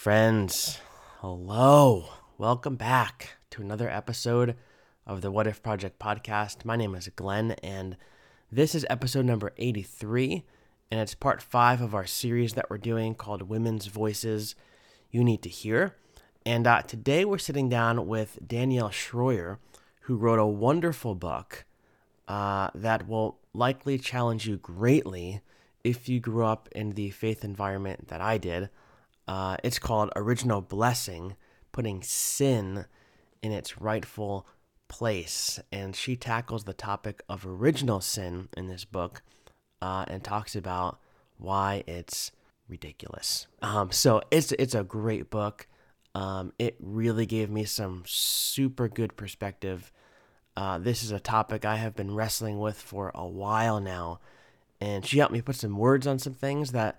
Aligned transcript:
Friends, 0.00 0.78
hello. 1.18 2.06
Welcome 2.38 2.76
back 2.76 3.36
to 3.50 3.60
another 3.60 3.90
episode 3.90 4.56
of 5.06 5.20
the 5.20 5.30
What 5.30 5.46
If 5.46 5.62
Project 5.62 5.98
podcast. 5.98 6.64
My 6.64 6.74
name 6.74 6.94
is 6.94 7.08
Glenn, 7.08 7.50
and 7.62 7.98
this 8.50 8.74
is 8.74 8.86
episode 8.88 9.26
number 9.26 9.52
83, 9.58 10.42
and 10.90 11.00
it's 11.00 11.14
part 11.14 11.42
five 11.42 11.82
of 11.82 11.94
our 11.94 12.06
series 12.06 12.54
that 12.54 12.70
we're 12.70 12.78
doing 12.78 13.14
called 13.14 13.50
Women's 13.50 13.88
Voices 13.88 14.54
You 15.10 15.22
Need 15.22 15.42
to 15.42 15.50
Hear. 15.50 15.96
And 16.46 16.66
uh, 16.66 16.80
today 16.80 17.26
we're 17.26 17.36
sitting 17.36 17.68
down 17.68 18.06
with 18.06 18.38
Danielle 18.48 18.88
Shroyer, 18.88 19.58
who 20.04 20.16
wrote 20.16 20.38
a 20.38 20.46
wonderful 20.46 21.14
book 21.14 21.66
uh, 22.26 22.70
that 22.74 23.06
will 23.06 23.36
likely 23.52 23.98
challenge 23.98 24.48
you 24.48 24.56
greatly 24.56 25.42
if 25.84 26.08
you 26.08 26.20
grew 26.20 26.46
up 26.46 26.70
in 26.72 26.92
the 26.92 27.10
faith 27.10 27.44
environment 27.44 28.08
that 28.08 28.22
I 28.22 28.38
did. 28.38 28.70
Uh, 29.30 29.56
it's 29.62 29.78
called 29.78 30.10
Original 30.16 30.60
Blessing, 30.60 31.36
putting 31.70 32.02
sin 32.02 32.86
in 33.42 33.52
its 33.52 33.80
rightful 33.80 34.44
place. 34.88 35.60
And 35.70 35.94
she 35.94 36.16
tackles 36.16 36.64
the 36.64 36.72
topic 36.72 37.22
of 37.28 37.46
original 37.46 38.00
sin 38.00 38.48
in 38.56 38.66
this 38.66 38.84
book 38.84 39.22
uh, 39.80 40.04
and 40.08 40.24
talks 40.24 40.56
about 40.56 40.98
why 41.38 41.84
it's 41.86 42.32
ridiculous. 42.68 43.46
Um, 43.62 43.92
so 43.92 44.20
it's 44.32 44.50
it's 44.50 44.74
a 44.74 44.82
great 44.82 45.30
book. 45.30 45.68
Um, 46.12 46.52
it 46.58 46.74
really 46.80 47.24
gave 47.24 47.50
me 47.50 47.62
some 47.62 48.02
super 48.06 48.88
good 48.88 49.16
perspective. 49.16 49.92
Uh, 50.56 50.80
this 50.80 51.04
is 51.04 51.12
a 51.12 51.20
topic 51.20 51.64
I 51.64 51.76
have 51.76 51.94
been 51.94 52.16
wrestling 52.16 52.58
with 52.58 52.80
for 52.82 53.12
a 53.14 53.28
while 53.28 53.78
now, 53.78 54.18
and 54.80 55.06
she 55.06 55.18
helped 55.18 55.32
me 55.32 55.40
put 55.40 55.54
some 55.54 55.76
words 55.78 56.08
on 56.08 56.18
some 56.18 56.34
things 56.34 56.72
that 56.72 56.98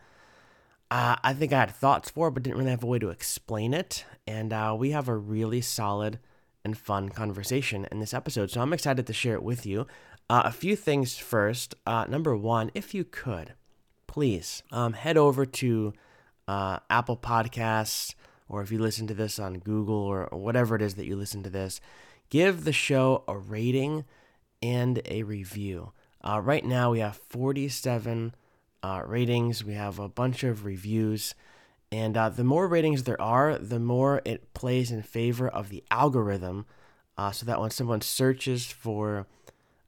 uh, 0.92 1.16
I 1.24 1.34
think 1.34 1.54
I 1.54 1.60
had 1.60 1.72
thoughts 1.72 2.10
for, 2.10 2.30
but 2.30 2.44
didn't 2.44 2.58
really 2.60 2.70
have 2.70 2.84
a 2.84 2.88
way 2.88 3.00
to 3.00 3.10
explain 3.10 3.74
it. 3.74 4.06
And 4.28 4.52
uh, 4.52 4.76
we 4.78 4.92
have 4.92 5.08
a 5.08 5.16
really 5.16 5.62
solid 5.62 6.20
and 6.64 6.78
fun 6.78 7.10
conversation 7.10 7.88
in 7.92 8.00
this 8.00 8.14
episode, 8.14 8.52
so 8.52 8.62
I'm 8.62 8.74
excited 8.74 9.08
to 9.08 9.14
share 9.14 9.34
it 9.34 9.42
with 9.42 9.66
you. 9.66 9.88
Uh, 10.30 10.44
a 10.46 10.52
few 10.52 10.76
things 10.76 11.18
first. 11.18 11.74
Uh, 11.88 12.06
number 12.08 12.36
one, 12.36 12.72
if 12.76 12.94
you 12.94 13.04
could, 13.04 13.54
please 14.06 14.62
um, 14.72 14.94
head 14.94 15.18
over 15.18 15.46
to 15.46 15.94
uh, 16.48 16.80
Apple 16.90 17.18
Podcasts 17.18 18.14
or 18.52 18.62
if 18.62 18.70
you 18.70 18.78
listen 18.78 19.08
to 19.08 19.14
this 19.14 19.40
on 19.40 19.60
Google 19.60 19.96
or, 19.96 20.28
or 20.28 20.38
whatever 20.38 20.76
it 20.76 20.82
is 20.82 20.96
that 20.96 21.06
you 21.06 21.16
listen 21.16 21.42
to 21.44 21.50
this, 21.50 21.80
give 22.30 22.66
the 22.66 22.74
show 22.74 23.24
a 23.28 23.38
rating 23.38 24.04
and 24.62 25.02
a 25.06 25.24
review. 25.24 25.94
Uh, 26.22 26.40
right 26.44 26.66
now, 26.66 26.92
we 26.92 27.00
have 27.00 27.16
47 27.16 28.36
uh, 28.84 29.04
ratings, 29.06 29.64
we 29.64 29.74
have 29.74 30.00
a 30.00 30.10
bunch 30.10 30.44
of 30.44 30.66
reviews. 30.66 31.36
And 31.92 32.16
uh, 32.16 32.30
the 32.30 32.44
more 32.44 32.68
ratings 32.68 33.04
there 33.04 33.22
are, 33.22 33.58
the 33.58 33.80
more 33.80 34.22
it 34.24 34.54
plays 34.54 34.92
in 34.92 35.02
favor 35.02 35.48
of 35.48 35.70
the 35.70 35.84
algorithm. 35.92 36.66
Uh, 37.18 37.32
so 37.32 37.46
that 37.46 37.60
when 37.60 37.70
someone 37.70 38.02
searches 38.02 38.66
for, 38.66 39.28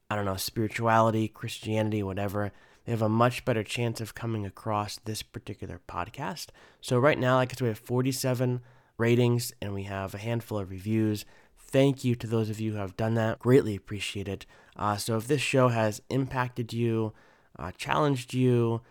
I 0.10 0.16
don't 0.16 0.26
know, 0.26 0.36
spirituality, 0.36 1.28
Christianity, 1.28 2.04
whatever, 2.04 2.52
they 2.86 2.92
have 2.92 3.02
a 3.02 3.10
much 3.10 3.46
better 3.46 3.64
chance 3.64 4.02
of 4.02 4.14
coming 4.14 4.46
across 4.46 5.00
this 5.06 5.22
particular 5.22 5.80
podcast. 5.88 6.48
So, 6.82 7.00
right 7.00 7.18
now, 7.18 7.38
like 7.38 7.52
I 7.52 7.54
said, 7.54 7.62
we 7.62 7.68
have 7.70 7.80
47 7.80 8.62
ratings 8.98 9.54
and 9.62 9.74
we 9.74 9.84
have 9.84 10.14
a 10.14 10.20
handful 10.20 10.60
of 10.60 10.70
reviews. 10.70 11.26
Thank 11.58 12.04
you 12.04 12.14
to 12.16 12.28
those 12.28 12.50
of 12.50 12.60
you 12.60 12.74
who 12.74 12.78
have 12.78 12.98
done 12.98 13.16
that. 13.16 13.40
Greatly 13.40 13.76
appreciate 13.76 14.28
it. 14.28 14.46
Uh, 14.76 14.98
so, 14.98 15.16
if 15.16 15.28
this 15.28 15.42
show 15.42 15.70
has 15.70 16.02
impacted 16.10 16.74
you, 16.74 17.14
uh, 17.58 17.72
challenged 17.78 18.34
you, 18.34 18.82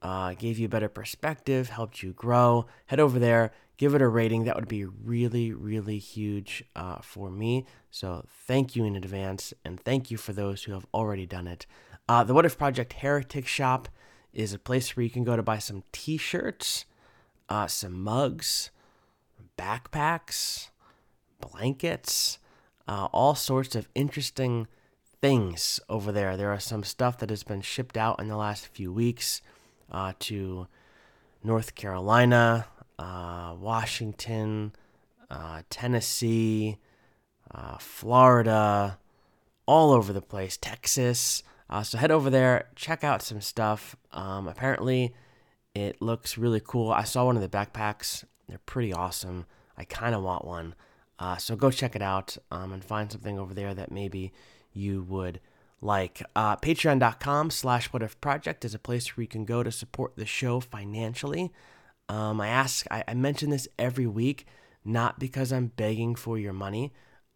uh, 0.00 0.34
gave 0.34 0.58
you 0.58 0.66
a 0.66 0.68
better 0.68 0.88
perspective, 0.88 1.70
helped 1.70 2.02
you 2.02 2.12
grow, 2.12 2.66
head 2.86 3.00
over 3.00 3.18
there, 3.18 3.52
give 3.76 3.94
it 3.94 4.02
a 4.02 4.08
rating. 4.08 4.44
That 4.44 4.56
would 4.56 4.68
be 4.68 4.84
really, 4.84 5.52
really 5.52 5.98
huge 5.98 6.64
uh, 6.74 6.98
for 7.02 7.30
me. 7.30 7.66
So, 7.90 8.24
thank 8.46 8.74
you 8.74 8.84
in 8.84 8.96
advance, 8.96 9.52
and 9.64 9.78
thank 9.78 10.10
you 10.10 10.16
for 10.16 10.32
those 10.32 10.64
who 10.64 10.72
have 10.72 10.86
already 10.92 11.26
done 11.26 11.46
it. 11.46 11.66
Uh, 12.08 12.24
the 12.24 12.34
What 12.34 12.46
If 12.46 12.58
Project 12.58 12.94
Heretic 12.94 13.46
Shop 13.46 13.88
is 14.32 14.52
a 14.52 14.58
place 14.58 14.96
where 14.96 15.04
you 15.04 15.10
can 15.10 15.24
go 15.24 15.36
to 15.36 15.42
buy 15.42 15.58
some 15.58 15.84
t 15.92 16.16
shirts, 16.16 16.84
uh, 17.48 17.66
some 17.66 18.02
mugs, 18.02 18.70
backpacks, 19.58 20.70
blankets, 21.40 22.38
uh, 22.88 23.08
all 23.12 23.34
sorts 23.34 23.74
of 23.74 23.88
interesting 23.94 24.66
things 25.22 25.78
over 25.88 26.10
there. 26.10 26.36
There 26.36 26.52
are 26.52 26.60
some 26.60 26.82
stuff 26.82 27.16
that 27.18 27.30
has 27.30 27.44
been 27.44 27.62
shipped 27.62 27.96
out 27.96 28.20
in 28.20 28.28
the 28.28 28.36
last 28.36 28.66
few 28.66 28.92
weeks 28.92 29.40
uh, 29.90 30.12
to 30.18 30.66
North 31.44 31.76
Carolina, 31.76 32.66
uh, 32.98 33.54
Washington, 33.58 34.72
uh, 35.30 35.62
Tennessee, 35.70 36.76
uh, 37.54 37.78
Florida, 37.78 38.98
all 39.64 39.92
over 39.92 40.12
the 40.12 40.20
place, 40.20 40.56
Texas. 40.56 41.44
Uh, 41.70 41.84
so 41.84 41.98
head 41.98 42.10
over 42.10 42.28
there, 42.28 42.68
check 42.74 43.04
out 43.04 43.22
some 43.22 43.40
stuff. 43.40 43.94
Um, 44.10 44.48
apparently, 44.48 45.14
it 45.72 46.02
looks 46.02 46.36
really 46.36 46.60
cool. 46.62 46.90
I 46.90 47.04
saw 47.04 47.26
one 47.26 47.36
of 47.36 47.42
the 47.42 47.48
backpacks, 47.48 48.24
they're 48.48 48.58
pretty 48.66 48.92
awesome. 48.92 49.46
I 49.78 49.84
kind 49.84 50.16
of 50.16 50.22
want 50.22 50.44
one. 50.44 50.74
Uh, 51.18 51.36
so 51.36 51.54
go 51.54 51.70
check 51.70 51.94
it 51.94 52.02
out 52.02 52.36
um, 52.50 52.72
and 52.72 52.84
find 52.84 53.10
something 53.10 53.38
over 53.38 53.54
there 53.54 53.72
that 53.72 53.92
maybe 53.92 54.32
you 54.72 55.02
would 55.02 55.40
like. 55.80 56.22
Uh, 56.34 56.56
Patreon.com 56.56 57.50
slash 57.50 57.92
What 57.92 58.02
If 58.02 58.20
Project 58.20 58.64
is 58.64 58.74
a 58.74 58.78
place 58.78 59.16
where 59.16 59.22
you 59.22 59.28
can 59.28 59.44
go 59.44 59.62
to 59.62 59.72
support 59.72 60.16
the 60.16 60.26
show 60.26 60.60
financially. 60.60 61.52
Um, 62.08 62.40
I 62.40 62.48
ask, 62.48 62.86
I, 62.90 63.04
I 63.08 63.14
mention 63.14 63.50
this 63.50 63.68
every 63.78 64.06
week, 64.06 64.46
not 64.84 65.18
because 65.18 65.52
I'm 65.52 65.68
begging 65.68 66.14
for 66.14 66.38
your 66.38 66.52
money, 66.52 66.92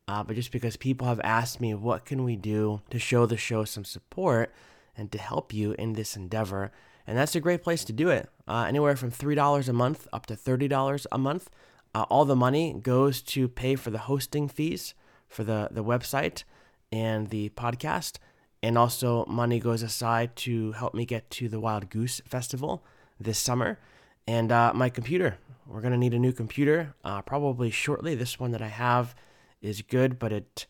uh, 0.08 0.22
but 0.22 0.36
just 0.36 0.52
because 0.52 0.76
people 0.76 1.06
have 1.08 1.20
asked 1.24 1.60
me, 1.60 1.74
what 1.74 2.04
can 2.04 2.24
we 2.24 2.36
do 2.36 2.82
to 2.90 2.98
show 2.98 3.26
the 3.26 3.36
show 3.36 3.64
some 3.64 3.84
support 3.84 4.52
and 4.96 5.10
to 5.12 5.18
help 5.18 5.52
you 5.52 5.72
in 5.72 5.94
this 5.94 6.16
endeavor? 6.16 6.70
And 7.06 7.16
that's 7.16 7.34
a 7.34 7.40
great 7.40 7.62
place 7.62 7.84
to 7.84 7.92
do 7.92 8.08
it. 8.10 8.28
Uh, 8.46 8.64
anywhere 8.68 8.96
from 8.96 9.10
$3 9.10 9.68
a 9.68 9.72
month 9.72 10.06
up 10.12 10.26
to 10.26 10.34
$30 10.34 11.06
a 11.10 11.18
month. 11.18 11.50
Uh, 11.94 12.04
all 12.10 12.24
the 12.24 12.36
money 12.36 12.74
goes 12.74 13.22
to 13.22 13.48
pay 13.48 13.74
for 13.74 13.90
the 13.90 13.98
hosting 13.98 14.48
fees 14.48 14.94
for 15.28 15.44
the, 15.44 15.68
the 15.70 15.82
website 15.82 16.44
and 16.92 17.30
the 17.30 17.50
podcast. 17.50 18.18
And 18.62 18.76
also, 18.76 19.24
money 19.26 19.60
goes 19.60 19.82
aside 19.82 20.34
to 20.36 20.72
help 20.72 20.94
me 20.94 21.04
get 21.04 21.30
to 21.32 21.48
the 21.48 21.60
Wild 21.60 21.90
Goose 21.90 22.20
Festival 22.26 22.84
this 23.20 23.38
summer. 23.38 23.78
And 24.26 24.50
uh, 24.50 24.72
my 24.74 24.88
computer. 24.88 25.38
We're 25.66 25.80
going 25.80 25.92
to 25.92 25.98
need 25.98 26.14
a 26.14 26.18
new 26.18 26.32
computer 26.32 26.94
uh, 27.04 27.22
probably 27.22 27.70
shortly. 27.70 28.14
This 28.14 28.38
one 28.38 28.52
that 28.52 28.62
I 28.62 28.68
have 28.68 29.14
is 29.60 29.82
good, 29.82 30.18
but 30.18 30.32
it 30.32 30.66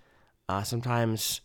uh, 0.49 0.62
sometimes 0.62 1.43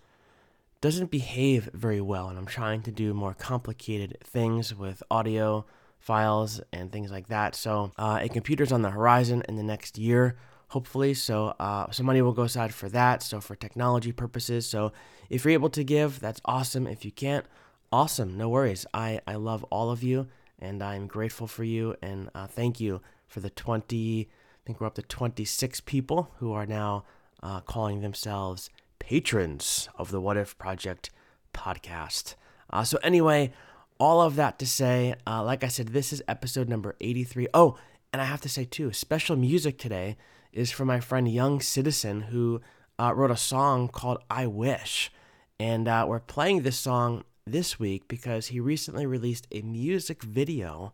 doesn't 0.79 1.11
behave 1.11 1.69
very 1.73 2.01
well. 2.01 2.27
And 2.29 2.37
I'm 2.37 2.45
trying 2.45 2.81
to 2.83 2.91
do 2.91 3.13
more 3.13 3.33
complicated 3.33 4.17
things 4.23 4.73
with 4.73 5.03
audio 5.11 5.65
files 5.99 6.59
and 6.73 6.91
things 6.91 7.11
like 7.11 7.27
that. 7.27 7.55
So 7.55 7.91
uh, 7.97 8.19
a 8.21 8.29
computer's 8.29 8.71
on 8.71 8.81
the 8.81 8.89
horizon 8.89 9.43
in 9.47 9.55
the 9.55 9.63
next 9.63 9.97
year, 9.97 10.35
hopefully. 10.71 11.13
So 11.13 11.53
uh, 11.59 11.91
some 11.91 12.05
money 12.05 12.21
will 12.21 12.31
go 12.31 12.43
aside 12.43 12.73
for 12.73 12.87
that. 12.89 13.21
So 13.21 13.41
for 13.41 13.55
technology 13.55 14.13
purposes. 14.13 14.65
So 14.65 14.93
if 15.29 15.43
you're 15.43 15.51
able 15.51 15.69
to 15.71 15.83
give, 15.83 16.21
that's 16.21 16.39
awesome. 16.45 16.87
If 16.87 17.03
you 17.03 17.11
can't, 17.11 17.45
awesome. 17.91 18.37
No 18.37 18.47
worries. 18.47 18.85
I, 18.93 19.19
I 19.27 19.35
love 19.35 19.65
all 19.65 19.91
of 19.91 20.01
you 20.01 20.27
and 20.59 20.81
I'm 20.81 21.07
grateful 21.07 21.45
for 21.45 21.65
you. 21.65 21.95
And 22.01 22.29
uh, 22.33 22.47
thank 22.47 22.79
you 22.79 23.01
for 23.27 23.41
the 23.41 23.49
20, 23.49 24.29
I 24.29 24.61
think 24.65 24.79
we're 24.79 24.87
up 24.87 24.95
to 24.95 25.01
26 25.01 25.81
people 25.81 26.31
who 26.37 26.53
are 26.53 26.65
now 26.65 27.03
uh, 27.43 27.59
calling 27.59 27.99
themselves 27.99 28.69
patrons 28.97 29.89
of 29.97 30.11
the 30.11 30.21
What 30.21 30.37
If 30.37 30.57
Project 30.57 31.09
podcast. 31.53 32.35
Uh, 32.69 32.85
so, 32.85 32.97
anyway, 33.03 33.51
all 33.99 34.21
of 34.21 34.37
that 34.37 34.57
to 34.59 34.65
say, 34.65 35.15
uh, 35.27 35.43
like 35.43 35.65
I 35.65 35.67
said, 35.67 35.89
this 35.89 36.13
is 36.13 36.23
episode 36.29 36.69
number 36.69 36.95
83. 37.01 37.47
Oh, 37.53 37.77
and 38.13 38.21
I 38.21 38.25
have 38.25 38.41
to 38.41 38.49
say, 38.49 38.63
too, 38.63 38.93
special 38.93 39.35
music 39.35 39.77
today 39.77 40.15
is 40.53 40.71
from 40.71 40.87
my 40.87 40.99
friend 40.99 41.31
Young 41.31 41.61
Citizen, 41.61 42.21
who 42.21 42.61
uh, 42.99 43.13
wrote 43.15 43.31
a 43.31 43.37
song 43.37 43.87
called 43.87 44.19
I 44.29 44.47
Wish. 44.47 45.11
And 45.59 45.87
uh, 45.87 46.05
we're 46.07 46.19
playing 46.19 46.61
this 46.61 46.77
song 46.77 47.23
this 47.45 47.79
week 47.79 48.07
because 48.07 48.47
he 48.47 48.59
recently 48.59 49.05
released 49.05 49.47
a 49.51 49.61
music 49.61 50.23
video 50.23 50.93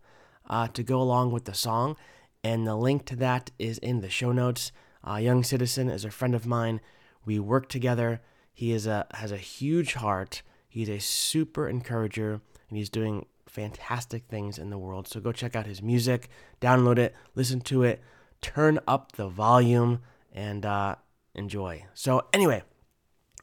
uh, 0.50 0.68
to 0.69 0.83
go 0.83 1.01
along 1.01 1.31
with 1.31 1.45
the 1.45 1.54
song. 1.54 1.95
And 2.44 2.65
the 2.65 2.75
link 2.75 3.06
to 3.06 3.15
that 3.18 3.51
is 3.57 3.77
in 3.80 4.01
the 4.01 4.09
show 4.09 4.31
notes. 4.31 4.71
Uh, 5.07 5.15
Young 5.15 5.44
Citizen 5.44 5.89
is 5.89 6.06
a 6.06 6.12
friend 6.12 6.36
of 6.36 6.45
mine. 6.45 6.81
We 7.25 7.39
work 7.39 7.69
together. 7.69 8.21
He 8.53 8.71
is 8.71 8.88
a 8.88 9.06
has 9.13 9.31
a 9.31 9.38
huge 9.38 9.94
heart. 9.94 10.42
He's 10.69 10.89
a 10.89 11.00
super 11.00 11.68
encourager, 11.68 12.42
and 12.69 12.77
he's 12.77 12.89
doing 12.89 13.25
fantastic 13.48 14.25
things 14.27 14.57
in 14.57 14.69
the 14.69 14.77
world. 14.77 15.07
So 15.07 15.19
go 15.19 15.31
check 15.31 15.56
out 15.56 15.65
his 15.65 15.81
music, 15.81 16.30
download 16.62 16.98
it, 16.98 17.15
listen 17.36 17.62
to 17.62 17.83
it, 17.83 18.01
turn 18.48 18.80
up 18.88 19.12
the 19.12 19.28
volume, 19.28 20.00
and 20.34 20.66
uh, 20.66 20.96
enjoy. 21.36 21.86
So 21.94 22.28
anyway, 22.32 22.64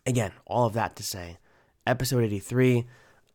again, 0.07 0.33
all 0.47 0.67
of 0.67 0.73
that 0.73 0.97
to 0.97 1.03
say, 1.03 1.37
episode 1.87 2.25
83. 2.25 2.87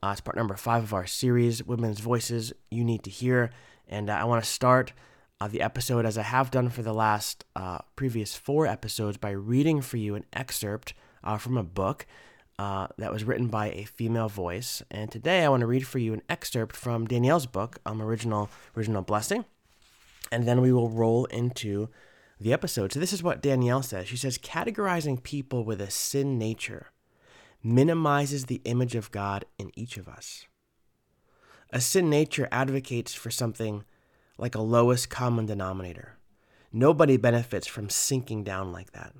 Uh, 0.01 0.09
it's 0.11 0.21
part 0.21 0.35
number 0.35 0.55
five 0.55 0.83
of 0.83 0.93
our 0.93 1.05
series, 1.05 1.63
Women's 1.63 1.99
Voices 1.99 2.53
You 2.71 2.83
Need 2.83 3.03
to 3.03 3.11
Hear. 3.11 3.51
And 3.87 4.09
uh, 4.09 4.13
I 4.13 4.23
want 4.23 4.43
to 4.43 4.49
start 4.49 4.93
uh, 5.39 5.47
the 5.47 5.61
episode, 5.61 6.05
as 6.05 6.17
I 6.17 6.23
have 6.23 6.49
done 6.49 6.69
for 6.69 6.81
the 6.81 6.93
last 6.93 7.45
uh, 7.55 7.79
previous 7.95 8.35
four 8.35 8.65
episodes, 8.65 9.17
by 9.17 9.31
reading 9.31 9.81
for 9.81 9.97
you 9.97 10.15
an 10.15 10.25
excerpt 10.33 10.95
uh, 11.23 11.37
from 11.37 11.55
a 11.55 11.63
book 11.63 12.07
uh, 12.57 12.87
that 12.97 13.13
was 13.13 13.23
written 13.23 13.47
by 13.47 13.69
a 13.71 13.83
female 13.83 14.27
voice. 14.27 14.81
And 14.89 15.11
today 15.11 15.43
I 15.43 15.49
want 15.49 15.61
to 15.61 15.67
read 15.67 15.85
for 15.85 15.99
you 15.99 16.13
an 16.13 16.23
excerpt 16.29 16.75
from 16.75 17.05
Danielle's 17.05 17.45
book, 17.45 17.77
um, 17.85 18.01
Original, 18.01 18.49
Original 18.75 19.03
Blessing. 19.03 19.45
And 20.31 20.47
then 20.47 20.61
we 20.61 20.71
will 20.71 20.89
roll 20.89 21.25
into 21.25 21.89
the 22.39 22.53
episode. 22.53 22.93
So 22.93 22.99
this 22.99 23.13
is 23.13 23.23
what 23.23 23.41
Danielle 23.41 23.83
says. 23.83 24.07
She 24.07 24.17
says, 24.17 24.37
categorizing 24.37 25.21
people 25.21 25.63
with 25.63 25.81
a 25.81 25.89
sin 25.89 26.37
nature 26.37 26.87
minimizes 27.61 28.45
the 28.45 28.61
image 28.65 28.95
of 28.95 29.11
God 29.11 29.45
in 29.57 29.71
each 29.75 29.97
of 29.97 30.07
us. 30.07 30.45
A 31.71 31.81
sin 31.81 32.09
nature 32.09 32.47
advocates 32.51 33.13
for 33.13 33.29
something 33.29 33.83
like 34.37 34.55
a 34.55 34.61
lowest 34.61 35.09
common 35.09 35.45
denominator. 35.45 36.17
Nobody 36.71 37.17
benefits 37.17 37.67
from 37.67 37.89
sinking 37.89 38.43
down 38.43 38.71
like 38.71 38.91
that. 38.93 39.13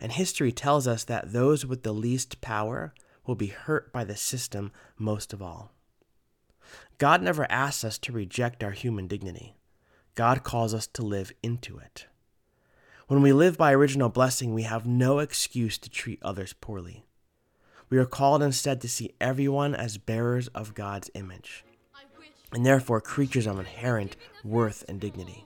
And 0.00 0.12
history 0.12 0.52
tells 0.52 0.86
us 0.86 1.04
that 1.04 1.32
those 1.32 1.66
with 1.66 1.82
the 1.82 1.92
least 1.92 2.40
power 2.40 2.94
will 3.26 3.34
be 3.34 3.48
hurt 3.48 3.92
by 3.92 4.04
the 4.04 4.16
system 4.16 4.72
most 4.98 5.32
of 5.32 5.42
all. 5.42 5.72
God 6.98 7.22
never 7.22 7.50
asks 7.50 7.84
us 7.84 7.98
to 7.98 8.12
reject 8.12 8.64
our 8.64 8.70
human 8.70 9.06
dignity. 9.06 9.56
God 10.14 10.44
calls 10.44 10.74
us 10.74 10.86
to 10.88 11.02
live 11.02 11.32
into 11.42 11.78
it. 11.78 12.06
When 13.08 13.20
we 13.20 13.32
live 13.32 13.58
by 13.58 13.72
original 13.72 14.08
blessing, 14.08 14.54
we 14.54 14.62
have 14.62 14.86
no 14.86 15.18
excuse 15.18 15.76
to 15.78 15.90
treat 15.90 16.22
others 16.22 16.54
poorly. 16.54 17.04
We 17.90 17.98
are 17.98 18.06
called 18.06 18.42
instead 18.42 18.80
to 18.80 18.88
see 18.88 19.14
everyone 19.20 19.74
as 19.74 19.98
bearers 19.98 20.48
of 20.48 20.74
God's 20.74 21.10
image, 21.14 21.64
and 22.52 22.64
therefore 22.64 23.00
creatures 23.00 23.46
of 23.46 23.58
inherent 23.58 24.16
worth 24.42 24.84
and 24.88 25.00
dignity. 25.00 25.44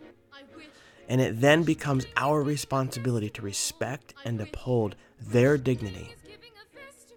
And 1.09 1.21
it 1.21 1.41
then 1.41 1.63
becomes 1.63 2.07
our 2.17 2.43
responsibility 2.43 3.31
to 3.31 3.43
respect 3.43 4.15
and 4.25 4.41
uphold 4.41 4.95
their 5.21 5.57
dignity 5.57 6.15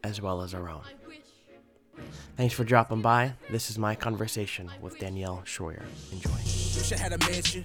as 0.04 0.22
well 0.22 0.42
as 0.42 0.54
our 0.54 0.70
own. 0.70 0.84
Thanks 2.36 2.54
for 2.54 2.64
dropping 2.64 3.02
by. 3.02 3.34
This 3.52 3.70
is 3.70 3.78
my 3.78 3.94
conversation 3.94 4.72
with 4.82 4.98
Danielle 4.98 5.44
Shroyer. 5.46 5.84
Enjoy. 6.12 6.51
Wish 6.82 6.94
I 6.94 6.98
had 6.98 7.14
a 7.14 7.18
mansion. 7.30 7.64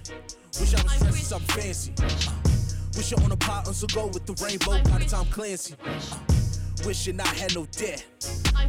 Wish 0.59 0.75
I 0.75 0.83
was 0.83 0.99
dressed 0.99 1.29
something 1.29 1.55
fancy. 1.55 1.91
Uh. 1.97 2.31
Wish 2.95 3.13
I 3.13 3.23
on 3.23 3.31
a 3.31 3.35
pot 3.35 3.67
on 3.67 3.73
so 3.73 3.87
go 3.87 4.05
with 4.05 4.27
the 4.27 4.45
rainbow, 4.45 4.79
kind 4.87 5.01
of 5.01 5.09
Tom 5.09 5.25
Clancy. 5.31 5.73
Uh, 5.83 5.99
wishing 6.85 7.19
I 7.19 7.25
had 7.29 7.55
no 7.55 7.65
debt. 7.65 8.05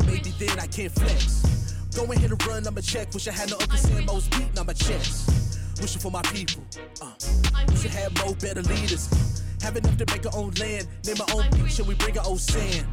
Maybe 0.06 0.30
then 0.38 0.58
I 0.58 0.66
can't 0.66 0.90
flex. 0.90 1.84
Go 1.94 2.10
ahead 2.10 2.30
and 2.30 2.46
run, 2.46 2.66
I'ma 2.66 2.80
check. 2.80 3.12
Wish 3.12 3.28
I 3.28 3.32
had 3.32 3.50
no 3.50 3.58
Uncle 3.60 3.76
Sam's 3.76 4.28
beating 4.28 4.58
on 4.58 4.64
my 4.64 4.72
chest. 4.72 5.28
Wishing 5.82 6.00
for 6.00 6.10
my 6.10 6.22
people. 6.22 6.64
Uh, 7.02 7.12
wish 7.68 7.84
I 7.84 7.88
had 7.88 8.18
more 8.24 8.34
better 8.36 8.62
leaders. 8.62 9.12
Uh, 9.12 9.64
have 9.66 9.76
enough 9.76 9.98
to 9.98 10.06
make 10.06 10.24
our 10.24 10.34
own 10.34 10.52
land. 10.52 10.88
Name 11.04 11.16
our 11.28 11.36
own 11.36 11.50
beach 11.50 11.78
and 11.78 11.86
we 11.86 11.94
bring 11.94 12.18
our 12.18 12.26
own 12.26 12.38
sand. 12.38 12.86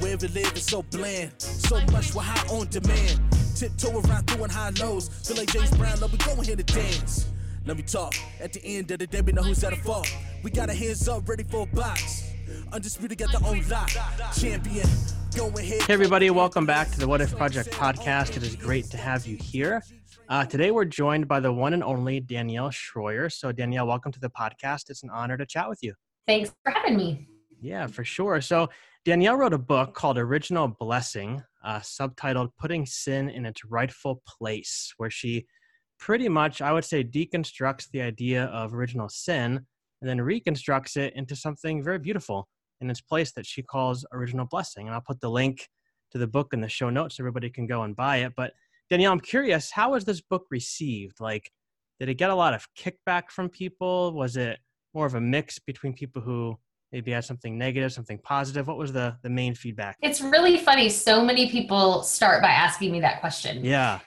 Where 0.00 0.18
we 0.18 0.28
live 0.28 0.52
is 0.54 0.66
so 0.66 0.82
bland. 0.82 1.32
So 1.38 1.80
much 1.92 2.14
we're 2.14 2.24
high 2.24 2.46
on 2.54 2.68
demand. 2.68 3.29
Tiptoe 3.60 4.00
around 4.00 4.26
through 4.26 4.46
high 4.46 4.70
lows. 4.80 5.10
Feel 5.28 5.36
like 5.36 5.52
James 5.52 5.70
Brown, 5.76 6.00
love 6.00 6.10
we 6.10 6.16
go 6.16 6.32
ahead 6.32 6.58
and 6.58 6.64
dance. 6.64 7.28
Let 7.66 7.76
me 7.76 7.82
talk. 7.82 8.14
At 8.40 8.54
the 8.54 8.64
end 8.64 8.90
of 8.90 9.00
the 9.00 9.06
day, 9.06 9.20
we 9.20 9.32
know 9.32 9.42
who's 9.42 9.62
at 9.62 9.74
a 9.74 9.76
fault. 9.76 10.10
We 10.42 10.50
got 10.50 10.70
our 10.70 10.74
hands 10.74 11.06
up, 11.06 11.28
ready 11.28 11.42
for 11.42 11.64
a 11.64 11.76
box. 11.76 12.32
Undisputed 12.72 13.18
got 13.18 13.32
the 13.32 13.46
own 13.46 13.62
lock. 13.68 13.90
Champion. 14.34 14.88
Go. 15.36 15.50
Hey, 15.50 15.78
everybody. 15.90 16.30
Welcome 16.30 16.64
back 16.64 16.90
to 16.92 16.98
the 16.98 17.06
What 17.06 17.20
If 17.20 17.36
Project 17.36 17.70
podcast. 17.72 18.34
It 18.34 18.44
is 18.44 18.56
great 18.56 18.86
to 18.86 18.96
have 18.96 19.26
you 19.26 19.36
here. 19.36 19.82
Uh, 20.30 20.46
today, 20.46 20.70
we're 20.70 20.86
joined 20.86 21.28
by 21.28 21.38
the 21.38 21.52
one 21.52 21.74
and 21.74 21.84
only 21.84 22.18
Danielle 22.18 22.70
Shroyer. 22.70 23.30
So, 23.30 23.52
Danielle, 23.52 23.86
welcome 23.86 24.10
to 24.10 24.20
the 24.20 24.30
podcast. 24.30 24.88
It's 24.88 25.02
an 25.02 25.10
honor 25.10 25.36
to 25.36 25.44
chat 25.44 25.68
with 25.68 25.80
you. 25.82 25.92
Thanks 26.26 26.50
for 26.64 26.72
having 26.72 26.96
me. 26.96 27.28
Yeah, 27.60 27.88
for 27.88 28.04
sure. 28.04 28.40
So, 28.40 28.70
Danielle 29.04 29.36
wrote 29.36 29.52
a 29.52 29.58
book 29.58 29.92
called 29.92 30.16
Original 30.16 30.66
Blessing, 30.66 31.42
uh, 31.64 31.80
subtitled 31.80 32.50
Putting 32.58 32.86
Sin 32.86 33.28
in 33.28 33.46
Its 33.46 33.64
Rightful 33.64 34.22
Place, 34.26 34.92
where 34.96 35.10
she 35.10 35.46
pretty 35.98 36.28
much, 36.28 36.62
I 36.62 36.72
would 36.72 36.84
say, 36.84 37.04
deconstructs 37.04 37.88
the 37.92 38.00
idea 38.00 38.44
of 38.46 38.74
original 38.74 39.08
sin 39.08 39.60
and 40.00 40.08
then 40.08 40.20
reconstructs 40.20 40.96
it 40.96 41.14
into 41.14 41.36
something 41.36 41.82
very 41.82 41.98
beautiful 41.98 42.48
in 42.80 42.88
its 42.88 43.02
place 43.02 43.32
that 43.32 43.46
she 43.46 43.62
calls 43.62 44.06
original 44.12 44.46
blessing. 44.46 44.86
And 44.86 44.94
I'll 44.94 45.02
put 45.02 45.20
the 45.20 45.30
link 45.30 45.68
to 46.12 46.18
the 46.18 46.26
book 46.26 46.48
in 46.52 46.60
the 46.60 46.68
show 46.68 46.90
notes 46.90 47.16
so 47.16 47.22
everybody 47.22 47.50
can 47.50 47.66
go 47.66 47.82
and 47.82 47.94
buy 47.94 48.18
it. 48.18 48.32
But 48.36 48.52
Danielle, 48.88 49.12
I'm 49.12 49.20
curious, 49.20 49.70
how 49.70 49.92
was 49.92 50.04
this 50.04 50.20
book 50.22 50.46
received? 50.50 51.20
Like, 51.20 51.50
did 52.00 52.08
it 52.08 52.14
get 52.14 52.30
a 52.30 52.34
lot 52.34 52.54
of 52.54 52.66
kickback 52.78 53.30
from 53.30 53.50
people? 53.50 54.14
Was 54.14 54.36
it 54.36 54.58
more 54.94 55.06
of 55.06 55.14
a 55.14 55.20
mix 55.20 55.58
between 55.58 55.92
people 55.92 56.22
who 56.22 56.56
maybe 56.92 57.12
had 57.12 57.24
something 57.24 57.56
negative, 57.56 57.92
something 57.92 58.18
positive? 58.18 58.66
What 58.66 58.78
was 58.78 58.92
the 58.92 59.16
the 59.22 59.30
main 59.30 59.54
feedback? 59.54 59.96
It's 60.02 60.20
really 60.20 60.58
funny. 60.58 60.88
So 60.88 61.24
many 61.24 61.50
people 61.50 62.02
start 62.02 62.42
by 62.42 62.50
asking 62.50 62.92
me 62.92 63.00
that 63.00 63.20
question. 63.20 63.64
Yeah. 63.64 64.00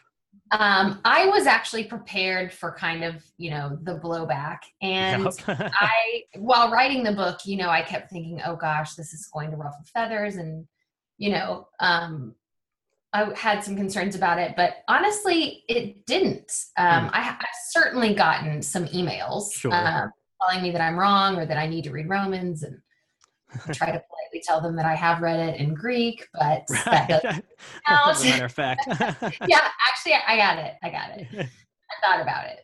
Um, 0.52 1.00
I 1.04 1.26
was 1.28 1.48
actually 1.48 1.86
prepared 1.86 2.54
for 2.54 2.76
kind 2.76 3.04
of, 3.04 3.24
you 3.38 3.50
know, 3.50 3.76
the 3.82 3.96
blowback. 3.96 4.60
And 4.84 5.24
yep. 5.24 5.34
I, 5.74 6.24
while 6.36 6.70
writing 6.70 7.04
the 7.04 7.12
book, 7.12 7.40
you 7.46 7.58
know, 7.58 7.70
I 7.70 7.82
kept 7.82 8.12
thinking, 8.12 8.40
oh 8.46 8.56
gosh, 8.56 8.94
this 8.94 9.14
is 9.14 9.28
going 9.34 9.50
to 9.50 9.58
ruffle 9.58 9.84
feathers. 9.92 10.36
And, 10.36 10.68
you 11.18 11.32
know, 11.32 11.68
um, 11.80 12.36
I 13.14 13.32
had 13.36 13.64
some 13.64 13.76
concerns 13.76 14.16
about 14.16 14.38
it, 14.38 14.56
but 14.56 14.78
honestly, 14.88 15.64
it 15.68 16.06
didn't. 16.06 16.52
Um, 16.78 17.08
mm. 17.08 17.10
I, 17.14 17.22
have 17.22 17.40
certainly 17.70 18.14
gotten 18.14 18.62
some 18.62 18.86
emails 18.88 19.54
sure. 19.54 19.72
uh, 19.72 20.08
telling 20.48 20.64
me 20.64 20.72
that 20.72 20.82
I'm 20.82 20.98
wrong 20.98 21.38
or 21.38 21.46
that 21.46 21.58
I 21.58 21.68
need 21.68 21.84
to 21.86 21.92
read 21.92 22.10
Romans 22.10 22.64
and 22.64 22.78
try 23.74 23.88
to 23.88 24.02
politely 24.02 24.42
tell 24.44 24.62
them 24.62 24.76
that 24.76 24.86
I 24.86 24.96
have 24.96 25.22
read 25.22 25.40
it 25.40 25.60
in 25.60 25.74
Greek, 25.74 26.28
but 26.34 26.64
right. 26.70 26.86
that 26.86 27.08
doesn't 27.24 27.46
count. 27.88 28.10
As 28.10 28.24
a 28.24 28.30
matter 28.30 28.46
of 28.46 28.52
fact. 28.52 28.82
yeah, 29.48 29.68
actually, 29.90 30.14
I 30.28 30.38
got 30.38 30.58
it. 30.58 30.74
I 30.82 30.90
got 30.90 31.18
it. 31.18 31.28
I 31.34 32.06
thought 32.06 32.22
about 32.22 32.46
it. 32.48 32.60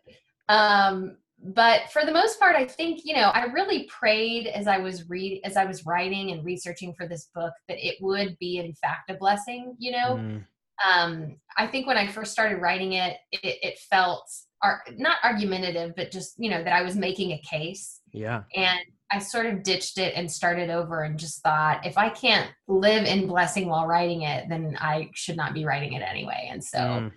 Um, 0.50 1.18
but 1.42 1.90
for 1.92 2.06
the 2.06 2.12
most 2.12 2.40
part, 2.40 2.56
I 2.56 2.66
think 2.66 3.02
you 3.06 3.16
know 3.16 3.30
I 3.30 3.46
really 3.46 3.84
prayed 3.86 4.48
as 4.48 4.68
I 4.68 4.78
was 4.78 5.10
read 5.10 5.42
as 5.46 5.56
I 5.56 5.64
was 5.64 5.86
writing 5.86 6.32
and 6.32 6.44
researching 6.44 6.94
for 6.98 7.08
this 7.08 7.30
book 7.34 7.54
that 7.68 7.78
it 7.86 7.96
would 8.02 8.38
be 8.40 8.58
in 8.58 8.74
fact 8.74 9.10
a 9.10 9.14
blessing. 9.14 9.76
You 9.78 9.92
know, 9.92 10.16
mm. 10.16 10.44
Um, 10.86 11.38
I 11.58 11.68
think 11.68 11.88
when 11.88 11.98
I 11.98 12.08
first 12.08 12.32
started 12.32 12.62
writing 12.62 12.94
it, 12.94 13.18
it, 13.32 13.58
it 13.62 13.80
felt 13.90 14.30
ar- 14.64 14.84
not 14.98 15.18
argumentative, 15.24 15.94
but 15.96 16.12
just 16.12 16.36
you 16.38 16.50
know 16.50 16.64
that 16.64 16.74
I 16.74 16.82
was 16.82 16.96
making 16.96 17.32
a 17.32 17.42
case. 17.42 18.02
Yeah. 18.14 18.44
And 18.56 18.80
I 19.12 19.20
sort 19.20 19.48
of 19.48 19.64
ditched 19.64 19.98
it 19.98 20.14
and 20.16 20.32
started 20.32 20.70
over 20.70 21.04
and 21.04 21.18
just 21.18 21.42
thought 21.42 21.86
if 21.86 21.98
I 21.98 22.10
can't 22.10 22.50
live 22.68 23.06
in 23.06 23.28
blessing 23.28 23.68
while 23.68 23.88
writing 23.88 24.22
it, 24.22 24.48
then 24.50 24.78
I 24.80 25.10
should 25.16 25.36
not 25.36 25.54
be 25.54 25.66
writing 25.66 25.94
it 25.94 26.02
anyway. 26.02 26.50
And 26.52 26.64
so 26.64 26.78
mm. 26.78 27.12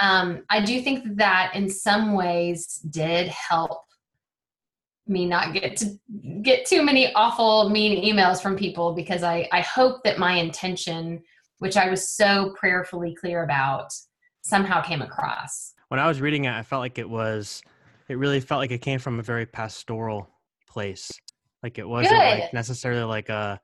um, 0.00 0.44
I 0.50 0.64
do 0.64 0.80
think 0.82 1.16
that 1.16 1.52
in 1.54 1.68
some 1.68 2.14
ways 2.14 2.76
did 2.90 3.26
help 3.28 3.82
me 5.08 5.26
not 5.26 5.52
get 5.52 5.76
to 5.78 5.98
get 6.42 6.64
too 6.64 6.82
many 6.82 7.12
awful 7.14 7.68
mean 7.68 8.04
emails 8.04 8.40
from 8.40 8.56
people 8.56 8.94
because 8.94 9.24
I, 9.24 9.48
I 9.50 9.62
hope 9.62 10.04
that 10.04 10.18
my 10.18 10.34
intention, 10.34 11.22
which 11.62 11.76
I 11.76 11.88
was 11.88 12.10
so 12.10 12.54
prayerfully 12.56 13.14
clear 13.14 13.42
about, 13.44 13.92
somehow 14.42 14.82
came 14.82 15.02
across. 15.02 15.74
When 15.88 16.00
I 16.00 16.08
was 16.08 16.20
reading 16.20 16.44
it, 16.44 16.52
I 16.52 16.62
felt 16.62 16.80
like 16.80 16.98
it 16.98 17.08
was 17.08 17.62
it 18.08 18.18
really 18.18 18.40
felt 18.40 18.58
like 18.58 18.72
it 18.72 18.82
came 18.82 18.98
from 18.98 19.18
a 19.18 19.22
very 19.22 19.46
pastoral 19.46 20.28
place 20.68 21.10
like 21.62 21.78
it 21.78 21.88
wasn't 21.88 22.18
like 22.18 22.52
necessarily 22.52 23.04
like 23.04 23.28
a 23.28 23.60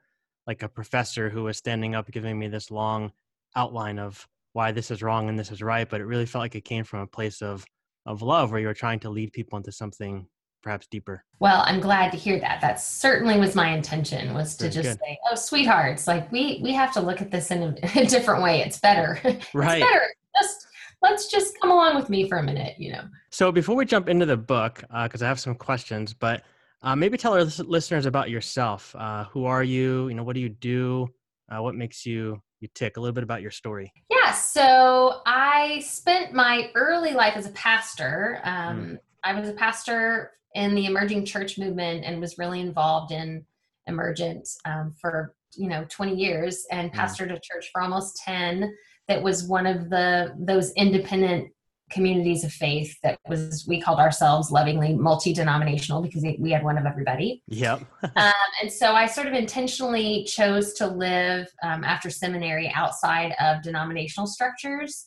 like 0.46 0.62
a 0.62 0.68
professor 0.68 1.28
who 1.28 1.44
was 1.44 1.58
standing 1.58 1.94
up 1.94 2.10
giving 2.10 2.38
me 2.38 2.48
this 2.48 2.70
long 2.70 3.12
outline 3.56 3.98
of 3.98 4.26
why 4.52 4.72
this 4.72 4.90
is 4.90 5.02
wrong 5.02 5.28
and 5.28 5.38
this 5.38 5.50
is 5.50 5.62
right, 5.62 5.88
but 5.88 6.00
it 6.00 6.04
really 6.04 6.24
felt 6.24 6.40
like 6.40 6.54
it 6.54 6.64
came 6.64 6.84
from 6.84 7.00
a 7.00 7.06
place 7.06 7.42
of 7.42 7.66
of 8.06 8.22
love 8.22 8.50
where 8.50 8.60
you 8.60 8.66
were 8.66 8.74
trying 8.74 9.00
to 9.00 9.10
lead 9.10 9.32
people 9.32 9.58
into 9.58 9.72
something 9.72 10.26
perhaps 10.62 10.86
deeper. 10.86 11.24
Well, 11.40 11.62
I'm 11.66 11.80
glad 11.80 12.10
to 12.12 12.18
hear 12.18 12.38
that. 12.40 12.60
That 12.60 12.80
certainly 12.80 13.38
was 13.38 13.54
my 13.54 13.74
intention 13.74 14.34
was 14.34 14.56
to 14.56 14.64
Very 14.64 14.74
just 14.74 14.88
good. 14.98 15.06
say, 15.06 15.18
"Oh, 15.30 15.34
sweethearts, 15.34 16.06
like 16.06 16.30
we 16.32 16.60
we 16.62 16.72
have 16.72 16.92
to 16.94 17.00
look 17.00 17.20
at 17.20 17.30
this 17.30 17.50
in 17.50 17.62
a, 17.62 17.74
a 18.00 18.06
different 18.06 18.42
way. 18.42 18.60
It's 18.60 18.78
better. 18.78 19.20
Right. 19.54 19.80
it's 19.82 19.90
better. 19.90 20.06
Just 20.36 20.66
let's 21.02 21.28
just 21.28 21.58
come 21.60 21.70
along 21.70 21.96
with 21.96 22.10
me 22.10 22.28
for 22.28 22.38
a 22.38 22.42
minute, 22.42 22.74
you 22.78 22.92
know." 22.92 23.02
So 23.30 23.52
before 23.52 23.76
we 23.76 23.84
jump 23.84 24.08
into 24.08 24.26
the 24.26 24.36
book, 24.36 24.82
because 25.02 25.22
uh, 25.22 25.26
I 25.26 25.28
have 25.28 25.40
some 25.40 25.54
questions, 25.54 26.14
but 26.14 26.42
uh, 26.82 26.94
maybe 26.94 27.18
tell 27.18 27.34
our 27.34 27.44
listeners 27.44 28.06
about 28.06 28.30
yourself. 28.30 28.94
Uh, 28.96 29.24
who 29.24 29.44
are 29.44 29.62
you? 29.62 30.08
You 30.08 30.14
know, 30.14 30.22
what 30.22 30.34
do 30.34 30.40
you 30.40 30.48
do? 30.48 31.08
Uh, 31.50 31.62
what 31.62 31.74
makes 31.74 32.06
you 32.06 32.40
you 32.60 32.68
tick? 32.74 32.96
A 32.96 33.00
little 33.00 33.14
bit 33.14 33.24
about 33.24 33.42
your 33.42 33.50
story. 33.50 33.92
Yeah. 34.10 34.32
So 34.32 35.20
I 35.26 35.80
spent 35.80 36.32
my 36.32 36.70
early 36.74 37.12
life 37.12 37.34
as 37.36 37.46
a 37.46 37.50
pastor. 37.50 38.40
Um, 38.44 38.78
mm. 38.78 38.98
I 39.24 39.38
was 39.38 39.48
a 39.48 39.52
pastor 39.52 40.32
in 40.58 40.74
the 40.74 40.86
emerging 40.86 41.24
church 41.24 41.56
movement 41.56 42.04
and 42.04 42.20
was 42.20 42.36
really 42.36 42.60
involved 42.60 43.12
in 43.12 43.46
emergent 43.86 44.48
um, 44.64 44.92
for 45.00 45.34
you 45.54 45.68
know 45.68 45.86
20 45.88 46.14
years 46.14 46.66
and 46.72 46.92
pastored 46.92 47.30
mm. 47.30 47.36
a 47.36 47.40
church 47.40 47.70
for 47.72 47.80
almost 47.80 48.20
10 48.24 48.76
that 49.06 49.22
was 49.22 49.44
one 49.44 49.66
of 49.66 49.88
the 49.88 50.34
those 50.38 50.72
independent 50.72 51.48
communities 51.90 52.44
of 52.44 52.52
faith 52.52 52.94
that 53.02 53.18
was 53.28 53.64
we 53.66 53.80
called 53.80 53.98
ourselves 53.98 54.50
lovingly 54.50 54.92
multi-denominational 54.94 56.02
because 56.02 56.22
we 56.38 56.50
had 56.50 56.62
one 56.62 56.76
of 56.76 56.84
everybody 56.84 57.42
yep 57.46 57.80
um, 58.16 58.32
and 58.60 58.70
so 58.70 58.92
i 58.92 59.06
sort 59.06 59.28
of 59.28 59.32
intentionally 59.32 60.24
chose 60.24 60.74
to 60.74 60.86
live 60.86 61.46
um, 61.62 61.84
after 61.84 62.10
seminary 62.10 62.70
outside 62.74 63.32
of 63.40 63.62
denominational 63.62 64.26
structures 64.26 65.06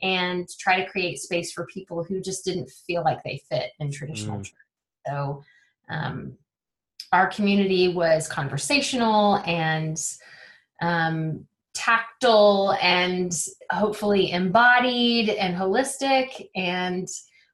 and 0.00 0.48
try 0.58 0.82
to 0.82 0.90
create 0.90 1.18
space 1.18 1.52
for 1.52 1.66
people 1.66 2.02
who 2.02 2.20
just 2.20 2.44
didn't 2.44 2.70
feel 2.86 3.02
like 3.04 3.22
they 3.24 3.42
fit 3.50 3.72
in 3.78 3.90
traditional 3.90 4.38
mm. 4.38 4.44
church 4.44 4.61
so 5.06 5.42
um, 5.88 6.36
our 7.12 7.26
community 7.28 7.88
was 7.88 8.26
conversational 8.26 9.36
and 9.46 10.02
um, 10.80 11.46
tactile 11.74 12.76
and 12.80 13.32
hopefully 13.70 14.32
embodied 14.32 15.30
and 15.30 15.54
holistic. 15.54 16.48
And 16.54 17.08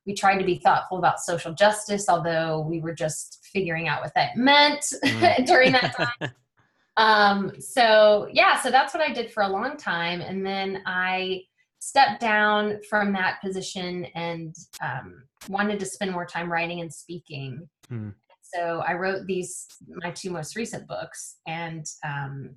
we 0.07 0.15
tried 0.15 0.39
to 0.39 0.45
be 0.45 0.59
thoughtful 0.59 0.99
about 0.99 1.21
social 1.21 1.53
justice, 1.53 2.09
although 2.09 2.61
we 2.61 2.81
were 2.81 2.95
just 2.95 3.47
figuring 3.53 3.89
out 3.89 4.01
what 4.01 4.15
that 4.15 4.37
meant 4.37 4.85
mm. 5.05 5.47
during 5.47 5.73
that 5.73 5.95
time. 5.97 6.33
um, 6.97 7.53
so, 7.61 8.29
yeah, 8.33 8.61
so 8.61 8.71
that's 8.71 8.95
what 8.95 9.03
I 9.03 9.13
did 9.13 9.31
for 9.31 9.43
a 9.43 9.49
long 9.49 9.77
time. 9.77 10.21
And 10.21 10.45
then 10.47 10.83
I 10.87 11.43
stepped 11.81 12.21
down 12.21 12.81
from 12.89 13.13
that 13.13 13.41
position 13.41 14.07
and 14.15 14.55
um, 14.83 15.25
wanted 15.49 15.81
to 15.81 15.87
spend 15.87 16.13
more 16.13 16.27
time 16.27 16.51
writing 16.51 16.81
and 16.81 16.93
speaking. 16.93 17.69
Mm. 17.91 18.15
So 18.43 18.83
I 18.87 18.95
wrote 18.95 19.27
these 19.27 19.67
my 19.89 20.11
two 20.11 20.31
most 20.31 20.57
recent 20.57 20.87
books, 20.87 21.37
and 21.47 21.85
um, 22.05 22.57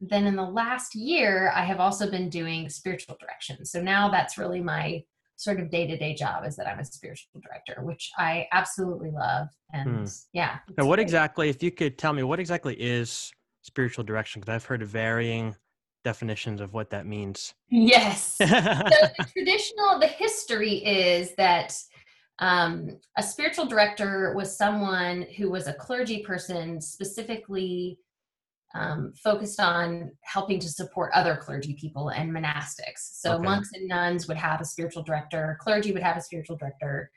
then 0.00 0.26
in 0.26 0.36
the 0.36 0.42
last 0.42 0.94
year, 0.94 1.52
I 1.54 1.64
have 1.64 1.80
also 1.80 2.10
been 2.10 2.28
doing 2.28 2.68
spiritual 2.68 3.16
direction. 3.20 3.64
So 3.64 3.80
now 3.80 4.10
that's 4.10 4.38
really 4.38 4.60
my 4.60 5.02
sort 5.36 5.60
of 5.60 5.70
day 5.70 5.86
to 5.86 5.96
day 5.96 6.14
job 6.14 6.44
is 6.44 6.56
that 6.56 6.66
I'm 6.66 6.80
a 6.80 6.84
spiritual 6.84 7.40
director, 7.40 7.80
which 7.82 8.10
I 8.18 8.46
absolutely 8.52 9.10
love. 9.10 9.48
And 9.72 10.00
hmm. 10.00 10.04
yeah. 10.32 10.58
Now, 10.76 10.86
what 10.86 10.96
great. 10.96 11.04
exactly, 11.04 11.48
if 11.48 11.62
you 11.62 11.70
could 11.70 11.96
tell 11.96 12.12
me, 12.12 12.22
what 12.24 12.40
exactly 12.40 12.74
is 12.74 13.32
spiritual 13.62 14.04
direction? 14.04 14.40
Because 14.40 14.54
I've 14.54 14.64
heard 14.64 14.82
varying 14.82 15.54
definitions 16.04 16.60
of 16.60 16.74
what 16.74 16.90
that 16.90 17.06
means. 17.06 17.54
Yes. 17.70 18.36
so 18.38 18.46
the 18.46 19.26
traditional, 19.32 19.98
the 20.00 20.08
history 20.08 20.84
is 20.84 21.34
that 21.36 21.76
um, 22.40 22.98
a 23.16 23.22
spiritual 23.22 23.66
director 23.66 24.32
was 24.36 24.56
someone 24.56 25.26
who 25.36 25.50
was 25.50 25.66
a 25.66 25.72
clergy 25.72 26.22
person 26.22 26.80
specifically 26.80 27.98
um, 28.74 29.12
focused 29.16 29.60
on 29.60 30.12
helping 30.22 30.60
to 30.60 30.68
support 30.68 31.10
other 31.14 31.36
clergy 31.36 31.74
people 31.74 32.10
and 32.10 32.30
monastics. 32.30 33.18
So 33.20 33.34
okay. 33.34 33.44
monks 33.44 33.70
and 33.74 33.88
nuns 33.88 34.28
would 34.28 34.36
have 34.36 34.60
a 34.60 34.64
spiritual 34.64 35.02
director, 35.02 35.58
clergy 35.60 35.92
would 35.92 36.02
have 36.02 36.16
a 36.16 36.22
spiritual 36.22 36.56
director. 36.56 37.10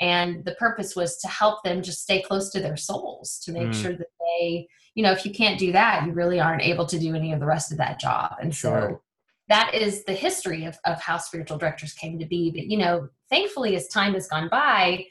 And 0.00 0.44
the 0.44 0.56
purpose 0.56 0.96
was 0.96 1.18
to 1.18 1.28
help 1.28 1.62
them 1.62 1.82
just 1.82 2.02
stay 2.02 2.20
close 2.20 2.50
to 2.50 2.60
their 2.60 2.76
souls, 2.76 3.40
to 3.44 3.52
make 3.52 3.68
mm. 3.68 3.74
sure 3.74 3.92
that 3.92 4.08
they, 4.20 4.66
you 4.96 5.04
know, 5.04 5.12
if 5.12 5.24
you 5.24 5.32
can't 5.32 5.58
do 5.58 5.70
that, 5.72 6.04
you 6.04 6.12
really 6.12 6.40
aren't 6.40 6.62
able 6.62 6.86
to 6.86 6.98
do 6.98 7.14
any 7.14 7.32
of 7.32 7.38
the 7.38 7.46
rest 7.46 7.70
of 7.70 7.78
that 7.78 8.00
job. 8.00 8.34
And 8.40 8.52
sure. 8.52 8.88
so 8.90 9.02
that 9.48 9.72
is 9.74 10.04
the 10.04 10.12
history 10.12 10.64
of, 10.64 10.76
of 10.84 11.00
how 11.00 11.18
spiritual 11.18 11.58
directors 11.58 11.92
came 11.92 12.18
to 12.18 12.26
be. 12.26 12.50
But, 12.50 12.66
you 12.66 12.78
know, 12.78 13.08
thankfully, 13.34 13.74
as 13.76 13.88
time 13.88 14.14
has 14.14 14.28
gone 14.28 14.48
by, 14.48 15.04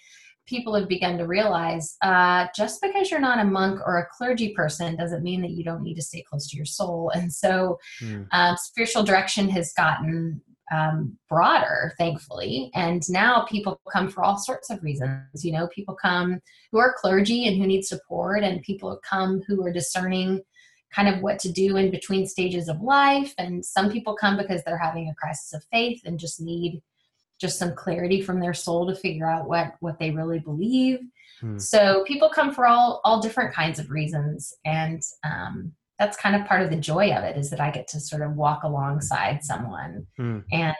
people 0.46 0.74
have 0.76 0.88
begun 0.88 1.18
to 1.18 1.26
realize 1.26 1.96
uh, 2.02 2.48
just 2.56 2.82
because 2.82 3.10
you're 3.10 3.20
not 3.20 3.40
a 3.40 3.46
monk 3.46 3.80
or 3.86 3.98
a 3.98 4.08
clergy 4.18 4.54
person 4.54 4.96
doesn't 4.96 5.24
mean 5.24 5.42
that 5.42 5.52
you 5.52 5.64
don't 5.64 5.84
need 5.84 5.96
to 5.96 6.02
stay 6.02 6.24
close 6.30 6.50
to 6.50 6.58
your 6.58 6.66
soul. 6.66 7.12
And 7.16 7.32
so, 7.32 7.80
mm. 8.02 8.28
um, 8.32 8.56
spiritual 8.58 9.04
direction 9.04 9.50
has 9.50 9.74
gotten 9.74 10.42
um, 10.72 11.18
broader, 11.30 11.94
thankfully. 11.98 12.72
And 12.74 13.04
now 13.10 13.46
people 13.50 13.80
come 13.92 14.10
for 14.10 14.24
all 14.24 14.38
sorts 14.38 14.70
of 14.70 14.82
reasons. 14.84 15.44
You 15.44 15.52
know, 15.52 15.68
people 15.68 15.96
come 15.96 16.40
who 16.72 16.80
are 16.80 16.96
clergy 16.98 17.48
and 17.48 17.58
who 17.58 17.68
need 17.68 17.84
support, 17.84 18.44
and 18.44 18.62
people 18.62 19.00
come 19.08 19.42
who 19.48 19.64
are 19.66 19.74
discerning 19.74 20.42
kind 20.94 21.08
of 21.08 21.22
what 21.22 21.40
to 21.40 21.52
do 21.52 21.78
in 21.78 21.92
between 21.92 22.26
stages 22.26 22.68
of 22.70 22.82
life. 22.82 23.34
And 23.38 23.66
some 23.66 23.92
people 23.92 24.16
come 24.16 24.38
because 24.38 24.64
they're 24.64 24.78
having 24.78 25.10
a 25.10 25.16
crisis 25.16 25.54
of 25.54 25.64
faith 25.72 26.02
and 26.06 26.20
just 26.20 26.40
need 26.40 26.82
just 27.40 27.60
some 27.60 27.76
clarity 27.76 28.22
from 28.22 28.40
their 28.40 28.54
soul 28.54 28.88
to 28.88 28.96
figure 28.96 29.30
out 29.30 29.48
what 29.48 29.74
what 29.80 30.00
they 30.00 30.12
really 30.12 30.40
believe 30.40 31.00
hmm. 31.42 31.58
so 31.58 32.04
people 32.06 32.30
come 32.30 32.54
for 32.54 32.66
all 32.66 33.02
all 33.04 33.22
different 33.22 33.54
kinds 33.54 33.80
of 33.80 33.92
reasons 33.92 34.54
and 34.66 35.02
um, 35.24 35.72
that's 36.00 36.18
kind 36.18 36.36
of 36.36 36.48
part 36.48 36.62
of 36.62 36.70
the 36.70 36.76
joy 36.76 37.12
of 37.12 37.24
it 37.24 37.38
is 37.38 37.50
that 37.50 37.60
i 37.60 37.70
get 37.70 37.88
to 37.88 38.00
sort 38.00 38.22
of 38.22 38.36
walk 38.36 38.64
alongside 38.64 39.44
someone 39.44 40.06
hmm. 40.18 40.40
and 40.52 40.76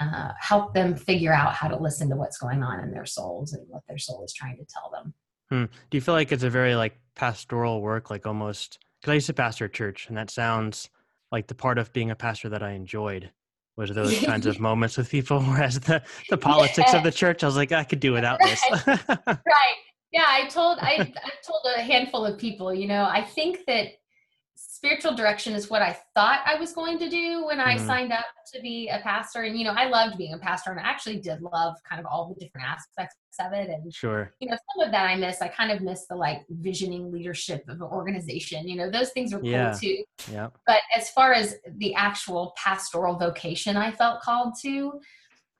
uh, 0.00 0.30
help 0.40 0.74
them 0.74 0.96
figure 0.96 1.32
out 1.32 1.54
how 1.54 1.68
to 1.68 1.76
listen 1.76 2.10
to 2.10 2.16
what's 2.16 2.38
going 2.38 2.62
on 2.62 2.80
in 2.80 2.90
their 2.90 3.06
souls 3.06 3.52
and 3.52 3.64
what 3.68 3.82
their 3.88 3.98
soul 3.98 4.24
is 4.24 4.32
trying 4.32 4.56
to 4.56 4.64
tell 4.64 4.90
them 4.90 5.14
hmm. 5.50 5.64
do 5.90 5.96
you 5.96 6.00
feel 6.00 6.14
like 6.14 6.32
it's 6.32 6.42
a 6.42 6.50
very 6.50 6.74
like 6.74 6.98
pastoral 7.14 7.80
work 7.80 8.10
like 8.10 8.26
almost 8.26 8.78
because 9.00 9.12
i 9.12 9.14
used 9.14 9.26
to 9.26 9.32
pastor 9.32 9.66
a 9.66 9.70
church 9.70 10.08
and 10.08 10.16
that 10.16 10.30
sounds 10.30 10.90
like 11.32 11.46
the 11.46 11.54
part 11.54 11.78
of 11.78 11.92
being 11.92 12.10
a 12.10 12.16
pastor 12.16 12.48
that 12.48 12.62
i 12.62 12.72
enjoyed 12.72 13.30
was 13.76 13.90
those 13.90 14.18
kinds 14.20 14.46
of 14.46 14.60
moments 14.68 14.96
with 14.96 15.10
people 15.10 15.40
whereas 15.40 15.80
the 15.80 16.02
the 16.30 16.36
politics 16.36 16.92
yeah. 16.92 16.98
of 16.98 17.04
the 17.04 17.10
church 17.10 17.42
i 17.42 17.46
was 17.46 17.56
like 17.56 17.72
i 17.72 17.84
could 17.84 18.00
do 18.00 18.12
without 18.12 18.38
this. 18.40 18.62
Right. 19.26 19.76
Yeah 20.12 20.26
i 20.26 20.46
told 20.48 20.78
i 20.80 21.12
i 21.16 21.30
told 21.46 21.62
a 21.76 21.80
handful 21.80 22.24
of 22.24 22.38
people 22.38 22.72
you 22.72 22.86
know 22.86 23.04
i 23.04 23.22
think 23.22 23.60
that 23.66 23.88
spiritual 24.84 25.14
direction 25.14 25.54
is 25.54 25.70
what 25.70 25.80
I 25.80 25.96
thought 26.14 26.40
I 26.44 26.56
was 26.60 26.74
going 26.74 26.98
to 26.98 27.08
do 27.08 27.46
when 27.46 27.58
I 27.58 27.76
mm-hmm. 27.76 27.86
signed 27.86 28.12
up 28.12 28.26
to 28.52 28.60
be 28.60 28.90
a 28.92 28.98
pastor. 28.98 29.42
And, 29.42 29.58
you 29.58 29.64
know, 29.64 29.72
I 29.72 29.88
loved 29.88 30.18
being 30.18 30.34
a 30.34 30.38
pastor 30.38 30.72
and 30.72 30.78
I 30.78 30.82
actually 30.82 31.20
did 31.20 31.40
love 31.40 31.74
kind 31.88 31.98
of 31.98 32.06
all 32.06 32.28
the 32.28 32.34
different 32.34 32.68
aspects 32.68 33.16
of 33.40 33.54
it. 33.54 33.70
And, 33.70 33.92
sure, 33.94 34.34
you 34.40 34.50
know, 34.50 34.56
some 34.74 34.86
of 34.86 34.92
that 34.92 35.06
I 35.06 35.16
miss. 35.16 35.40
I 35.40 35.48
kind 35.48 35.72
of 35.72 35.80
miss 35.80 36.06
the 36.06 36.16
like 36.16 36.42
visioning 36.50 37.10
leadership 37.10 37.64
of 37.68 37.80
an 37.80 37.88
organization. 37.88 38.68
You 38.68 38.76
know, 38.76 38.90
those 38.90 39.10
things 39.12 39.32
are 39.32 39.40
yeah. 39.42 39.70
cool 39.70 39.78
too. 39.80 40.04
Yeah. 40.30 40.48
But 40.66 40.80
as 40.94 41.08
far 41.10 41.32
as 41.32 41.56
the 41.78 41.94
actual 41.94 42.52
pastoral 42.62 43.16
vocation 43.16 43.78
I 43.78 43.90
felt 43.90 44.20
called 44.20 44.52
to, 44.62 45.00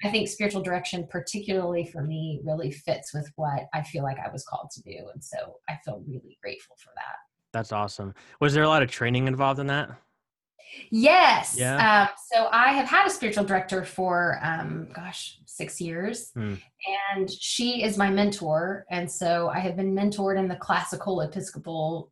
I 0.04 0.10
think 0.10 0.28
spiritual 0.28 0.60
direction, 0.60 1.06
particularly 1.08 1.86
for 1.86 2.02
me, 2.02 2.40
really 2.44 2.70
fits 2.70 3.14
with 3.14 3.30
what 3.36 3.68
I 3.72 3.82
feel 3.84 4.02
like 4.02 4.18
I 4.18 4.30
was 4.30 4.44
called 4.44 4.70
to 4.72 4.82
do. 4.82 5.08
And 5.14 5.24
so 5.24 5.56
I 5.66 5.78
feel 5.82 6.04
really 6.06 6.36
grateful 6.42 6.76
for 6.78 6.90
that. 6.96 7.16
That's 7.54 7.70
awesome. 7.70 8.14
Was 8.40 8.52
there 8.52 8.64
a 8.64 8.68
lot 8.68 8.82
of 8.82 8.90
training 8.90 9.28
involved 9.28 9.60
in 9.60 9.68
that? 9.68 9.88
Yes. 10.90 11.54
Yeah. 11.56 12.02
Um, 12.02 12.08
so 12.32 12.48
I 12.50 12.72
have 12.72 12.88
had 12.88 13.06
a 13.06 13.10
spiritual 13.10 13.44
director 13.44 13.84
for, 13.84 14.40
um, 14.42 14.88
gosh, 14.92 15.38
six 15.46 15.80
years, 15.80 16.32
hmm. 16.34 16.54
and 17.14 17.30
she 17.30 17.84
is 17.84 17.96
my 17.96 18.10
mentor. 18.10 18.86
And 18.90 19.08
so 19.08 19.52
I 19.54 19.60
have 19.60 19.76
been 19.76 19.94
mentored 19.94 20.36
in 20.36 20.48
the 20.48 20.56
classical 20.56 21.20
Episcopal, 21.20 22.10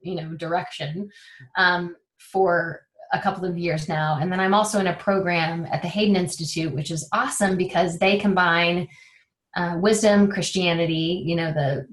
you 0.00 0.16
know, 0.16 0.34
direction 0.34 1.08
um, 1.56 1.94
for 2.18 2.80
a 3.12 3.20
couple 3.20 3.44
of 3.44 3.56
years 3.56 3.88
now. 3.88 4.18
And 4.20 4.32
then 4.32 4.40
I'm 4.40 4.52
also 4.52 4.80
in 4.80 4.88
a 4.88 4.96
program 4.96 5.64
at 5.70 5.80
the 5.80 5.88
Haden 5.88 6.16
Institute, 6.16 6.74
which 6.74 6.90
is 6.90 7.08
awesome 7.12 7.56
because 7.56 8.00
they 8.00 8.18
combine 8.18 8.88
uh, 9.54 9.76
wisdom, 9.80 10.28
Christianity, 10.28 11.22
you 11.24 11.36
know, 11.36 11.52
the 11.52 11.86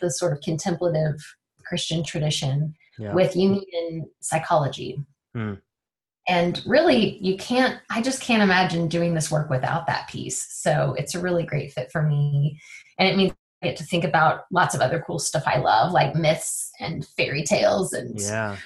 the 0.00 0.10
sort 0.10 0.32
of 0.32 0.40
contemplative 0.42 1.16
Christian 1.68 2.02
tradition 2.04 2.74
yeah. 2.98 3.14
with 3.14 3.34
Jungian 3.34 4.04
psychology. 4.20 5.04
Hmm. 5.34 5.54
And 6.28 6.60
really, 6.66 7.18
you 7.18 7.36
can't, 7.36 7.80
I 7.88 8.02
just 8.02 8.20
can't 8.20 8.42
imagine 8.42 8.88
doing 8.88 9.14
this 9.14 9.30
work 9.30 9.48
without 9.48 9.86
that 9.86 10.08
piece. 10.08 10.44
So 10.50 10.94
it's 10.98 11.14
a 11.14 11.20
really 11.20 11.44
great 11.44 11.72
fit 11.72 11.92
for 11.92 12.02
me. 12.02 12.60
And 12.98 13.08
it 13.08 13.16
means 13.16 13.32
I 13.62 13.68
get 13.68 13.76
to 13.76 13.84
think 13.84 14.04
about 14.04 14.44
lots 14.50 14.74
of 14.74 14.80
other 14.80 15.02
cool 15.06 15.20
stuff 15.20 15.44
I 15.46 15.58
love, 15.58 15.92
like 15.92 16.16
myths 16.16 16.72
and 16.80 17.06
fairy 17.16 17.44
tales 17.44 17.92
and, 17.92 18.20
yeah. 18.20 18.56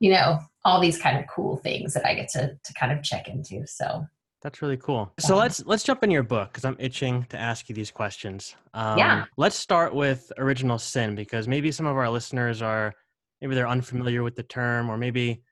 you 0.00 0.10
know, 0.10 0.40
all 0.64 0.80
these 0.80 0.98
kind 0.98 1.16
of 1.18 1.26
cool 1.28 1.58
things 1.58 1.94
that 1.94 2.06
I 2.06 2.14
get 2.14 2.28
to, 2.30 2.58
to 2.62 2.74
kind 2.74 2.90
of 2.90 3.04
check 3.04 3.28
into. 3.28 3.66
So 3.66 4.06
that's 4.44 4.60
really 4.60 4.76
cool. 4.76 5.10
So 5.18 5.36
let's 5.36 5.64
let's 5.64 5.82
jump 5.82 6.04
in 6.04 6.10
your 6.10 6.22
book 6.22 6.52
because 6.52 6.66
I'm 6.66 6.76
itching 6.78 7.24
to 7.30 7.38
ask 7.38 7.70
you 7.70 7.74
these 7.74 7.90
questions. 7.90 8.54
Um, 8.74 8.98
yeah. 8.98 9.24
Let's 9.38 9.56
start 9.56 9.94
with 9.94 10.30
original 10.36 10.78
sin 10.78 11.14
because 11.14 11.48
maybe 11.48 11.72
some 11.72 11.86
of 11.86 11.96
our 11.96 12.10
listeners 12.10 12.60
are 12.60 12.92
maybe 13.40 13.54
they're 13.54 13.66
unfamiliar 13.66 14.22
with 14.22 14.36
the 14.36 14.42
term, 14.42 14.90
or 14.90 14.98
maybe 14.98 15.42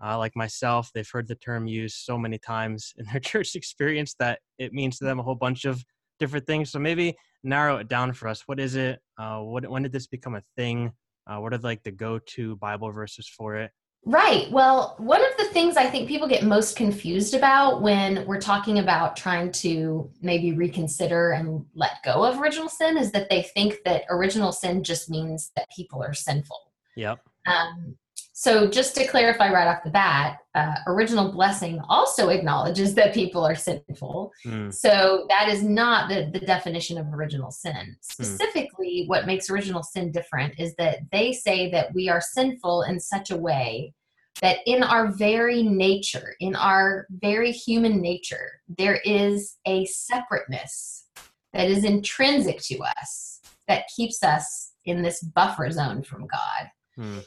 uh, 0.00 0.16
like 0.16 0.36
myself, 0.36 0.90
they've 0.94 1.10
heard 1.10 1.26
the 1.26 1.34
term 1.34 1.66
used 1.66 1.96
so 1.96 2.16
many 2.16 2.38
times 2.38 2.94
in 2.98 3.06
their 3.06 3.20
church 3.20 3.56
experience 3.56 4.14
that 4.20 4.38
it 4.58 4.72
means 4.72 4.98
to 4.98 5.04
them 5.04 5.18
a 5.18 5.24
whole 5.24 5.34
bunch 5.34 5.64
of 5.64 5.84
different 6.20 6.46
things. 6.46 6.70
So 6.70 6.78
maybe 6.78 7.16
narrow 7.42 7.78
it 7.78 7.88
down 7.88 8.12
for 8.12 8.28
us. 8.28 8.42
What 8.46 8.60
is 8.60 8.76
it? 8.76 9.00
Uh, 9.18 9.40
what 9.40 9.68
when 9.68 9.82
did 9.82 9.92
this 9.92 10.06
become 10.06 10.36
a 10.36 10.42
thing? 10.56 10.92
Uh, 11.26 11.38
what 11.38 11.52
are 11.52 11.58
like 11.58 11.82
the 11.82 11.90
go-to 11.90 12.54
Bible 12.56 12.92
verses 12.92 13.26
for 13.26 13.56
it? 13.56 13.72
Right. 14.06 14.48
Well, 14.52 14.94
one 14.98 15.20
of 15.20 15.36
the 15.36 15.46
things 15.46 15.76
I 15.76 15.90
think 15.90 16.08
people 16.08 16.28
get 16.28 16.44
most 16.44 16.76
confused 16.76 17.34
about 17.34 17.82
when 17.82 18.24
we're 18.24 18.40
talking 18.40 18.78
about 18.78 19.16
trying 19.16 19.50
to 19.52 20.08
maybe 20.22 20.52
reconsider 20.52 21.32
and 21.32 21.66
let 21.74 22.04
go 22.04 22.24
of 22.24 22.40
original 22.40 22.68
sin 22.68 22.96
is 22.96 23.10
that 23.10 23.28
they 23.28 23.42
think 23.42 23.78
that 23.84 24.04
original 24.08 24.52
sin 24.52 24.84
just 24.84 25.10
means 25.10 25.50
that 25.56 25.68
people 25.74 26.04
are 26.04 26.14
sinful. 26.14 26.70
Yep. 26.94 27.18
Um, 27.46 27.96
so 28.32 28.68
just 28.68 28.94
to 28.94 29.06
clarify 29.08 29.50
right 29.50 29.66
off 29.66 29.82
the 29.82 29.90
bat, 29.90 30.38
uh, 30.54 30.74
original 30.86 31.32
blessing 31.32 31.80
also 31.88 32.28
acknowledges 32.28 32.94
that 32.94 33.14
people 33.14 33.44
are 33.44 33.54
sinful. 33.56 34.30
Mm. 34.44 34.72
So 34.72 35.26
that 35.30 35.48
is 35.48 35.64
not 35.64 36.08
the, 36.08 36.30
the 36.32 36.44
definition 36.44 36.96
of 36.98 37.06
original 37.12 37.50
sin. 37.50 37.74
Hmm. 37.74 37.92
Specifically, 38.02 39.02
mm. 39.04 39.08
what 39.08 39.26
makes 39.26 39.50
original 39.50 39.82
sin 39.82 40.12
different 40.12 40.60
is 40.60 40.76
that 40.76 40.98
they 41.10 41.32
say 41.32 41.70
that 41.70 41.92
we 41.94 42.08
are 42.08 42.20
sinful 42.20 42.82
in 42.82 43.00
such 43.00 43.30
a 43.30 43.36
way 43.36 43.94
that 44.42 44.58
in 44.66 44.82
our 44.82 45.12
very 45.12 45.62
nature, 45.62 46.34
in 46.40 46.54
our 46.54 47.06
very 47.10 47.52
human 47.52 48.00
nature, 48.00 48.60
there 48.68 49.00
is 49.04 49.56
a 49.66 49.84
separateness 49.86 51.06
that 51.52 51.68
is 51.70 51.84
intrinsic 51.84 52.60
to 52.60 52.78
us 52.98 53.40
that 53.68 53.88
keeps 53.94 54.22
us 54.22 54.72
in 54.84 55.02
this 55.02 55.22
buffer 55.22 55.70
zone 55.70 56.02
from 56.02 56.26
God. 56.26 56.70
Mm 56.98 57.24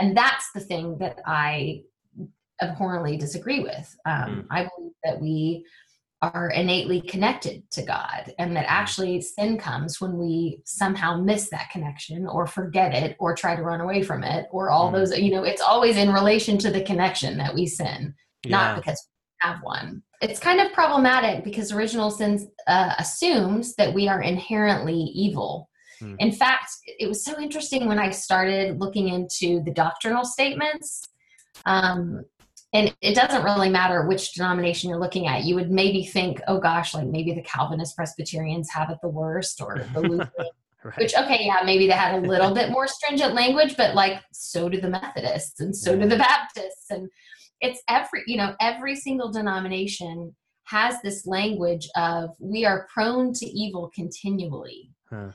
and 0.00 0.16
that's 0.16 0.50
the 0.52 0.60
thing 0.60 0.98
that 0.98 1.20
I 1.26 1.82
abhorrently 2.62 3.16
disagree 3.16 3.60
with. 3.60 3.96
Um, 4.06 4.14
mm. 4.14 4.46
I 4.50 4.68
believe 4.76 4.92
that 5.04 5.20
we 5.20 5.64
are 6.22 6.50
innately 6.50 7.00
connected 7.00 7.70
to 7.72 7.82
God, 7.82 8.32
and 8.38 8.56
that 8.56 8.66
hmm. 8.66 8.72
actually 8.72 9.20
sin 9.20 9.58
comes 9.58 10.00
when 10.00 10.16
we 10.16 10.60
somehow 10.64 11.20
miss 11.20 11.50
that 11.50 11.70
connection 11.70 12.26
or 12.26 12.46
forget 12.46 12.94
it 12.94 13.16
or 13.18 13.34
try 13.34 13.54
to 13.54 13.62
run 13.62 13.80
away 13.80 14.02
from 14.02 14.24
it 14.24 14.46
or 14.50 14.70
all 14.70 14.90
mm. 14.90 14.94
those, 14.94 15.18
you 15.18 15.30
know, 15.30 15.44
it's 15.44 15.60
always 15.60 15.96
in 15.96 16.12
relation 16.12 16.56
to 16.58 16.70
the 16.70 16.82
connection 16.82 17.36
that 17.36 17.54
we 17.54 17.66
sin, 17.66 18.14
yeah. 18.44 18.50
not 18.50 18.76
because 18.76 19.06
we 19.06 19.48
have 19.48 19.60
one. 19.62 20.02
It's 20.22 20.40
kind 20.40 20.60
of 20.60 20.72
problematic 20.72 21.44
because 21.44 21.72
original 21.72 22.10
sin 22.10 22.48
uh, 22.66 22.94
assumes 22.98 23.74
that 23.74 23.92
we 23.92 24.08
are 24.08 24.22
inherently 24.22 24.94
evil 24.94 25.68
Mm. 26.04 26.16
In 26.18 26.32
fact, 26.32 26.70
it 26.86 27.08
was 27.08 27.24
so 27.24 27.40
interesting 27.40 27.86
when 27.86 27.98
I 27.98 28.10
started 28.10 28.80
looking 28.80 29.08
into 29.08 29.62
the 29.62 29.72
doctrinal 29.72 30.24
statements. 30.24 31.08
Um, 31.66 32.24
and 32.74 32.94
it 33.00 33.14
doesn't 33.14 33.44
really 33.44 33.70
matter 33.70 34.04
which 34.04 34.32
denomination 34.32 34.90
you're 34.90 34.98
looking 34.98 35.28
at. 35.28 35.44
You 35.44 35.54
would 35.54 35.70
maybe 35.70 36.04
think, 36.04 36.40
oh 36.48 36.58
gosh, 36.58 36.92
like 36.92 37.06
maybe 37.06 37.32
the 37.32 37.42
Calvinist 37.42 37.96
Presbyterians 37.96 38.68
have 38.70 38.90
it 38.90 38.98
the 39.00 39.08
worst, 39.08 39.60
or 39.60 39.86
the 39.94 40.00
Lutheran. 40.00 40.30
right. 40.84 40.98
Which, 40.98 41.14
okay, 41.14 41.44
yeah, 41.44 41.62
maybe 41.64 41.86
they 41.86 41.92
had 41.92 42.16
a 42.22 42.26
little 42.26 42.52
bit 42.52 42.70
more 42.70 42.88
stringent 42.88 43.32
language, 43.32 43.76
but 43.76 43.94
like 43.94 44.20
so 44.32 44.68
do 44.68 44.80
the 44.80 44.90
Methodists 44.90 45.60
and 45.60 45.74
so 45.74 45.94
do 45.94 46.00
the 46.08 46.16
mm-hmm. 46.16 46.18
Baptists. 46.18 46.90
And 46.90 47.08
it's 47.60 47.80
every, 47.88 48.24
you 48.26 48.36
know, 48.36 48.56
every 48.60 48.96
single 48.96 49.30
denomination 49.30 50.34
has 50.64 51.00
this 51.02 51.26
language 51.26 51.88
of 51.94 52.30
we 52.40 52.64
are 52.64 52.88
prone 52.92 53.32
to 53.34 53.46
evil 53.46 53.90
continually. 53.94 54.90
Huh 55.08 55.30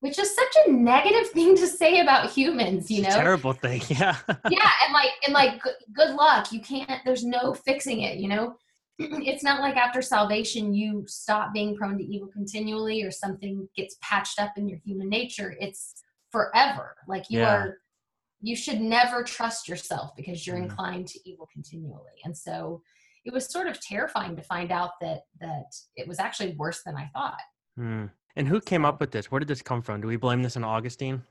which 0.00 0.18
is 0.18 0.34
such 0.34 0.56
a 0.66 0.72
negative 0.72 1.28
thing 1.32 1.56
to 1.56 1.66
say 1.66 2.00
about 2.00 2.30
humans 2.30 2.90
you 2.90 3.02
know? 3.02 3.10
terrible 3.10 3.52
thing 3.52 3.82
yeah. 3.88 4.16
Yeah 4.50 4.70
and 4.84 4.92
like 4.92 5.10
and 5.24 5.34
like 5.34 5.62
good 5.92 6.14
luck. 6.14 6.52
You 6.52 6.60
can't 6.60 7.00
there's 7.04 7.24
no 7.24 7.54
fixing 7.54 8.02
it 8.02 8.18
you 8.18 8.28
know? 8.28 8.56
It's 8.98 9.42
not 9.42 9.60
like 9.60 9.76
after 9.76 10.02
salvation 10.02 10.74
you 10.74 11.04
stop 11.06 11.52
being 11.54 11.76
prone 11.76 11.98
to 11.98 12.04
evil 12.04 12.28
continually 12.28 13.02
or 13.02 13.10
something 13.10 13.68
gets 13.76 13.96
patched 14.02 14.38
up 14.38 14.52
in 14.56 14.68
your 14.68 14.78
human 14.84 15.08
nature. 15.08 15.56
It's 15.58 15.94
forever. 16.30 16.96
Like 17.08 17.30
you 17.30 17.40
yeah. 17.40 17.54
are 17.54 17.78
you 18.42 18.56
should 18.56 18.80
never 18.80 19.22
trust 19.22 19.68
yourself 19.68 20.16
because 20.16 20.46
you're 20.46 20.56
mm. 20.56 20.64
inclined 20.64 21.06
to 21.08 21.20
evil 21.28 21.48
continually. 21.52 22.20
And 22.24 22.36
so 22.36 22.82
it 23.24 23.32
was 23.32 23.50
sort 23.50 23.66
of 23.66 23.80
terrifying 23.80 24.36
to 24.36 24.42
find 24.42 24.72
out 24.72 24.92
that 25.00 25.22
that 25.40 25.74
it 25.96 26.08
was 26.08 26.18
actually 26.18 26.54
worse 26.56 26.82
than 26.84 26.96
i 26.96 27.10
thought. 27.12 27.40
Mm. 27.78 28.10
And 28.36 28.46
who 28.46 28.60
came 28.60 28.84
up 28.84 29.00
with 29.00 29.10
this? 29.10 29.30
Where 29.30 29.38
did 29.38 29.48
this 29.48 29.62
come 29.62 29.82
from? 29.82 30.00
Do 30.00 30.08
we 30.08 30.16
blame 30.16 30.42
this 30.42 30.56
on 30.56 30.64
Augustine? 30.64 31.22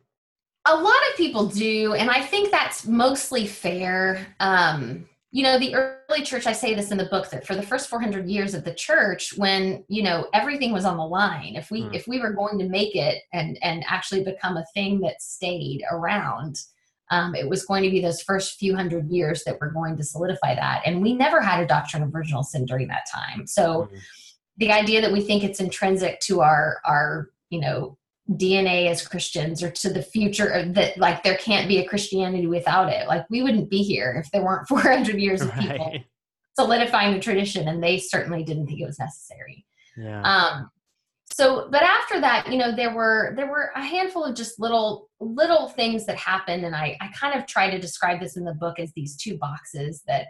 A 0.65 0.75
lot 0.75 1.01
of 1.09 1.17
people 1.17 1.47
do, 1.47 1.93
and 1.93 2.09
I 2.09 2.21
think 2.21 2.51
that's 2.51 2.85
mostly 2.85 3.47
fair. 3.47 4.27
Um, 4.39 5.07
you 5.31 5.43
know, 5.43 5.57
the 5.57 5.75
early 5.75 6.23
church, 6.23 6.47
I 6.47 6.53
say 6.53 6.73
this 6.73 6.91
in 6.91 6.97
the 6.97 7.05
book 7.05 7.29
that 7.29 7.45
for 7.45 7.55
the 7.55 7.61
first 7.61 7.87
400 7.87 8.27
years 8.27 8.53
of 8.53 8.63
the 8.63 8.73
church, 8.73 9.37
when, 9.37 9.83
you 9.87 10.03
know, 10.03 10.27
everything 10.33 10.73
was 10.73 10.85
on 10.85 10.97
the 10.97 11.05
line, 11.05 11.55
if 11.55 11.71
we, 11.71 11.83
mm. 11.83 11.95
if 11.95 12.07
we 12.07 12.19
were 12.19 12.33
going 12.33 12.57
to 12.59 12.67
make 12.67 12.95
it 12.95 13.23
and, 13.31 13.57
and 13.61 13.83
actually 13.87 14.23
become 14.23 14.57
a 14.57 14.65
thing 14.73 14.99
that 15.01 15.21
stayed 15.21 15.83
around, 15.91 16.59
um, 17.11 17.35
it 17.35 17.47
was 17.47 17.65
going 17.65 17.83
to 17.83 17.89
be 17.89 18.01
those 18.01 18.21
first 18.21 18.59
few 18.59 18.75
hundred 18.75 19.07
years 19.09 19.43
that 19.43 19.59
were 19.59 19.71
going 19.71 19.95
to 19.97 20.03
solidify 20.03 20.55
that. 20.55 20.81
And 20.85 21.01
we 21.01 21.13
never 21.13 21.41
had 21.41 21.62
a 21.63 21.67
doctrine 21.67 22.03
of 22.03 22.13
original 22.13 22.43
sin 22.43 22.65
during 22.65 22.88
that 22.89 23.07
time. 23.12 23.47
So, 23.47 23.89
mm 23.91 23.99
the 24.60 24.72
idea 24.72 25.02
that 25.02 25.12
we 25.12 25.22
think 25.22 25.43
it's 25.43 25.60
intrinsic 25.60 26.19
to 26.22 26.41
our 26.41 26.80
our 26.86 27.30
you 27.50 27.60
know 27.60 27.98
DNA 28.32 28.88
as 28.88 29.06
Christians 29.06 29.63
or 29.63 29.72
to 29.72 29.89
the 29.89 30.04
future 30.04 30.63
that 30.74 30.98
like 30.98 31.24
there 31.24 31.38
can't 31.38 31.67
be 31.67 31.80
a 31.80 31.88
Christianity 31.88 32.45
without 32.45 32.89
it. 32.89 33.08
Like 33.08 33.26
we 33.30 33.41
wouldn't 33.41 33.69
be 33.69 33.82
here 33.82 34.22
if 34.24 34.32
there 34.32 34.43
weren't 34.43 34.67
400 34.69 35.19
years 35.19 35.41
of 35.41 35.54
people 35.56 35.88
right. 35.88 36.06
solidifying 36.58 37.13
the 37.13 37.19
tradition, 37.19 37.67
and 37.67 37.82
they 37.84 37.98
certainly 37.98 38.43
didn't 38.43 38.67
think 38.67 38.82
it 38.82 38.86
was 38.86 39.00
necessary. 39.00 39.65
Yeah. 39.98 40.22
Um, 40.22 40.69
so, 41.32 41.69
but 41.72 41.84
after 41.84 42.19
that, 42.22 42.52
you 42.52 42.58
know, 42.58 42.76
there 42.76 42.93
were 42.93 43.34
there 43.36 43.48
were 43.48 43.72
a 43.76 43.84
handful 43.84 44.26
of 44.26 44.36
just 44.36 44.60
little 44.60 45.10
little 45.19 45.69
things 45.69 46.06
that 46.06 46.17
happened, 46.17 46.65
and 46.65 46.76
I 46.76 46.98
I 47.02 47.10
kind 47.19 47.39
of 47.39 47.48
try 47.48 47.69
to 47.69 47.80
describe 47.80 48.19
this 48.19 48.38
in 48.38 48.43
the 48.43 48.54
book 48.54 48.80
as 48.80 48.91
these 48.93 49.15
two 49.15 49.38
boxes 49.38 50.04
that 50.08 50.28